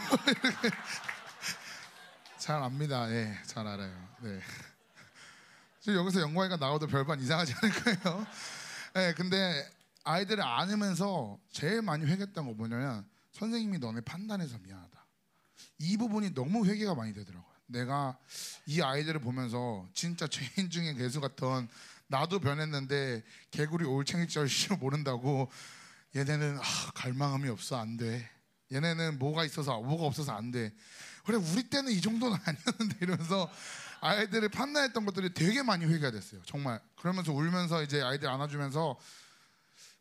[2.38, 3.10] 잘 압니다.
[3.11, 3.93] 예, 잘 알아요.
[4.22, 4.39] 네.
[5.80, 8.27] 지금 여기서 영광이가 나와도 별반 이상하지 않을 거예요.
[8.98, 9.69] 예, 근데
[10.03, 14.90] 아이들을 안으면서 제일 많이 회개했던 거 뭐냐면 선생님이 너네 판단해서 미안하다.
[15.82, 17.52] 이 부분이 너무 회개가 많이 되더라고요.
[17.66, 18.18] 내가
[18.66, 21.70] 이 아이들을 보면서 진짜 죄인 중에 개수 같던
[22.08, 25.49] 나도 변했는데 개구리 올챙이절 시로 모른다고
[26.16, 28.30] 얘네는 아, 갈망함이 없어 안 돼.
[28.72, 30.74] 얘네는 뭐가 있어서 뭐가 없어서 안 돼.
[31.26, 33.49] 그래 우리 때는 이 정도는 아니었는데 이러면서
[34.02, 36.41] 아이들을 판단했던 것들이 되게 많이 회개가 됐어요.
[36.45, 38.99] 정말 그러면서 울면서 이제 아이들 안아주면서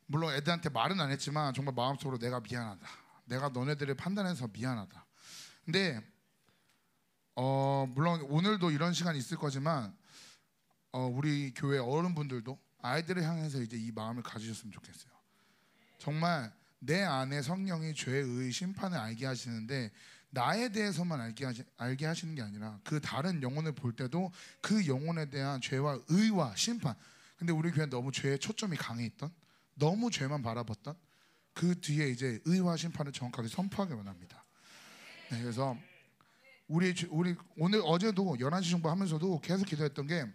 [0.06, 2.80] 물론 애들한테 말은 안 했지만 정말 마음속으로 내가 미안하다.
[3.26, 5.06] 내가 너네들을 판단해서 미안하다.
[5.64, 6.00] 근데
[7.36, 9.96] 어 물론 오늘도 이런 시간이 있을 거지만
[10.92, 15.12] 어 우리 교회 어른분들도 아이들을 향해서 이제 이 마음을 가지셨으면 좋겠어요.
[15.98, 19.90] 정말 내 안에 성령이 죄의 심판을 알게 하시는데
[20.30, 25.28] 나에 대해서만 알게, 하시, 알게 하시는 게 아니라 그 다른 영혼을 볼 때도 그 영혼에
[25.28, 26.94] 대한 죄와 의와 심판.
[27.36, 29.32] 근데 우리 교회 너무 죄에 초점이 강해 있던
[29.74, 30.94] 너무 죄만 바라봤던
[31.52, 34.39] 그 뒤에 이제 의와 심판을 정확하게 선포하기 원합니다.
[35.30, 35.76] 네, 그래서
[36.66, 40.26] 우리 주- 우리 오늘 어제도 11시 정도 하면서도 계속 기도했던 게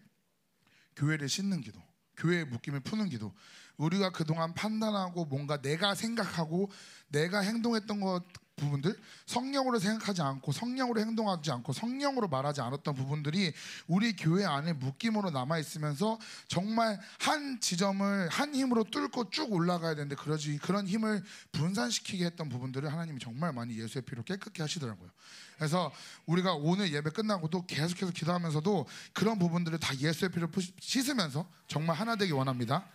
[0.96, 1.82] 교회를 씻는 기도,
[2.18, 3.34] 교회의 묶임을 푸는 기도.
[3.78, 6.72] 우리가 그동안 판단하고 뭔가 내가 생각하고
[7.10, 8.24] 내가 행동했던 것
[8.56, 13.54] 부분들 성령으로 생각하지 않고 성령으로 행동하지 않고 성령으로 말하지 않았던 부분들이
[13.88, 20.16] 우리 교회 안에 묶임으로 남아 있으면서 정말 한 지점을 한 힘으로 뚫고 쭉 올라가야 되는데
[20.16, 25.10] 그러지 그런 힘을 분산시키게 했던 부분들을 하나님이 정말 많이 예수의 피로 깨끗게 하시더라고요.
[25.58, 25.92] 그래서
[26.26, 30.50] 우리가 오늘 예배 끝나고도 계속해서 기도하면서도 그런 부분들을 다 예수의 피로
[30.80, 32.88] 씻으면서 정말 하나 되기 원합니다.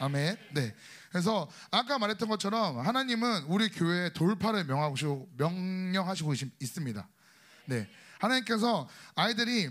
[0.00, 0.36] 아멘.
[0.54, 0.74] 네.
[1.10, 7.08] 그래서 아까 말했던 것처럼 하나님은 우리 교회에 돌파를 명하시고 명령하시고 있- 있습니다.
[7.66, 7.88] 네.
[8.20, 9.68] 하나님께서 아이들이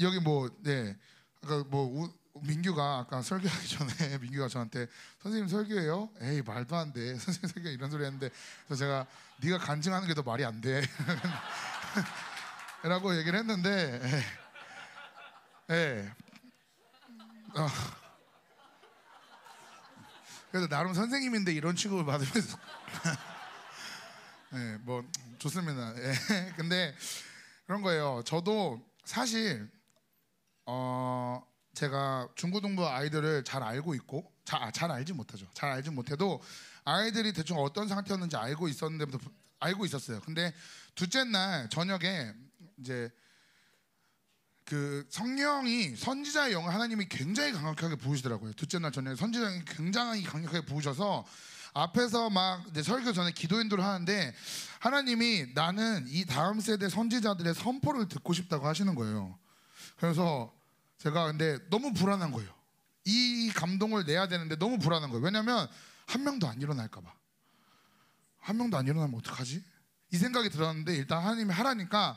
[0.00, 0.96] 여기 뭐 네.
[1.42, 2.12] 아까 뭐 우-
[2.42, 4.86] 민규가 아까 설교하기 전에 민규가 저한테
[5.22, 6.10] 선생님 설교해요?
[6.22, 7.14] 에이 말도 안 돼.
[7.18, 8.30] 선생님 설교 이런 소리 했는데
[8.66, 9.06] 그래서 제가
[9.42, 10.82] 네가 간증하는 게 더 말이 안 돼.
[12.82, 14.00] 라고 얘기를 했는데
[15.70, 15.74] 예.
[15.74, 16.12] 예.
[17.60, 17.68] 어.
[20.50, 22.58] 그래서 나름 선생님인데 이런 취급을 받으면서
[24.52, 25.04] 네, 뭐
[25.38, 25.94] 좋습니다.
[25.96, 26.12] 예.
[26.56, 26.94] 근데
[27.66, 28.22] 그런 거예요.
[28.24, 29.70] 저도 사실
[30.66, 31.40] 어
[31.74, 35.46] 제가 중고등부 아이들을 잘 알고 있고 잘, 아, 잘 알지 못하죠.
[35.54, 36.42] 잘 알지 못해도
[36.84, 40.20] 아이들이 대충 어떤 상태였는지 알고 있었는데부터 알고 있었어요.
[40.20, 40.52] 근데
[40.96, 42.32] 둘째 날 저녁에
[42.78, 43.10] 이제
[44.70, 48.52] 그 성령이 선지자의 영을 하나님이 굉장히 강력하게 부으시더라고요.
[48.52, 51.26] 둘째 날 저녁에 선지자의 굉장히 강력하게 부으셔서
[51.74, 54.32] 앞에서 막 설교 전에 기도 인도를 하는데
[54.78, 59.36] 하나님이 나는 이 다음 세대 선지자들의 선포를 듣고 싶다고 하시는 거예요.
[59.96, 60.54] 그래서
[60.98, 62.54] 제가 근데 너무 불안한 거예요.
[63.06, 65.24] 이 감동을 내야 되는데 너무 불안한 거예요.
[65.24, 65.66] 왜냐하면
[66.06, 67.12] 한 명도 안 일어날까 봐.
[68.38, 69.64] 한 명도 안 일어나면 어떡하지?
[70.12, 72.16] 이 생각이 들었는데 일단 하나님이 하라니까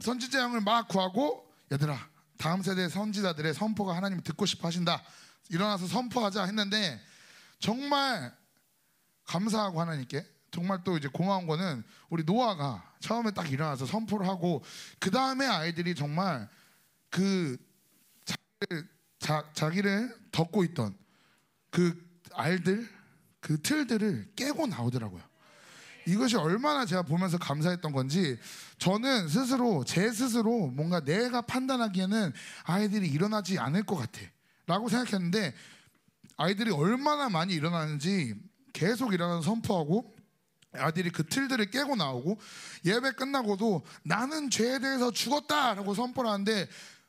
[0.00, 1.98] 선지자 형을 막 구하고 얘들아
[2.38, 5.02] 다음 세대 선지자들의 선포가 하나님이 듣고 싶어 하신다.
[5.50, 7.00] 일어나서 선포하자 했는데
[7.58, 8.34] 정말
[9.24, 14.62] 감사하고 하나님께 정말 또 이제 고마운 거는 우리 노아가 처음에 딱 일어나서 선포를 하고
[15.00, 16.48] 그 다음에 아이들이 정말
[17.10, 17.56] 그
[18.24, 18.88] 자기를,
[19.18, 20.96] 자, 자기를 덮고 있던
[21.70, 22.00] 그
[22.34, 22.88] 알들
[23.40, 25.22] 그 틀들을 깨고 나오더라고요.
[26.06, 28.38] 이것이 얼마나 제가 보면서 감사했던 건지
[28.78, 32.32] 저는 스스로 제 스스로 뭔가 내가 판단하기에는
[32.64, 34.20] 아이들이 일어나지 않을 것 같아
[34.66, 35.54] 라고 생각했는데
[36.36, 38.34] 아이들이 얼마나 많이 일어나는지
[38.72, 40.14] 계속 일어나서 선포하고
[40.76, 42.38] 아들이 그 틀들을 깨고 나오고
[42.84, 46.68] 예배 끝나고도 나는 죄에 대해서 죽었다라고 선포를 하는데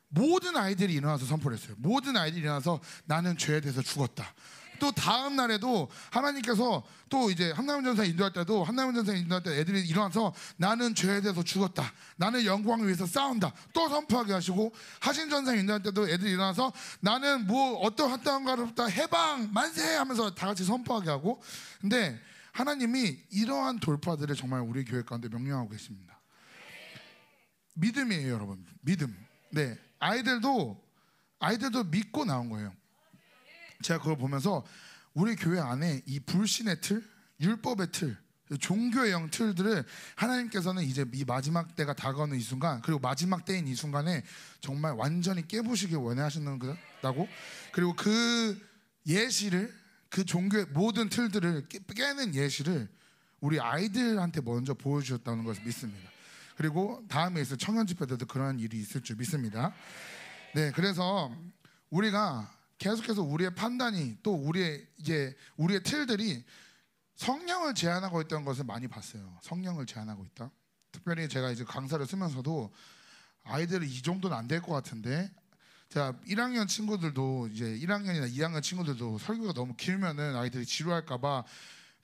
[0.10, 1.76] 모든 아이들이 일어나서 선포를 했어요.
[1.80, 4.34] 모든 아이들이 일어나서 나는 죄에 대해서 죽었다.
[4.80, 9.82] 또 다음 날에도 하나님께서 또 이제 한나문 전사 인도할 때도 한나문 전사 인도할 때 애들이
[9.88, 11.92] 일어나서 나는 죄에 대해서 죽었다.
[12.16, 13.54] 나는 영광을 위해서 싸운다.
[13.74, 19.96] 또 선포하게 하시고 하신 전사 인도할 때도 애들이 일어나서 나는 뭐 어떤 한땅가로부터 해방 만세
[19.96, 21.42] 하면서 다 같이 선포하게 하고
[21.82, 22.20] 근데
[22.52, 26.20] 하나님이 이러한 돌파들을 정말 우리 교회 가운데 명령하고 계십니다.
[27.76, 28.66] 믿음이에요, 여러분.
[28.82, 29.16] 믿음.
[29.52, 29.78] 네.
[30.00, 30.82] 아이들도
[31.40, 32.74] 아이들도 믿고 나온 거예요.
[33.86, 34.66] 제가 그걸 보면서
[35.14, 37.04] 우리 교회 안에 이 불신의 틀,
[37.40, 38.18] 율법의 틀,
[38.60, 39.86] 종교의 영 틀들을
[40.16, 44.24] 하나님께서는 이제 이 마지막 때가 다가오는 이 순간 그리고 마지막 때인 이 순간에
[44.60, 47.28] 정말 완전히 깨부시길 원하시는 거다고
[47.72, 48.60] 그리고 그
[49.08, 49.74] 예시를
[50.10, 52.88] 그 종교의 모든 틀들을 깨- 깨는 예시를
[53.40, 56.10] 우리 아이들한테 먼저 보여주셨다는 것을 믿습니다.
[56.58, 59.74] 그리고 다음에 있을 청년 집회 때도 그런 일이 있을 줄 믿습니다.
[60.54, 61.36] 네, 그래서
[61.90, 66.44] 우리가 계속해서 우리의 판단이 또 우리의 이제 우리의 틀들이
[67.16, 69.38] 성령을 제한하고 있던 것을 많이 봤어요.
[69.42, 70.52] 성령을 제한하고 있다.
[70.92, 72.74] 특별히 제가 이제 강사를 쓰면서도
[73.44, 75.32] 아이들이 이 정도는 안 될 것 같은데
[75.90, 81.44] 자 1학년 친구들도 이제 1학년이나 2학년 친구들도 설교가 너무 길면은 아이들이 지루할까봐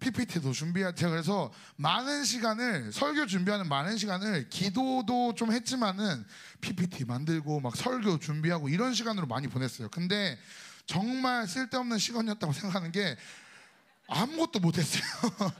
[0.01, 6.25] PPT도 준비할 제가 그래서 많은 시간을 설교 준비하는 많은 시간을 기도도 좀 했지만은
[6.59, 9.89] PPT 만들고 막 설교 준비하고 이런 시간으로 많이 보냈어요.
[9.89, 10.37] 근데
[10.87, 13.15] 정말 쓸데없는 시간이었다고 생각하는 게
[14.07, 15.03] 아무것도 못했어요.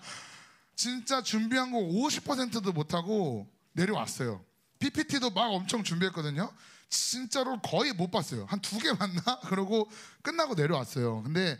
[0.76, 4.44] 진짜 준비한 거 50%도 못하고 내려왔어요.
[4.80, 6.52] PPT도 막 엄청 준비했거든요.
[6.90, 8.46] 진짜로 거의 못 봤어요.
[8.50, 9.22] 한 두 개 봤나?
[9.46, 9.90] 그러고
[10.24, 11.22] 끝나고 내려왔어요.
[11.22, 11.58] 근데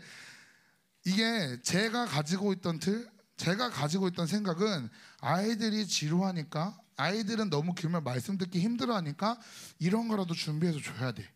[1.04, 4.88] 이게 제가 가지고 있던 틀, 제가 가지고 있던 생각은
[5.20, 9.38] 아이들이 지루하니까 아이들은 너무 길면 말씀 듣기 힘들어하니까
[9.78, 11.26] 이런 거라도 준비해서 줘야 돼.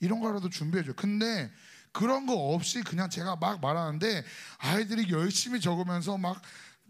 [0.00, 0.92] 이런 거라도 준비해 줘.
[0.92, 1.50] 근데
[1.92, 4.24] 그런 거 없이 그냥 제가 막 말하는데
[4.58, 6.42] 아이들이 열심히 적으면서 막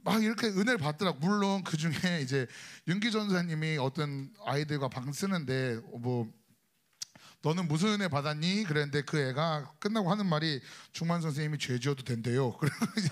[0.06, 1.18] 막 이렇게 은혜를 받더라고.
[1.18, 2.46] 물론 그 중에 이제
[2.86, 6.32] 윤기 전사님이 어떤 아이들과 방 쓰는데 뭐
[7.46, 8.64] 너는 무슨 은혜 받았니?
[8.64, 10.60] 그랬는데 그 애가 끝나고 하는 말이
[10.90, 12.56] 중만 선생님이 죄 지어도 된대요.
[12.56, 13.08] 그래서 이제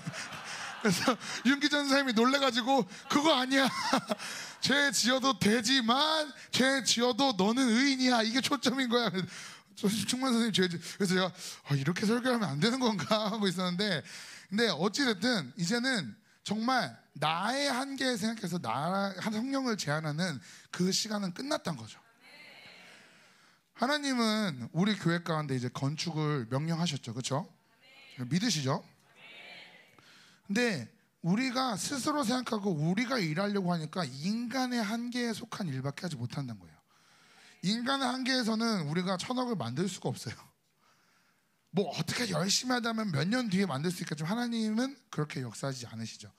[0.81, 3.69] 그래서 윤기 전사님이 놀래가지고 그거 아니야.
[4.59, 8.23] 죄 지어도 되지만 죄 지어도 너는 의인이야.
[8.23, 9.09] 이게 초점인 거야.
[10.05, 10.77] 충만 선생님 죄 지.
[10.97, 11.31] 그래서 제가
[11.69, 14.03] 아, 이렇게 설교하면 안 되는 건가 하고 있었는데
[14.49, 16.13] 근데 어찌 됐든 이제는
[16.43, 20.41] 정말 나의 한계에 생각해서 나 성령을 제한하는
[20.71, 22.04] 그 시간은 끝났던 거죠.
[23.75, 27.13] 하나님은 우리 교회 가운데 이제 건축을 명령하셨죠.
[27.13, 27.47] 그렇죠?
[28.29, 28.83] 믿으시죠?
[30.47, 30.89] 근데
[31.21, 36.75] 우리가 스스로 생각하고 우리가 일하려고 하니까 인간의 한계에 속한 일밖에 하지 못한다는 거예요.
[37.63, 40.35] 인간의 한계에서는 우리가 천억을 만들 수가 없어요.
[41.71, 46.31] 뭐 어떻게 열심히 하다면 몇 년 뒤에 만들 수 있겠지만 하나님은 그렇게 역사하지 않으시죠.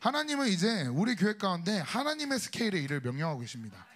[0.00, 3.86] 하나님은 이제 우리 교회 가운데 하나님의 스케일의 일을 명령하고 계십니다.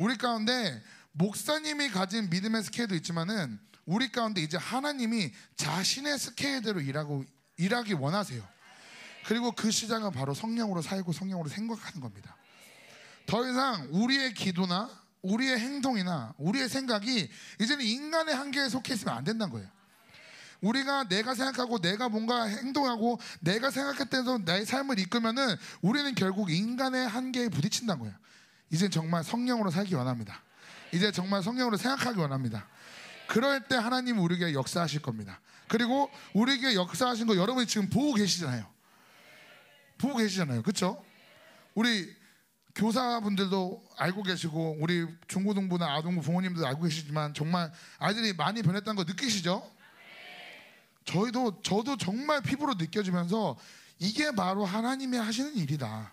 [0.00, 0.82] 우리 가운데
[1.12, 7.24] 목사님이 가진 믿음의 스케일도 있지만은 우리 가운데 이제 하나님이 자신의 스케일대로 일하고
[7.56, 8.42] 일하기 원하세요.
[9.26, 12.36] 그리고 그 시작은 바로 성령으로 살고 성령으로 생각하는 겁니다.
[13.26, 14.90] 더 이상 우리의 기도나
[15.22, 17.30] 우리의 행동이나 우리의 생각이
[17.60, 19.68] 이제는 인간의 한계에 속해 있으면 안 된다는 거예요.
[20.60, 27.48] 우리가 내가 생각하고 내가 뭔가 행동하고 내가 생각했던 나의 삶을 이끌면은 우리는 결국 인간의 한계에
[27.48, 28.16] 부딪힌다는 거예요.
[28.70, 30.42] 이제 정말 성령으로 살기 원합니다.
[30.92, 32.68] 이제 정말 성령으로 생각하기 원합니다.
[33.26, 35.40] 그럴 때 하나님 우리에게 역사하실 겁니다.
[35.68, 38.66] 그리고 우리에게 역사하신 거 여러분이 지금 보고 계시잖아요.
[39.96, 40.62] 보고 계시잖아요.
[40.62, 41.02] 그렇죠?
[41.74, 42.14] 우리
[42.74, 49.70] 교사분들도 알고 계시고 우리 중고등부나 아동부 부모님도 알고 계시지만 정말 아이들이 많이 변했다는 거 느끼시죠?
[51.04, 53.56] 저희도 저도 정말 피부로 느껴지면서
[53.98, 56.12] 이게 바로 하나님이 하시는 일이다.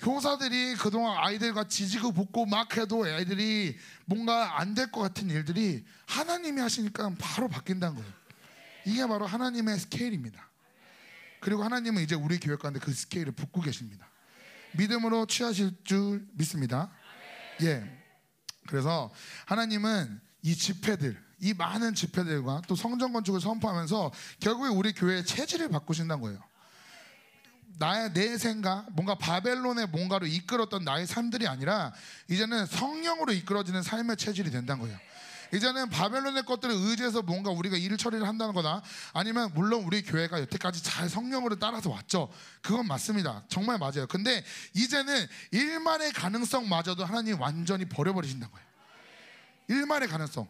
[0.00, 6.60] 교사들이 그동안 아이들과 지지고 볶고 막 해도 아이들이 뭔가 안 될 것 같은 일들이 하나님이
[6.60, 8.12] 하시니까 바로 바뀐다는 거예요.
[8.86, 10.48] 이게 바로 하나님의 스케일입니다.
[11.40, 14.08] 그리고 하나님은 이제 우리 교회 가운데 그 스케일을 붓고 계십니다.
[14.74, 16.90] 믿음으로 취하실 줄 믿습니다.
[17.62, 17.84] 예.
[18.68, 19.10] 그래서
[19.46, 26.20] 하나님은 이 집회들, 이 많은 집회들과 또 성전 건축을 선포하면서 결국에 우리 교회의 체질을 바꾸신다는
[26.22, 26.40] 거예요.
[27.78, 31.92] 나의 내 생각, 뭔가 바벨론의 뭔가로 이끌었던 나의 삶들이 아니라
[32.28, 34.98] 이제는 성령으로 이끌어지는 삶의 체질이 된다는 거예요.
[35.54, 38.82] 이제는 바벨론의 것들을 의지해서 뭔가 우리가 일 처리를 한다는 거나
[39.14, 42.30] 아니면 물론 우리 교회가 여태까지 잘 성령으로 따라서 왔죠.
[42.60, 43.44] 그건 맞습니다.
[43.48, 44.06] 정말 맞아요.
[44.08, 44.44] 근데
[44.74, 48.66] 이제는 일만의 가능성마저도 하나님 완전히 버려버리신다는 거예요.
[49.68, 50.48] 일만의 가능성.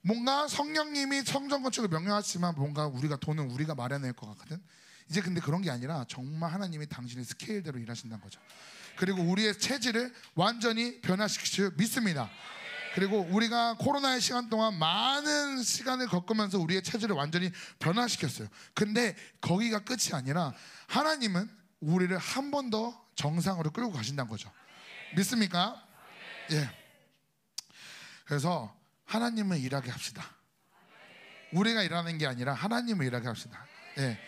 [0.00, 4.62] 뭔가 성령님이 성전 건축을 명령하시지만 뭔가 우리가 돈은 우리가 마련할 것 같거든.
[5.08, 8.40] 이제 근데 그런 게 아니라 정말 하나님이 당신의 스케일대로 일하신다는 거죠.
[8.96, 12.30] 그리고 우리의 체질을 완전히 변화시키실 믿습니다.
[12.94, 18.48] 그리고 우리가 코로나의 시간 동안 많은 시간을 겪으면서 우리의 체질을 완전히 변화시켰어요.
[18.74, 20.52] 근데 거기가 끝이 아니라
[20.88, 21.48] 하나님은
[21.80, 24.50] 우리를 한 번 더 정상으로 끌고 가신다는 거죠.
[25.16, 25.86] 믿습니까?
[26.50, 26.70] 예.
[28.24, 28.74] 그래서
[29.04, 30.24] 하나님을 일하게 합시다.
[31.52, 33.66] 우리가 일하는 게 아니라 하나님을 일하게 합시다.
[33.98, 34.18] 예.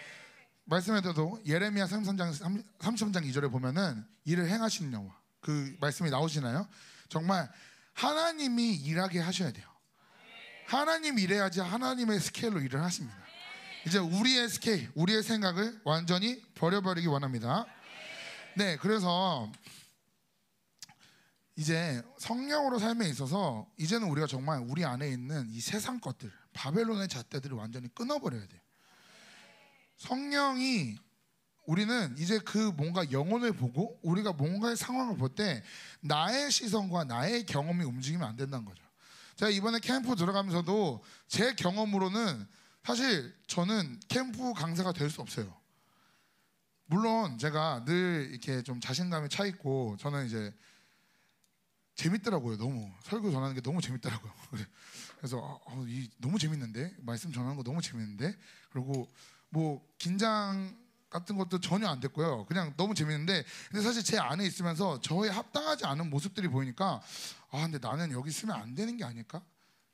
[0.65, 6.67] 말씀에도 예레미야 33장 33장 2절에 보면은 일을 행하시는 여호와 그 말씀이 나오시나요?
[7.09, 7.51] 정말
[7.93, 9.69] 하나님이 일하게 하셔야 돼요.
[10.67, 13.17] 하나님 일해야지 하나님의 스케일로 일을 하십니다.
[13.87, 17.67] 이제 우리의 스케일, 우리의 생각을 완전히 버려버리기 원합니다.
[18.57, 19.53] 네, 그래서
[21.57, 27.57] 이제 성령으로 삶에 있어서 이제는 우리가 정말 우리 안에 있는 이 세상 것들, 바벨론의 잣대들을
[27.57, 28.61] 완전히 끊어버려야 돼요.
[29.97, 30.97] 성령이
[31.67, 35.63] 우리는 이제 그 뭔가 영혼을 보고 우리가 뭔가의 상황을 볼 때
[36.01, 38.85] 나의 시선과 나의 경험이 움직이면 안 된다는 거죠.
[39.37, 42.47] 제가 이번에 캠프 들어가면서도 제 경험으로는
[42.85, 45.55] 사실 저는 캠프 강사가 될 수 없어요.
[46.87, 50.55] 물론 제가 늘 이렇게 좀 자신감이 차 있고 저는 이제
[51.95, 52.59] 재밌더라고요.
[52.59, 54.33] 너무 설교 전하는 게 너무 재밌더라고요.
[55.17, 58.37] 그래서 어, 어, 이 너무 재밌는데 말씀 전하는 거 너무 재밌는데
[58.71, 59.11] 그리고
[59.55, 60.77] 뭐 긴장
[61.09, 62.45] 같은 것도 전혀 안 됐고요.
[62.47, 67.01] 그냥 너무 재밌는데 근데 사실 제 안에 있으면서 저에 합당하지 않은 모습들이 보이니까
[67.53, 69.41] 아 근데 나는 여기 있으면 안 되는 게 아닐까?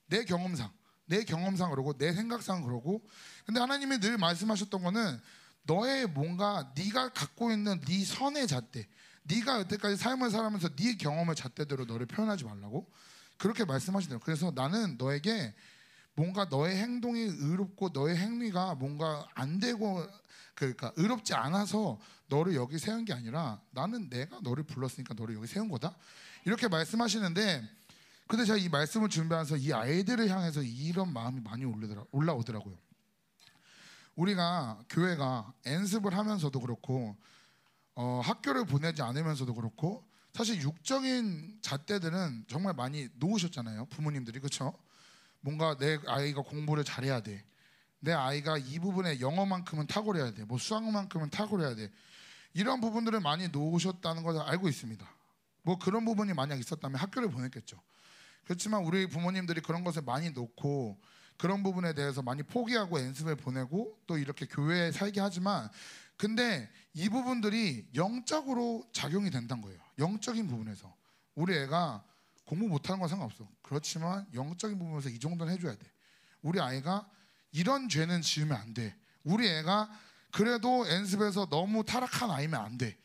[0.06, 0.72] 내 경험상
[1.04, 3.06] 내 경험상 그러고 내 생각상 그러고
[3.44, 5.20] 근데 하나님이 늘 말씀하셨던 거는
[5.64, 8.88] 너의 뭔가 네가 갖고 있는 네 선의 잣대
[9.24, 12.90] 네가 여태까지 삶을 살아면서 네 경험의 잣대대로 너를 표현하지 말라고
[13.36, 14.24] 그렇게 말씀하시더라고요.
[14.24, 15.54] 그래서 나는 너에게
[16.14, 20.06] 뭔가 너의 행동이 의롭고 너의 행위가 뭔가 안 되고
[20.54, 25.68] 그러니까 의롭지 않아서 너를 여기 세운 게 아니라 나는 내가 너를 불렀으니까 너를 여기 세운
[25.68, 25.96] 거다.
[26.44, 27.62] 이렇게 말씀하시는데
[28.26, 32.78] 근데 제가 이 말씀을 준비하면서 이 아이들을 향해서 이런 마음이 많이 올라오더라, 올라오더라고요.
[34.14, 37.16] 우리가 교회가 연습을 하면서도 그렇고
[37.94, 43.86] 어, 학교를 보내지 않으면서도 그렇고 사실 육적인 잣대들은 정말 많이 놓으셨잖아요.
[43.86, 44.74] 부모님들이 그렇죠?
[45.40, 47.44] 뭔가 내 아이가 공부를 잘해야 돼.
[48.00, 50.44] 내 아이가 이 부분에 영어만큼은 탁월해야 돼.
[50.44, 51.90] 뭐 수학만큼은 탁월해야 돼.
[52.54, 55.06] 이런 부분들을 많이 놓으셨다는 것을 알고 있습니다.
[55.62, 57.80] 뭐 그런 부분이 만약 있었다면 학교를 보냈겠죠.
[58.44, 60.98] 그렇지만 우리 부모님들이 그런 것을 많이 놓고
[61.36, 65.68] 그런 부분에 대해서 많이 포기하고 연습을 보내고 또 이렇게 교회에 살게 하지만
[66.16, 69.80] 근데 이 부분들이 영적으로 작용이 된다는 거예요.
[69.98, 70.94] 영적인 부분에서
[71.34, 72.04] 우리 애가
[72.50, 73.48] 공부 못하는 건 상관없어.
[73.62, 75.86] 그렇지만 영적인 부분에서 이 정도는 해줘야 돼.
[76.42, 77.08] 우리 아이가
[77.52, 78.96] 이런 죄는 지으면 안 돼.
[79.22, 79.88] 우리 애가
[80.32, 82.98] 그래도 연습에서 너무 타락한 아이면 안 돼.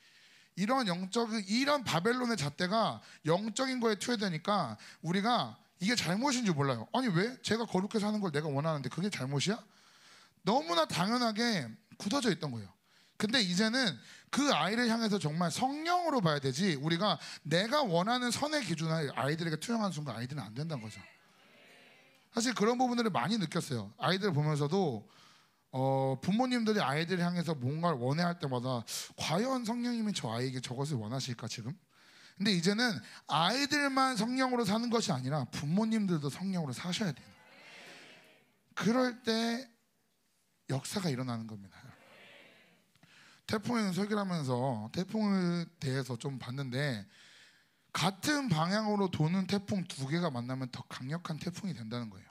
[0.55, 6.87] 이런 영적인 이런 바벨론의 잣대가 영적인 거에 투여되니까 우리가 이게 잘못인 줄 몰라요.
[6.91, 9.63] 아니 왜 제가 거룩해 사는 걸 내가 원하는데 그게 잘못이야?
[10.41, 11.67] 너무나 당연하게
[11.97, 12.67] 굳어져 있던 거예요.
[13.17, 13.95] 근데 이제는
[14.35, 20.17] 그 아이를 향해서 정말 성령으로 봐야 되지 우리가 내가 원하는 선의 기준을 아이들에게 투영하는 순간
[20.17, 20.99] 아이들은 안 된다는 거죠.
[22.33, 23.93] 사실 그런 부분들을 많이 느꼈어요.
[23.97, 25.09] 아이들 보면서도
[25.71, 28.83] 어, 부모님들이 아이들을 향해서 뭔가를 원해할 때마다
[29.15, 31.71] 과연 성령님이 저 아이에게 저것을 원하실까 지금?
[32.35, 32.91] 근데 이제는
[33.27, 37.27] 아이들만 성령으로 사는 것이 아니라 부모님들도 성령으로 사셔야 돼요.
[38.73, 39.65] 그럴 때
[40.69, 41.84] 역사가 일어나는 겁니다.
[43.47, 47.05] 태풍에 설교를 하면서 태풍에 대해서 좀 봤는데
[47.93, 52.27] 같은 방향으로 도는 태풍 두 개가 만나면 더 강력한 태풍이 된다는 거예요.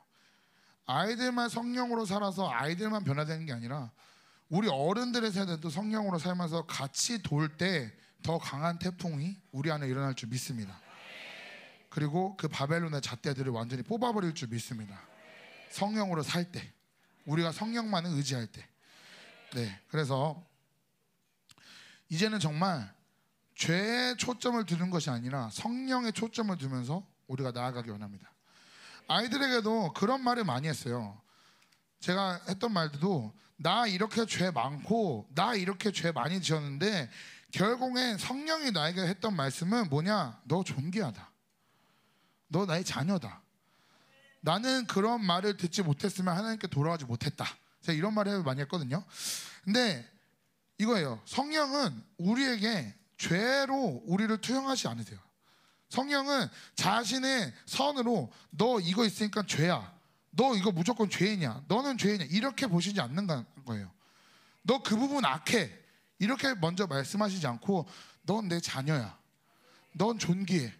[0.86, 3.90] 아이들만 성령으로 살아서 아이들만 변화되는 게 아니라
[4.48, 7.92] 우리 어른들의 세대도 성령으로 살면서 같이 돌 때
[8.24, 10.80] 더 강한 태풍이 우리 안에 일어날 줄 믿습니다.
[11.90, 14.98] 그리고 그 바벨론의 잣대들을 완전히 뽑아버릴 줄 믿습니다.
[15.70, 16.72] 성령으로 살 때,
[17.26, 18.66] 우리가 성령만을 의지할 때.
[19.54, 20.42] 네, 그래서
[22.08, 22.92] 이제는 정말
[23.54, 28.30] 죄에 초점을 두는 것이 아니라 성령에 초점을 두면서 우리가 나아가기 원합니다.
[29.08, 31.20] 아이들에게도 그런 말을 많이 했어요.
[32.00, 37.10] 제가 했던 말도 나 이렇게 죄 많고 나 이렇게 죄 많이 지었는데
[37.52, 40.40] 결국엔 성령이 나에게 했던 말씀은 뭐냐?
[40.44, 41.30] 너 존귀하다.
[42.48, 43.42] 너 나의 자녀다.
[44.40, 47.46] 나는 그런 말을 듣지 못했으면 하나님께 돌아가지 못했다.
[47.82, 49.04] 제가 이런 말을 많이 했거든요.
[49.62, 50.06] 근데
[50.78, 51.20] 이거예요.
[51.24, 55.18] 성령은 우리에게 죄로 우리를 투영하지 않으세요.
[55.88, 59.94] 성령은 자신의 선으로 너 이거 있으니까 죄야.
[60.30, 61.64] 너 이거 무조건 죄이냐.
[61.68, 62.24] 너는 죄이냐.
[62.26, 63.26] 이렇게 보시지 않는
[63.64, 63.92] 거예요.
[64.62, 65.70] 너 그 부분 악해.
[66.18, 67.86] 이렇게 먼저 말씀하시지 않고
[68.22, 69.16] 넌 내 자녀야.
[69.92, 70.72] 넌 존귀해.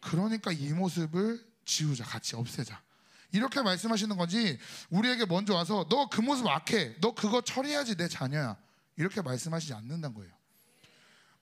[0.00, 2.04] 그러니까 이 모습을 지우자.
[2.04, 2.80] 같이 없애자.
[3.32, 7.00] 이렇게 말씀하시는 거지 우리에게 먼저 와서 너 그 모습 악해.
[7.00, 8.56] 너 그거 처리해야지 내 자녀야.
[8.96, 10.32] 이렇게 말씀하시지 않는다는 거예요.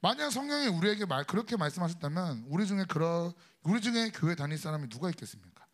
[0.01, 5.09] 만약 성령이 우리에게 말 그렇게 말씀하셨다면 우리 중에 그러 우리 중에 교회 다닐 사람이 누가
[5.11, 5.67] 있겠습니까?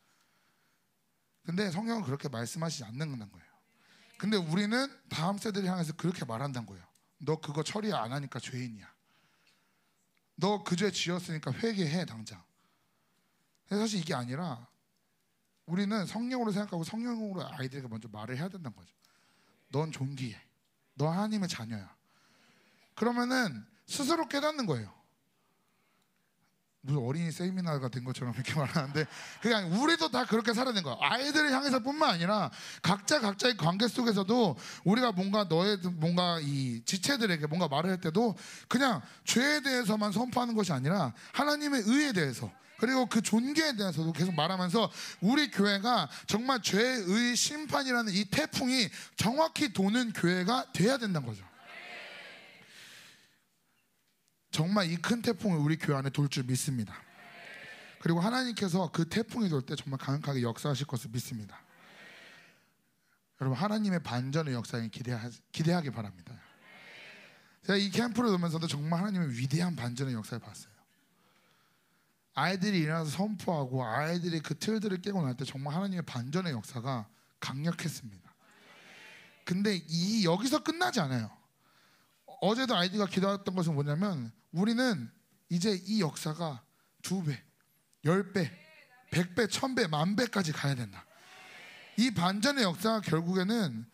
[1.44, 3.48] 근데 성령은 그렇게 말씀하시지 않는다는 거예요.
[4.18, 6.84] 근데 우리는 다음 세대를 향해서 그렇게 말한다는 거예요.
[7.18, 8.86] 너 그거 처리 안 하니까 죄인이야.
[10.36, 12.42] 너 그 죄 지었으니까 회개해 당장.
[13.68, 14.68] 사실 이게 아니라
[15.66, 18.94] 우리는 성령으로 생각하고 성령으로 아이들에게 먼저 말을 해야 된다는 거죠.
[19.68, 20.40] 넌 존귀해.
[20.98, 21.88] 너 하나님의 자녀야.
[22.94, 24.98] 그러면은 스스로 깨닫는 거예요.
[26.80, 29.06] 무슨 어린이 세미나가 된 것처럼 이렇게 말하는데
[29.42, 30.96] 그냥 우리도 다 그렇게 되는 거야.
[31.00, 32.50] 아이들을 향해서뿐만 아니라
[32.82, 38.36] 각자 각자의 관계 속에서도 우리가 뭔가 너의 뭔가 이 지체들에게 뭔가 말을 할 때도
[38.68, 44.90] 그냥 죄에 대해서만 선포하는 것이 아니라 하나님의 의에 대해서 그리고 그 존귀에 대해서도 계속 말하면서
[45.20, 51.44] 우리 교회가 정말 죄의 심판이라는 이 태풍이 정확히 도는 교회가 돼야 된다는 거죠.
[54.50, 56.94] 정말 이 큰 태풍을 우리 교회 안에 돌 줄 믿습니다.
[58.00, 61.60] 그리고 하나님께서 그 태풍이 돌 때 정말 강력하게 역사하실 것을 믿습니다.
[63.40, 66.34] 여러분 하나님의 반전의 역사에 기대하, 기대하기 바랍니다.
[67.66, 70.72] 제가 이 캠프를 오면서도 정말 하나님의 위대한 반전의 역사를 봤어요.
[72.38, 77.08] 아이들이 일어나서 선포하고 아이들이 그 틀들을 깨고 날 때 정말 하나님의 반전의 역사가
[77.40, 78.34] 강력했습니다.
[79.44, 81.30] 근데 이 여기서 끝나지 않아요.
[82.40, 85.10] 어제도 아이디가 기도했던 것은 뭐냐면 우리는
[85.48, 86.62] 이제 이 역사가
[87.02, 87.42] 두 배,
[88.04, 88.50] 열 배,
[89.10, 91.04] 백 배, 천 배, 만 배까지 가야 된다.
[91.96, 93.86] 이 반전의 역사가 결국에는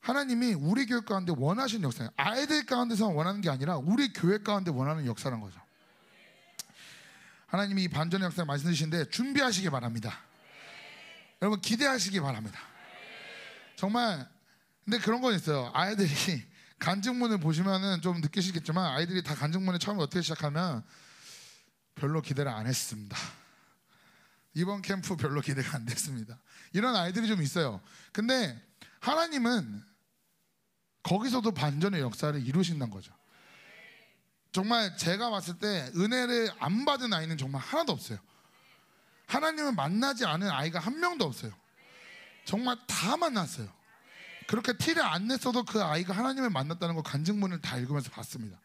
[0.00, 2.10] 하나님이 우리 교회 가운데 원하시는 역사예요.
[2.16, 5.60] 아이들 가운데서 원하는 게 아니라 우리 교회 가운데 원하는 역사란 거죠.
[7.52, 10.20] 하나님이 이 반전의 역사를 말씀하시는데 준비하시기 바랍니다.
[11.42, 12.58] 여러분 기대하시기 바랍니다.
[13.76, 14.26] 정말
[14.86, 15.70] 근데 그런 건 있어요.
[15.74, 16.08] 아이들이
[16.80, 20.82] 간증문을 보시면은 좀 느끼시겠지만 아이들이 다 간증문을 처음에 어떻게 시작하면
[21.94, 23.18] 별로 기대를 안 했습니다.
[24.54, 26.38] 이번 캠프 별로 기대가 안 됐습니다.
[26.72, 27.82] 이런 아이들이 좀 있어요.
[28.12, 28.58] 근데
[29.00, 29.84] 하나님은
[31.02, 33.12] 거기서도 반전의 역사를 이루신다는 거죠.
[34.52, 38.18] 정말 제가 봤을 때 은혜를 안 받은 아이는 정말 하나도 없어요.
[39.26, 41.52] 하나님을 만나지 않은 아이가 한 명도 없어요.
[42.44, 43.68] 정말 다 만났어요.
[44.46, 48.58] 그렇게 티를 안 냈어도 그 아이가 하나님을 만났다는 걸 간증문을 다 읽으면서 봤습니다.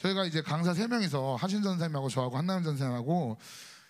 [0.00, 3.38] 저희가 이제 강사 세 명이서 하신 선생님하고 저하고 한남 선생님하고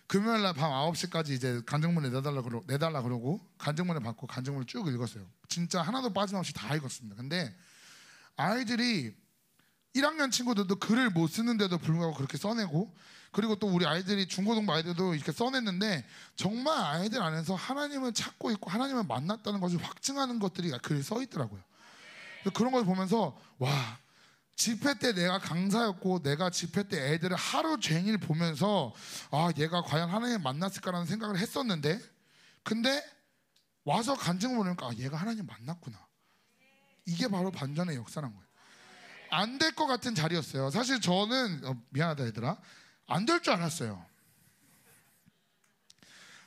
[0.07, 5.25] 금요일 날 밤 9시까지 이제 간증문을 내달라 그러 내달라 그러고 간증문을 받고 간증문을 쭉 읽었어요.
[5.49, 7.17] 진짜 하나도 빠짐없이 다 읽었습니다.
[7.17, 7.57] 근데
[8.37, 9.17] 아이들이
[9.95, 12.93] 1학년 친구들도 글을 못 쓰는데도 불구하고 그렇게 써내고
[13.31, 16.07] 그리고 또 우리 아이들이 중고등부 아이들도 이렇게 써냈는데
[16.37, 21.61] 정말 아이들 안에서 하나님을 찾고 있고 하나님을 만났다는 것을 확증하는 것들이 글에 써 있더라고요.
[22.55, 23.99] 그런 걸 보면서 와
[24.57, 28.95] 집회 때 내가 강사였고 내가 집회 때 애들을 하루 종일 보면서
[29.31, 32.01] 아 얘가 과연 하나님 만났을까라는 생각을 했었는데
[32.63, 33.05] 근데
[33.85, 35.99] 와서 간증을 보니까 아, 얘가 하나님 만났구나.
[37.07, 38.44] 이게 바로 반전의 역사란 거예요.
[39.35, 40.71] 안 될 것 같은 자리였어요.
[40.71, 42.57] 사실 저는 어, 미안하다 얘들아
[43.07, 44.05] 안 될 줄 알았어요.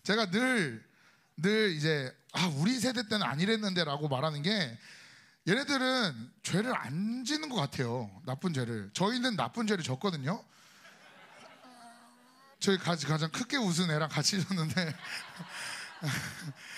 [0.03, 0.85] 제가 늘
[1.39, 4.77] 늘 이제 아 우리 세대 때는 아니랬는데라고 말하는 게
[5.47, 8.09] 얘네들은 죄를 안 지는 것 같아요.
[8.25, 8.89] 나쁜 죄를.
[8.93, 10.43] 저희는 나쁜 죄를 졌거든요.
[12.59, 14.95] 저희 가장 크게 웃은 애랑 같이 있었는데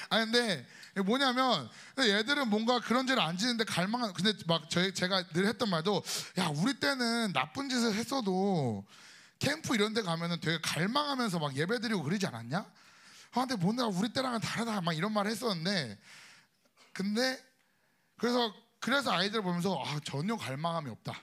[0.10, 0.68] 아니 근데
[1.06, 6.04] 뭐냐면 얘들은 뭔가 그런 죄를 안 지는데 갈망한 근데 막 저희 제가 늘 했던 말도
[6.38, 8.86] 야 우리 때는 나쁜 짓을 했어도
[9.40, 12.58] 캠프 이런 데 가면은 되게 갈망하면서 막 예배 드리고 그러지 않았냐?
[12.58, 15.98] 아 근데 뭔가 우리 때랑은 다르다 막 이런 말을 했었는데
[16.94, 17.42] 근데
[18.18, 21.22] 그래서 그래서 아이들 보면서 아 전혀 갈망함이 없다.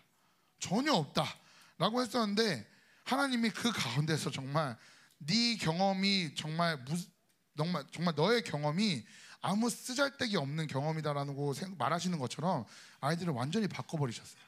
[0.58, 2.66] 전혀 없다라고 했었는데
[3.04, 4.76] 하나님이 그 가운데서 정말
[5.18, 6.96] 네 경험이 정말 무,
[7.56, 9.04] 정말 정말 너의 경험이
[9.40, 12.64] 아무 쓰잘데기 없는 경험이다라는 거 말하시는 것처럼
[13.00, 14.40] 아이들을 완전히 바꿔버리셨어요.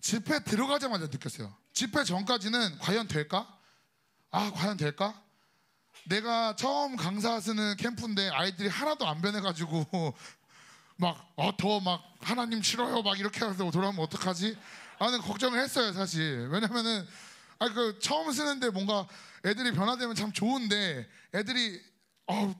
[0.00, 1.52] 집회 들어가자마자 느꼈어요.
[1.72, 3.58] 집회 전까지는 과연 될까?
[4.30, 5.20] 아 과연 될까?
[6.04, 10.14] 내가 처음 강사 쓰는 캠프인데 아이들이 하나도 안 변해가지고
[10.98, 14.56] 막 어 더 막 하나님 싫어요 막 이렇게 해서 돌아오면 어떡하지?
[14.98, 16.48] 라는 걱정을 했어요 사실.
[16.50, 17.06] 왜냐면은
[17.58, 19.06] 아 그 처음 쓰는데 뭔가
[19.44, 21.82] 애들이 변화되면 참 좋은데 애들이
[22.28, 22.54] 어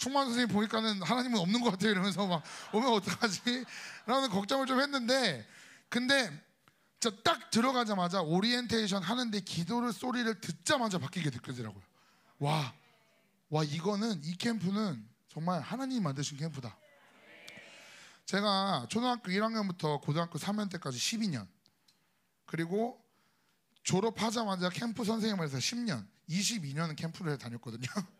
[0.00, 3.66] 충만 선생님 보니까는 하나님은 없는 것 같아요 이러면서 막 오면 어떡하지?
[4.06, 5.46] 라는 걱정을 좀 했는데
[5.90, 6.30] 근데
[7.22, 11.82] 딱 들어가자마자 오리엔테이션 하는데 기도를 소리를 듣자마자 바뀐 게 느껴지더라고요.
[12.38, 12.72] 와,
[13.50, 16.78] 와 이거는 이 캠프는 정말 하나님이 만드신 캠프다.
[18.24, 21.46] 제가 초등학교 1학년부터 고등학교 3학년 때까지 12년
[22.46, 23.04] 그리고
[23.82, 27.86] 졸업하자마자 캠프 선생님을 해서 10년 22년은 캠프를 다녔거든요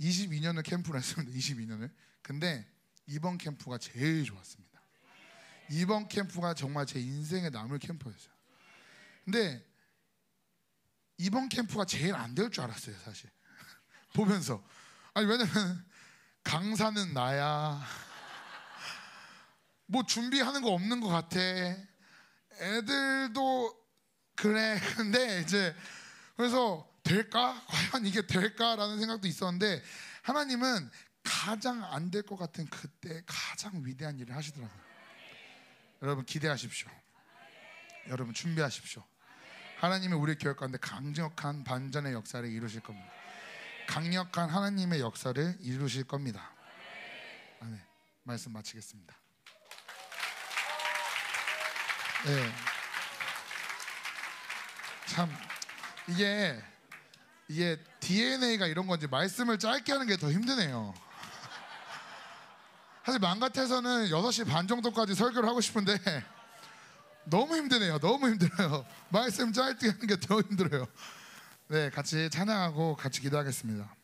[0.00, 1.32] 22년을 캠프를 했습니다.
[1.32, 1.90] 22년을.
[2.22, 2.66] 근데
[3.06, 4.68] 이번 캠프가 제일 좋았습니다.
[5.70, 8.32] 이번 캠프가 정말 제 인생에 남을 캠프였어요.
[9.24, 9.64] 근데
[11.18, 13.30] 이번 캠프가 제일 안 될 줄 알았어요 사실.
[14.14, 14.64] 보면서.
[15.14, 15.84] 아니 왜냐면
[16.44, 17.84] 강사는 나야.
[19.86, 21.38] 뭐 준비하는 거 없는 것 같아.
[22.60, 23.76] 애들도
[24.36, 24.78] 그래.
[24.96, 25.74] 근데 이제
[26.36, 27.64] 그래서 될까?
[27.66, 29.82] 과연 이게 될까라는 생각도 있었는데
[30.22, 30.90] 하나님은
[31.22, 34.80] 가장 안 될 것 같은 그때 가장 위대한 일을 하시더라고요.
[36.02, 36.88] 여러분 기대하십시오.
[38.08, 39.04] 여러분 준비하십시오.
[39.80, 43.10] 하나님이 우리 교회 가운데 강력한 반전의 역사를 이루실 겁니다.
[43.86, 46.52] 강력한 하나님의 역사를 이루실 겁니다.
[47.60, 47.80] 아멘.
[48.22, 49.14] 말씀 마치겠습니다.
[52.24, 52.52] 네.
[55.06, 55.30] 참
[56.08, 56.60] 이게
[57.48, 60.94] 이게 DNA가 이런 건지 말씀을 짧게 하는 게 더 힘드네요.
[63.04, 65.96] 사실 맘 같아서는 6시 반 정도까지 설교를 하고 싶은데
[67.24, 67.98] 너무 힘드네요.
[68.00, 68.84] 너무 힘들어요.
[69.08, 70.86] 말씀 짧게 하는 게 더 힘들어요.
[71.68, 73.94] 네, 같이 찬양하고 같이 기도하겠습니다.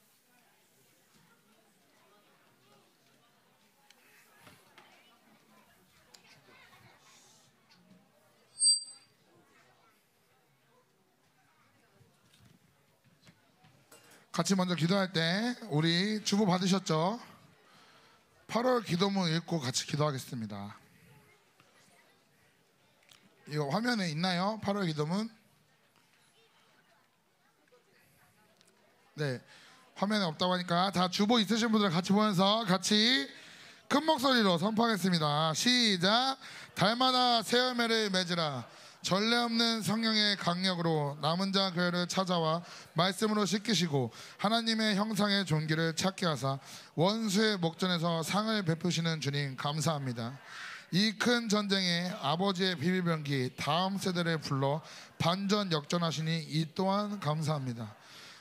[14.34, 17.20] 같이 먼저 기도할 때 우리 주보 받으셨죠?
[18.48, 20.76] 8월 기도문 읽고 같이 기도하겠습니다.
[23.46, 24.58] 이거 화면에 있나요?
[24.64, 25.30] 8월 기도문?
[29.14, 29.40] 네.
[29.94, 33.28] 화면에 없다고 하니까 다 주보 있으신 분들 같이 보면서 같이
[33.86, 35.54] 큰 목소리로 선포하겠습니다.
[35.54, 36.38] 시작.
[36.74, 38.66] 달마다 새 열매를 맺으라.
[39.04, 42.62] 전례 없는 성령의 강력으로 남은 자 교회를 찾아와
[42.94, 46.58] 말씀으로 씻기시고 하나님의 형상의 존귀를 찾게 하사
[46.94, 50.38] 원수의 목전에서 상을 베푸시는 주님 감사합니다.
[50.90, 54.80] 이 큰 전쟁에 아버지의 비밀병기 다음 세대를 불러
[55.18, 57.94] 반전 역전하시니 이 또한 감사합니다.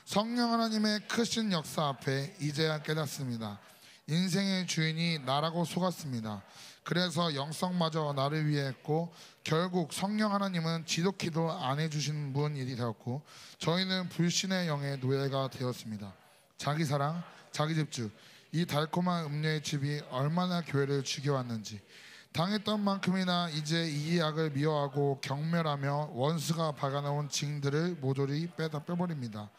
[0.06, 3.58] 성령 하나님의 크신 역사 앞에 이제야 깨닫습니다.
[4.06, 6.42] 인생의 주인이 나라고 속았습니다.
[6.84, 9.12] 그래서 영성마저 나를 위해 했고
[9.44, 13.22] 결국 성령 하나님은 지독히도 안 해주신 분이 되었고
[13.58, 16.14] 저희는 불신의 영의 노예가 되었습니다.
[16.56, 17.22] 자기 사랑,
[17.52, 18.10] 자기 집주
[18.52, 21.80] 이 달콤한 음료의 집이 얼마나 교회를 죽여왔는지
[22.32, 29.50] 당했던 만큼이나 이제 이 약을 미워하고 경멸하며 원수가 박아놓은 징들을 모조리 빼다 빼버립니다.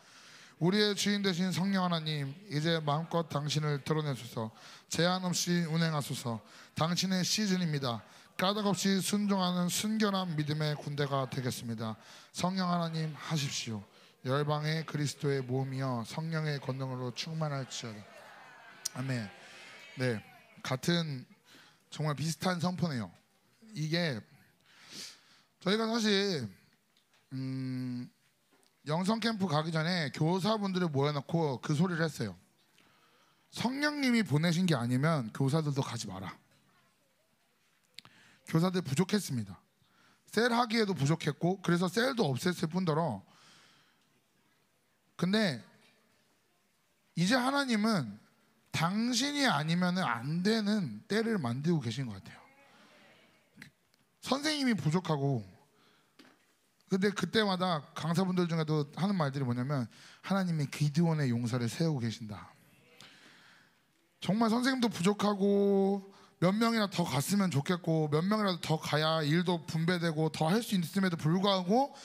[0.57, 4.49] 우리의 주인 되신 성령 하나님 이제 마음껏 당신을 드러내소서
[4.89, 6.39] 제한 없이 운행하소서
[6.73, 8.01] 당신의 시즌입니다
[8.37, 11.95] 까닭 없이 순종하는 순결한 믿음의 군대가 되겠습니다.
[12.33, 13.81] 성령 하나님 하십시오.
[14.25, 17.97] 열방의 그리스도의 몸이여 성령의 권능으로 충만할지어다.
[18.95, 19.29] 아멘.
[19.99, 20.21] 네
[20.63, 21.25] 같은
[21.89, 23.09] 정말 비슷한 선포네요.
[23.73, 24.19] 이게
[25.61, 26.45] 저희가 사실
[27.31, 28.11] 음
[28.85, 32.35] 영성 캠프 가기 전에 교사분들을 모여놓고 그 소리를 했어요.
[33.51, 36.37] 성령님이 보내신 게 아니면 교사들도 가지 마라.
[38.47, 39.59] 교사들 부족했습니다.
[40.27, 43.23] 셀 하기에도 부족했고 그래서 셀도 없앴을 뿐더러
[45.15, 45.63] 근데
[47.15, 48.19] 이제 하나님은
[48.71, 52.37] 당신이 아니면 안 되는 때를 만들고 계신 것 같아요.
[54.21, 55.45] 선생님이 부족하고
[56.89, 59.87] 근데 그때마다 강사분들 중에도 하는 말들이 뭐냐면
[60.21, 62.53] 하나님이 기드원의 용사를 세우고 계신다.
[64.19, 70.47] 정말 선생님도 부족하고 몇 명이나 더 갔으면 좋겠고 몇 명이라도 더 가야 일도 분배되고 더
[70.49, 71.95] 할 수 있음에도 불구하고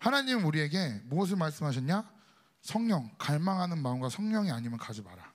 [0.00, 2.10] 하나님은 우리에게 무엇을 말씀하셨냐?
[2.60, 5.32] 성령, 갈망하는 마음과 성령이 아니면 가지 마라.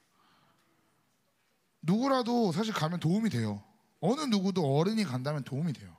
[1.82, 3.64] 누구라도 사실 가면 도움이 돼요.
[4.02, 5.96] 어느 누구도 어른이 간다면 도움이 돼요.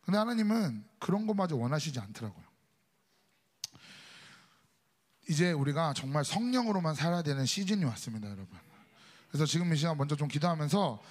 [0.00, 2.44] 근데 하나님은 그런 것마저 원하시지 않더라고요.
[5.28, 8.48] 이제 우리가 정말 성령으로만 살아야 되는 시즌이 왔습니다, 여러분.
[9.28, 11.02] 그래서 지금 이 시간 먼저 좀 기도하면서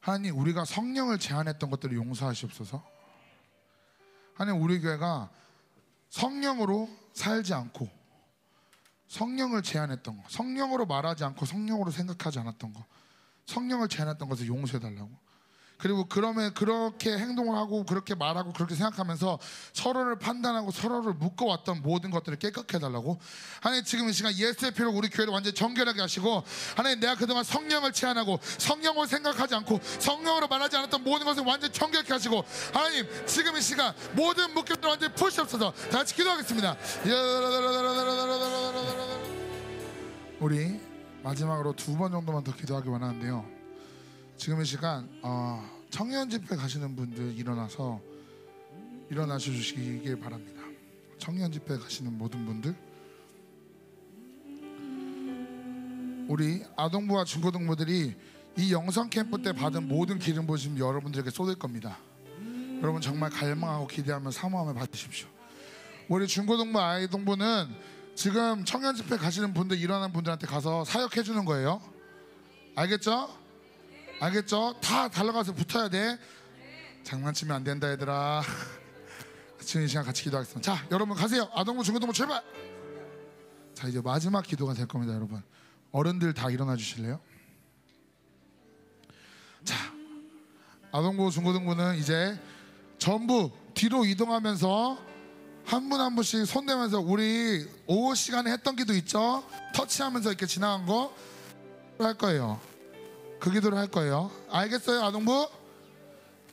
[0.00, 2.82] 하나님 우리가 성령을 제한했던 것들을 용서하시옵소서.
[4.34, 5.30] 하나님 우리 교회가
[6.10, 7.88] 성령으로 살지 않고
[9.08, 12.84] 성령을 제한했던 거, 성령으로 말하지 않고 성령으로 생각하지 않았던 거,
[13.46, 15.10] 성령을 제한했던 것을 용서해 달라고.
[15.78, 19.38] 그리고 그러면 그렇게 행동을 하고 그렇게 말하고 그렇게 생각하면서
[19.72, 23.18] 서로를 판단하고 서로를 묶어왔던 모든 것들을 깨끗해 달라고?
[23.60, 26.42] 하나님 지금 이 시간 예수의 피로 우리 교회를 완전히 정결하게 하시고
[26.76, 32.12] 하나님 내가 그동안 성령을 제한하고 성령을 생각하지 않고 성령으로 말하지 않았던 모든 것을 완전히 정결케
[32.12, 36.76] 하시고 하나님 지금 이 시간 모든 묶임들 완전히 푸시옵소서 다 같이 기도하겠습니다.
[40.40, 40.80] 우리
[41.22, 43.55] 마지막으로 두 번 정도만 더 기도하기 원하는데요
[44.36, 48.00] 지금 이 시간 어, 청년 집회 가시는 분들 일어나서
[49.10, 50.62] 일어나셔 주시길 바랍니다.
[51.18, 52.74] 청년 집회 가시는 모든 분들
[56.28, 58.14] 우리 아동부와 중고등부들이
[58.58, 61.98] 이 영성 캠프 때 받은 모든 기름 부으심 여러분들에게 쏟을 겁니다.
[62.82, 65.28] 여러분 정말 갈망하고 기대하며 사모함을 받으십시오.
[66.08, 67.68] 우리 중고등부 아이동부는
[68.14, 71.80] 지금 청년 집회 가시는 분들 일어난 분들한테 가서 사역해 주는 거예요.
[72.74, 73.45] 알겠죠?
[74.20, 74.76] 알겠죠?
[74.80, 76.18] 다 달려가서 붙어야 돼.
[77.04, 78.42] 장난치면 안 된다 얘들아.
[79.60, 80.74] 지금 이 시간 같이 기도하겠습니다.
[80.74, 81.48] 자, 여러분 가세요.
[81.54, 82.42] 아동부 중고등부 출발.
[83.74, 85.42] 자, 이제 마지막 기도가 될 겁니다, 여러분.
[85.92, 87.20] 어른들 다 일어나 주실래요?
[89.64, 89.74] 자,
[90.92, 92.40] 아동부 중고등부는 이제
[92.98, 94.98] 전부 뒤로 이동하면서
[95.64, 99.44] 한분한 분씩 손 대면서 우리 오후 시간에 했던 기도 있죠?
[99.74, 101.12] 터치하면서 이렇게 지나간 거
[101.98, 102.60] 할 거예요.
[103.40, 104.30] 그 기도를 할 거예요.
[104.50, 105.48] 알겠어요, 아동부?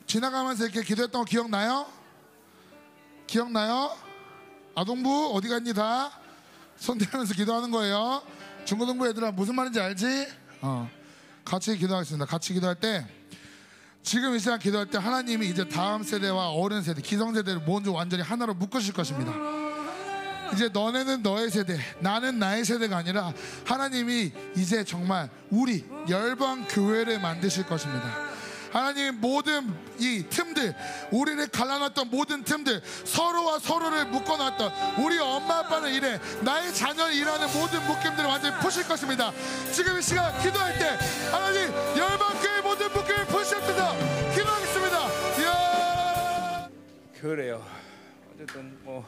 [0.06, 1.86] 지나가면서 이렇게 기도했던 거 기억나요?
[3.26, 3.96] 기억나요?
[4.74, 6.10] 아동부 어디 갔니 다?
[6.76, 8.22] 손 대면서 기도하는 거예요.
[8.64, 10.26] 중고등부 애들아 무슨 말인지 알지?
[10.60, 10.90] 어.
[11.44, 12.26] 같이 기도하겠습니다.
[12.26, 13.06] 같이 기도할 때
[14.02, 18.22] 지금 이 시간 기도할 때 하나님이 이제 다음 세대와 어른 세대, 기성 세대를 먼저 완전히
[18.22, 19.32] 하나로 묶으실 것입니다.
[20.54, 23.32] 이제 너네는 너의 세대, 나는 나의 세대가 아니라
[23.64, 28.32] 하나님이 이제 정말 우리 열방 교회를 만드실 것입니다.
[28.72, 30.74] 하나님 모든 이 틈들,
[31.12, 37.84] 우리를 갈라놨던 모든 틈들, 서로와 서로를 묶어놨던 우리 엄마 아빠는 이래, 나의 자녀를 일하는 모든
[37.86, 39.32] 묶임들을 완전히 푸실 것입니다.
[39.72, 40.98] 지금 이 시간 기도할 때
[41.30, 43.92] 하나님 열방 교회 모든 묶임을 푸셨습니다.
[44.34, 44.98] 기도하겠습니다.
[45.40, 46.68] 이야.
[47.20, 47.64] 그래요.
[48.34, 49.04] 어쨌든 뭐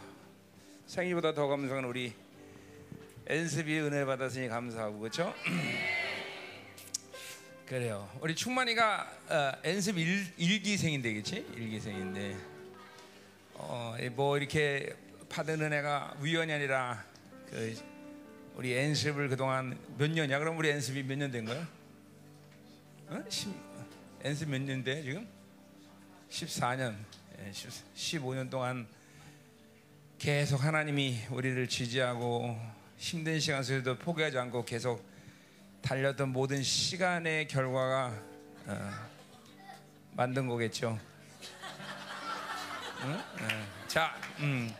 [0.96, 2.10] 생이보다 더 감사한 우리
[3.26, 5.34] 엔습이 은혜 받았으니 감사하고 그렇죠?
[7.68, 8.08] 그래요.
[8.22, 11.46] 우리 충만이가 어, 엔습 일, 일기생인데 그렇지?
[11.54, 12.36] 일기생인데
[13.56, 14.96] 어, 뭐 이렇게
[15.28, 17.04] 받은 은혜가 우연이 아니라
[17.50, 17.78] 그
[18.54, 20.38] 우리 엔습을 그동안 몇 년이야?
[20.38, 21.68] 그럼 우리 엔습이 몇 년 된 거야?
[23.08, 23.22] 어?
[23.28, 23.50] 10,
[24.22, 25.28] 엔습 몇 년 돼 지금?
[26.30, 26.96] 14년,
[27.38, 27.52] 예,
[27.94, 28.86] 15년 동안
[30.18, 32.58] 계속 하나님이 우리를 지지하고
[32.96, 35.04] 힘든 시간 속에도 포기하지 않고 계속
[35.82, 38.22] 달렸던 모든 시간의 결과가
[38.66, 38.90] 어,
[40.12, 40.98] 만든 거겠죠.
[43.04, 43.20] 응?
[43.42, 43.86] 예.
[43.86, 44.74] 자, 음.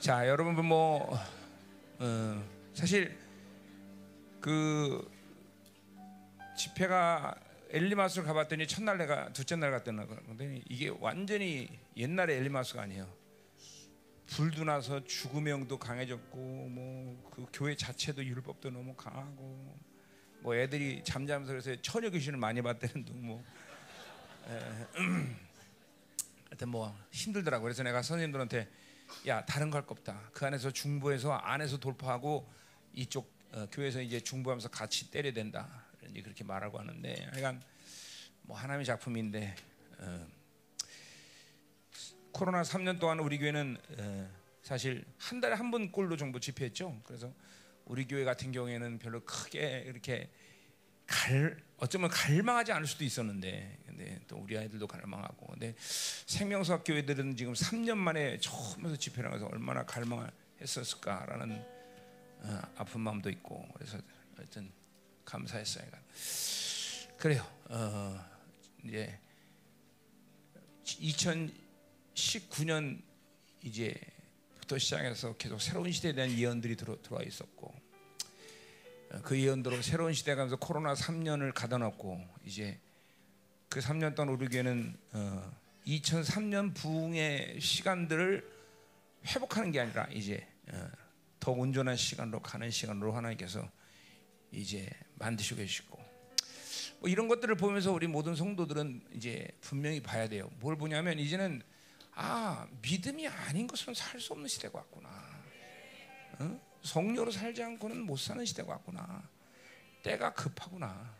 [0.00, 1.20] 자, 여러분 뭐
[1.98, 3.14] 어, 사실
[4.40, 5.10] 그
[6.56, 7.34] 집회가
[7.70, 11.68] 엘리마스를 가봤더니 첫날 내가 둘째 날 갔더니 이게 완전히
[11.98, 13.25] 옛날의 엘리마스가 아니에요.
[14.26, 16.38] 불도 나서 죽음의 영도 강해졌고
[16.70, 19.78] 뭐 그 교회 자체도 율법도 너무 강하고
[20.40, 23.44] 뭐 애들이 잠자면서 그래서 처녀 귀신을 많이 봤다는 둥뭐.
[26.48, 28.68] 하여튼 뭐 힘들더라고 그래서 내가 선생님들한테
[29.26, 30.30] 야 다른 거 할 거 없다.
[30.32, 32.50] 그 안에서 중부에서 안에서 돌파하고
[32.94, 35.84] 이쪽 어, 교회에서 이제 중부하면서 같이 때려야 된다.
[36.10, 37.62] 이제 그렇게 말하고 하는데 하여간
[38.42, 39.54] 뭐 하나님의 작품인데
[39.98, 40.26] 어,
[42.36, 44.30] 코로나 3년 동안 우리 교회는 어,
[44.62, 47.00] 사실 한 달에 한 번 꼴로 정도 집회했죠.
[47.04, 47.32] 그래서
[47.86, 50.28] 우리 교회 같은 경우에는 별로 크게 이렇게
[51.06, 57.54] 갈 어쩌면 갈망하지 않을 수도 있었는데 근데 또 우리 아이들도 갈망하고 근데 생명수학 교회들은 지금
[57.54, 61.64] 3년 만에 처음에서 집회를 해서 얼마나 갈망했었을까라는
[62.42, 63.96] 어, 아픈 마음도 있고 그래서
[64.36, 64.70] 하여튼
[65.24, 65.86] 감사했어요.
[67.16, 67.46] 그래요.
[67.70, 68.22] 어,
[68.84, 69.18] 이제
[72.16, 73.02] 2019년
[73.62, 77.74] 이제부터 시작해서 계속 새로운 시대에 대한 예언들이 들어, 들어와 있었고
[79.12, 82.78] 어, 그 예언대로 새로운 시대가 가면서 코로나 3년을 가다놓고 이제
[83.68, 85.56] 그 3년 동안 우리 교회는 어,
[85.86, 88.56] 2003년 부흥의 시간들을
[89.26, 90.88] 회복하는 게 아니라 이제 어,
[91.38, 93.68] 더 온전한 시간으로 가는 시간으로 하나님께서
[94.50, 96.04] 이제 만드시고 계시고
[97.00, 100.50] 뭐 이런 것들을 보면서 우리 모든 성도들은 이제 분명히 봐야 돼요.
[100.60, 101.62] 뭘 보냐면 이제는
[102.16, 105.08] 아 믿음이 아닌 것으로는 살수 없는 시대가 왔구나.
[106.38, 106.60] 어?
[106.82, 109.28] 성녀로 살지 않고는 못 사는 시대가 왔구나.
[110.02, 111.14] 때가 급하구나.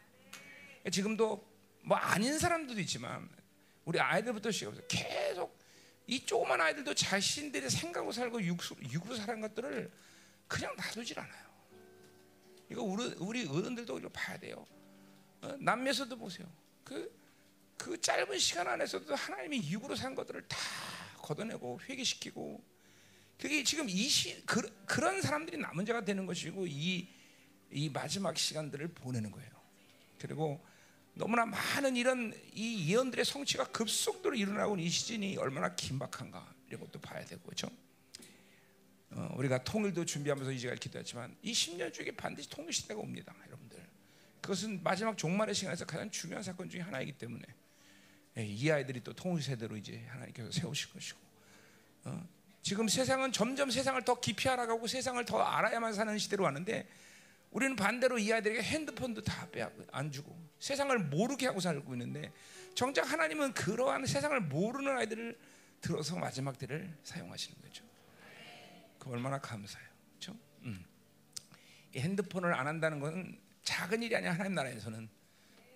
[0.91, 1.47] 지금도
[1.83, 3.29] 뭐 아닌 사람들도 있지만
[3.85, 5.59] 우리 아이들부터 시작해서 계속
[6.07, 9.93] 이 조그만 아이들도 자신들의 생각으로 살고 육으로 사는 것들을
[10.49, 11.47] 그냥 놔두질 않아요.
[12.71, 14.65] 이거 우리, 우리 어른들도 이거 봐야 돼요.
[15.43, 15.55] 어?
[15.59, 16.51] 남미에서도 보세요.
[16.85, 17.13] 그,
[17.77, 20.57] 그 짧은 시간 안에서도 하나님이 육으로 산 것들을 다
[21.19, 22.63] 걷어내고 회개시키고
[23.39, 27.09] 그게 지금 이 시, 그, 그런 사람들이 남은 자가 되는 것이고 이,
[27.71, 29.51] 이 마지막 시간들을 보내는 거예요.
[30.19, 30.65] 그리고
[31.15, 37.25] 너무나 많은 이런 이 예언들의 성취가 급속도로 일어나고 이 시즌이 얼마나 긴박한가 이런 것도 봐야
[37.25, 37.69] 되고 그렇죠.
[39.11, 43.87] 어, 우리가 통일도 준비하면서 이제가 기도했지만 이 10년 중에 반드시 통일 시대가 옵니다, 여러분들.
[44.41, 47.55] 그것은 마지막 종말의 시간에서 가장 중요한 사건 중에 하나이기 때문에 예,
[48.43, 51.19] 이 아이들이 또 통일세대로 이제 하나님께서 세우실 것이고
[52.05, 52.29] 어?
[52.63, 56.87] 지금 세상은 점점 세상을 더 깊이 알아가고 세상을 더 알아야만 사는 시대로 왔는데
[57.51, 62.33] 우리는 반대로 이 아이들에게 핸드폰도 다빼안 주고 세상을 모르게 하고 살고 있는데
[62.75, 65.39] 정작 하나님은 그러한 세상을 모르는 아이들을
[65.81, 67.85] 들어서 마지막 때를 사용하시는 거죠.
[68.99, 70.39] 그 얼마나 감사해요, 그렇죠?
[70.63, 70.85] 음.
[71.95, 75.09] 이 핸드폰을 안 한다는 것은 작은 일이 아니야 하나님 나라에서는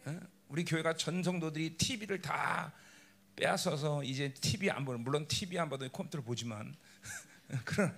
[0.06, 0.20] 어?
[0.50, 2.72] 우리 교회가 전 성도들이 TV를 다
[3.36, 6.74] 빼앗아서 이제 TV 안 보는 물론 TV 안 봐도 컴퓨터를 보지만
[7.64, 7.96] 그런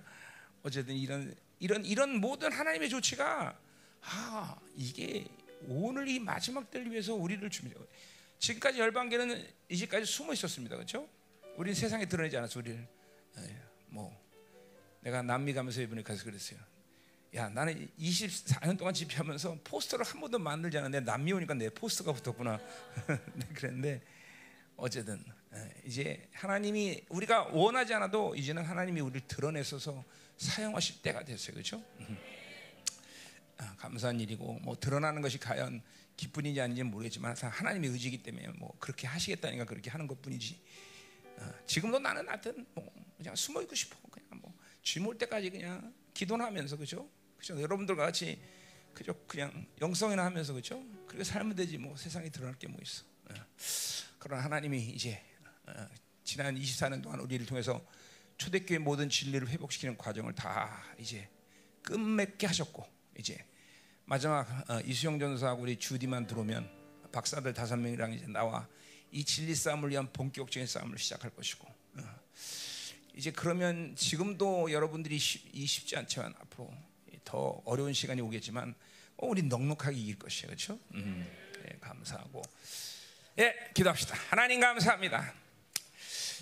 [0.61, 3.57] 어쨌든 이런 이런 이런 모든 하나님의 조치가
[4.01, 5.25] 아 이게
[5.67, 7.75] 오늘 이 마지막 때를 위해서 우리를 준비해
[8.37, 10.75] 지금까지 열방계는 이제까지 숨어 있었습니다.
[10.75, 11.09] 그렇죠?
[11.55, 12.77] 우리는 세상에 드러내지 않았어 우리를.
[13.37, 14.15] 에, 뭐
[15.01, 16.59] 내가 남미 가면서 이번에 가서 그랬어요
[17.35, 22.59] 야 나는 24년 동안 집회하면서 포스터를 한 번도 만들지 않았는데 남미 오니까 내 포스터가 붙었구나
[23.33, 24.01] 네, 그랬는데
[24.75, 25.23] 어쨌든
[25.55, 30.03] 예, 이제 하나님이 우리가 원하지 않아도 이제는 하나님이 우리를 드러내셔서
[30.37, 31.83] 사용하실 때가 됐어요 그렇죠?
[33.57, 35.81] 아, 감사한 일이고 뭐 드러나는 것이 과연
[36.15, 40.61] 기쁜인지 아닌지 는 모르겠지만 하나님의 의지이기 때문에 뭐 그렇게 하시겠다니까 그렇게 하는 것뿐이지
[41.37, 44.53] 어, 지금도 나는 하여튼 뭐 그냥 숨어 있고 싶어 그냥 뭐
[44.83, 47.09] 쥐몰 때까지 그냥 기도나 하면서 그죠?
[47.43, 47.61] 그죠?
[47.61, 48.39] 여러분들과 같이
[48.93, 49.13] 그죠?
[49.27, 50.81] 그냥 영성이나 하면서 그죠?
[51.07, 53.03] 그렇게 살면 되지 뭐 세상에 드러날 게 뭐 있어.
[53.29, 53.33] 어.
[54.17, 55.21] 그러나 하나님이 이제
[55.67, 55.73] 어,
[56.23, 57.85] 지난 24년 동안 우리를 통해서
[58.37, 61.27] 초대교회 모든 진리를 회복시키는 과정을 다 이제
[61.81, 62.87] 끝맺게 하셨고
[63.19, 63.45] 이제
[64.05, 68.69] 마지막 어, 이수영 전사하고 우리 주디만 들어오면 박사들 다섯 명이랑 이제 나와
[69.11, 72.03] 이 진리 싸움을 위한 본격적인 싸움을 시작할 것이고 어.
[73.15, 76.73] 이제 그러면 지금도 여러분들이 쉽, 이 쉽지 않지만 앞으로
[77.25, 78.75] 더 어려운 시간이 오겠지만
[79.17, 80.79] 어, 우리 넉넉하게 이길 것이에요 그렇죠?
[80.93, 81.27] 음,
[81.69, 82.41] 예, 감사하고
[83.39, 85.33] 예 기도합시다 하나님 감사합니다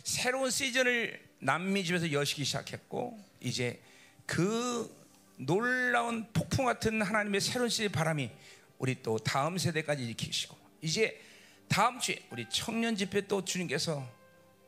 [0.03, 3.81] 새로운 시즌을 남미 집에서 여시기 시작했고 이제
[4.25, 4.89] 그
[5.37, 8.29] 놀라운 폭풍 같은 하나님의 새로운 시의 바람이
[8.77, 11.19] 우리 또 다음 세대까지 일으키시고 이제
[11.67, 14.07] 다음 주에 우리 청년 집회 또 주님께서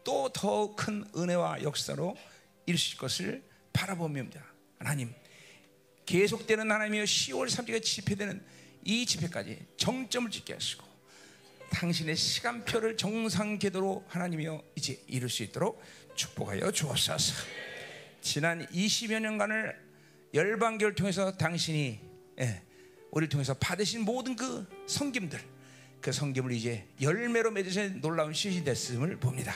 [0.04, 2.16] 또 더 큰 은혜와 역사로
[2.66, 4.44] 이루실 것을 바라봅니다.
[4.80, 5.14] 하나님
[6.06, 8.44] 계속되는 하나님이여 10월 3일에 집회되는
[8.86, 10.86] 이 집회까지 정점을 찍게 하시고
[11.72, 15.82] 당신의 시간표를 정상 궤도로 하나님이여 이제 이룰 수 있도록
[16.16, 17.34] 축복하여 주옵소서.
[18.22, 19.76] 지난 20여 년간을
[20.34, 22.00] 열방교를 통해서 당신이
[22.40, 22.62] 예,
[23.12, 25.40] 우리를 통해서 받으신 모든 그 성김들
[26.02, 29.56] 그 성김을 이제 열매로 맺으신 놀라운 시즌이 됐음을 봅니다.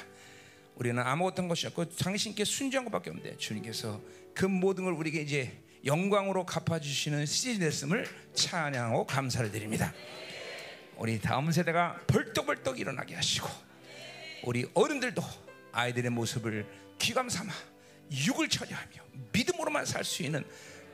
[0.75, 4.01] 우리는 아무것도 한 것이 없고 당신께 순종한 것밖에 없는데 주님께서
[4.33, 8.05] 그 모든 걸 우리에게 이제 영광으로 갚아주시는 시즌이 됐음을
[8.35, 9.93] 찬양하고 감사를 드립니다.
[10.97, 13.47] 우리 다음 세대가 벌떡벌떡 일어나게 하시고
[14.43, 15.23] 우리 어른들도
[15.71, 16.67] 아이들의 모습을
[16.99, 17.51] 귀감 삼아
[18.11, 18.95] 육을 처리하며
[19.31, 20.43] 믿음으로만 살 수 있는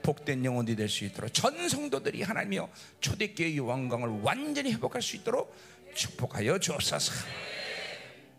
[0.03, 5.55] 복된 영혼들이 될 수 있도록 전 성도들이 하나님이여 초대교회의 왕광을 완전히 회복할 수 있도록
[5.95, 7.13] 축복하여 주옵소서.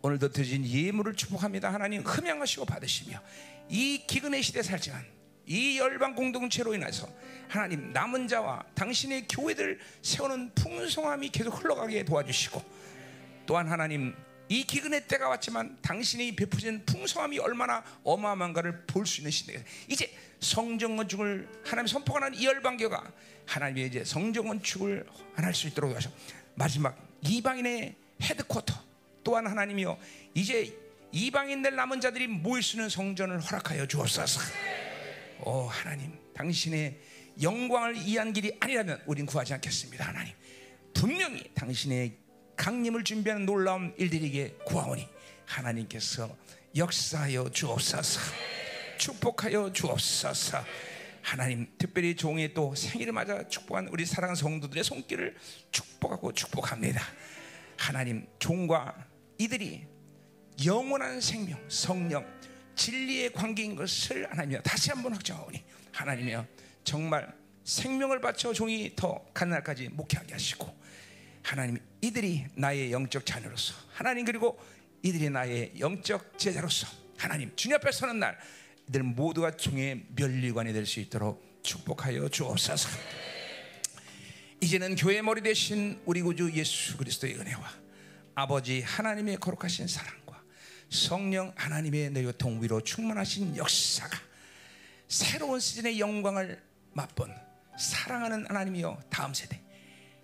[0.03, 1.73] 오늘도 드신 예물을 축복합니다.
[1.73, 3.19] 하나님 흠양하시고 받으시며
[3.71, 5.14] 이 기근의 시대 살지만
[5.47, 7.09] 이 열방 공동체로 인해서
[7.49, 12.63] 하나님 남은 자와 당신의 교회들 세우는 풍성함이 계속 흘러가게 도와주시고
[13.47, 14.15] 또한 하나님
[14.49, 20.97] 이 기근의 때가 왔지만 당신이 베푸신 풍성함이 얼마나 어마어마한가를 볼 수 있는 시대에 이제 성정
[20.97, 23.11] 건축을 하나님 선포하는 이 열방교가
[23.47, 25.07] 하나님의 이제 성정 건축을
[25.37, 26.11] 할 수 있도록 하셔
[26.55, 28.75] 마지막 이방인의 헤드쿼터
[29.23, 29.99] 또한 하나님이요
[30.35, 30.77] 이제
[31.13, 34.41] 이방인들 남은 자들이 모일 수 있는 성전을 허락하여 주옵소서.
[35.41, 37.01] 오 하나님 당신의
[37.43, 40.33] 영광을 이해한 길이 아니라면 우린 구하지 않겠습니다 하나님.
[40.93, 42.17] 분명히 당신의
[42.57, 45.09] 강림을 준비하는 놀라운 일들에게 구하오니
[45.47, 46.35] 하나님께서
[46.77, 48.21] 역사하여 주옵소서
[48.99, 50.65] 축복하여 주옵소서.
[51.23, 55.37] 하나님 특별히 종의 또 생일을 맞아 축복한 우리 사랑하는 성도들의 손길을
[55.73, 57.03] 축복하고 축복합니다.
[57.77, 58.95] 하나님 종과
[59.39, 59.87] 이들이
[60.65, 62.25] 영원한 생명 성령
[62.77, 66.47] 진리의 관계인 것을 하나님이여 다시 한번 확정하오니 하나님이여
[66.85, 67.33] 정말
[67.65, 70.75] 생명을 바쳐 종이 더 간날까지 목회하게 하시고
[71.43, 74.59] 하나님 이들이 나의 영적 자녀로서 하나님 그리고
[75.03, 76.87] 이들이 나의 영적 제자로서
[77.17, 78.39] 하나님 주님 앞에 서는 날
[78.89, 82.89] 이들 모두가 종의 멸리관이 될 수 있도록 축복하여 주옵소서.
[84.61, 87.71] 이제는 교회 머리 대신 우리 구주 예수 그리스도의 은혜와
[88.35, 90.24] 아버지 하나님의 거룩하신 사랑과
[90.95, 94.17] 성령 하나님의 내교통 위로 충만하신 역사가
[95.09, 96.63] 새로운 시즌의 영광을
[96.93, 97.35] 맛본
[97.77, 99.61] 사랑하는 하나님이여 다음 세대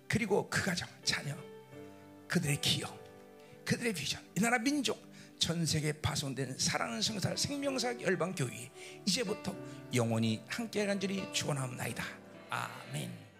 [0.07, 1.35] 그리고 그 가정, 자녀,
[2.27, 2.97] 그들의 기업,
[3.65, 8.69] 그들의 비전, 이 나라 민족, 전 세계에 파손된 사랑하는 성사 생명사 열방 교회
[9.05, 9.55] 이제부터
[9.93, 12.03] 영원히 함께 간절히 축원하옵나이다.
[12.49, 13.30] 아멘.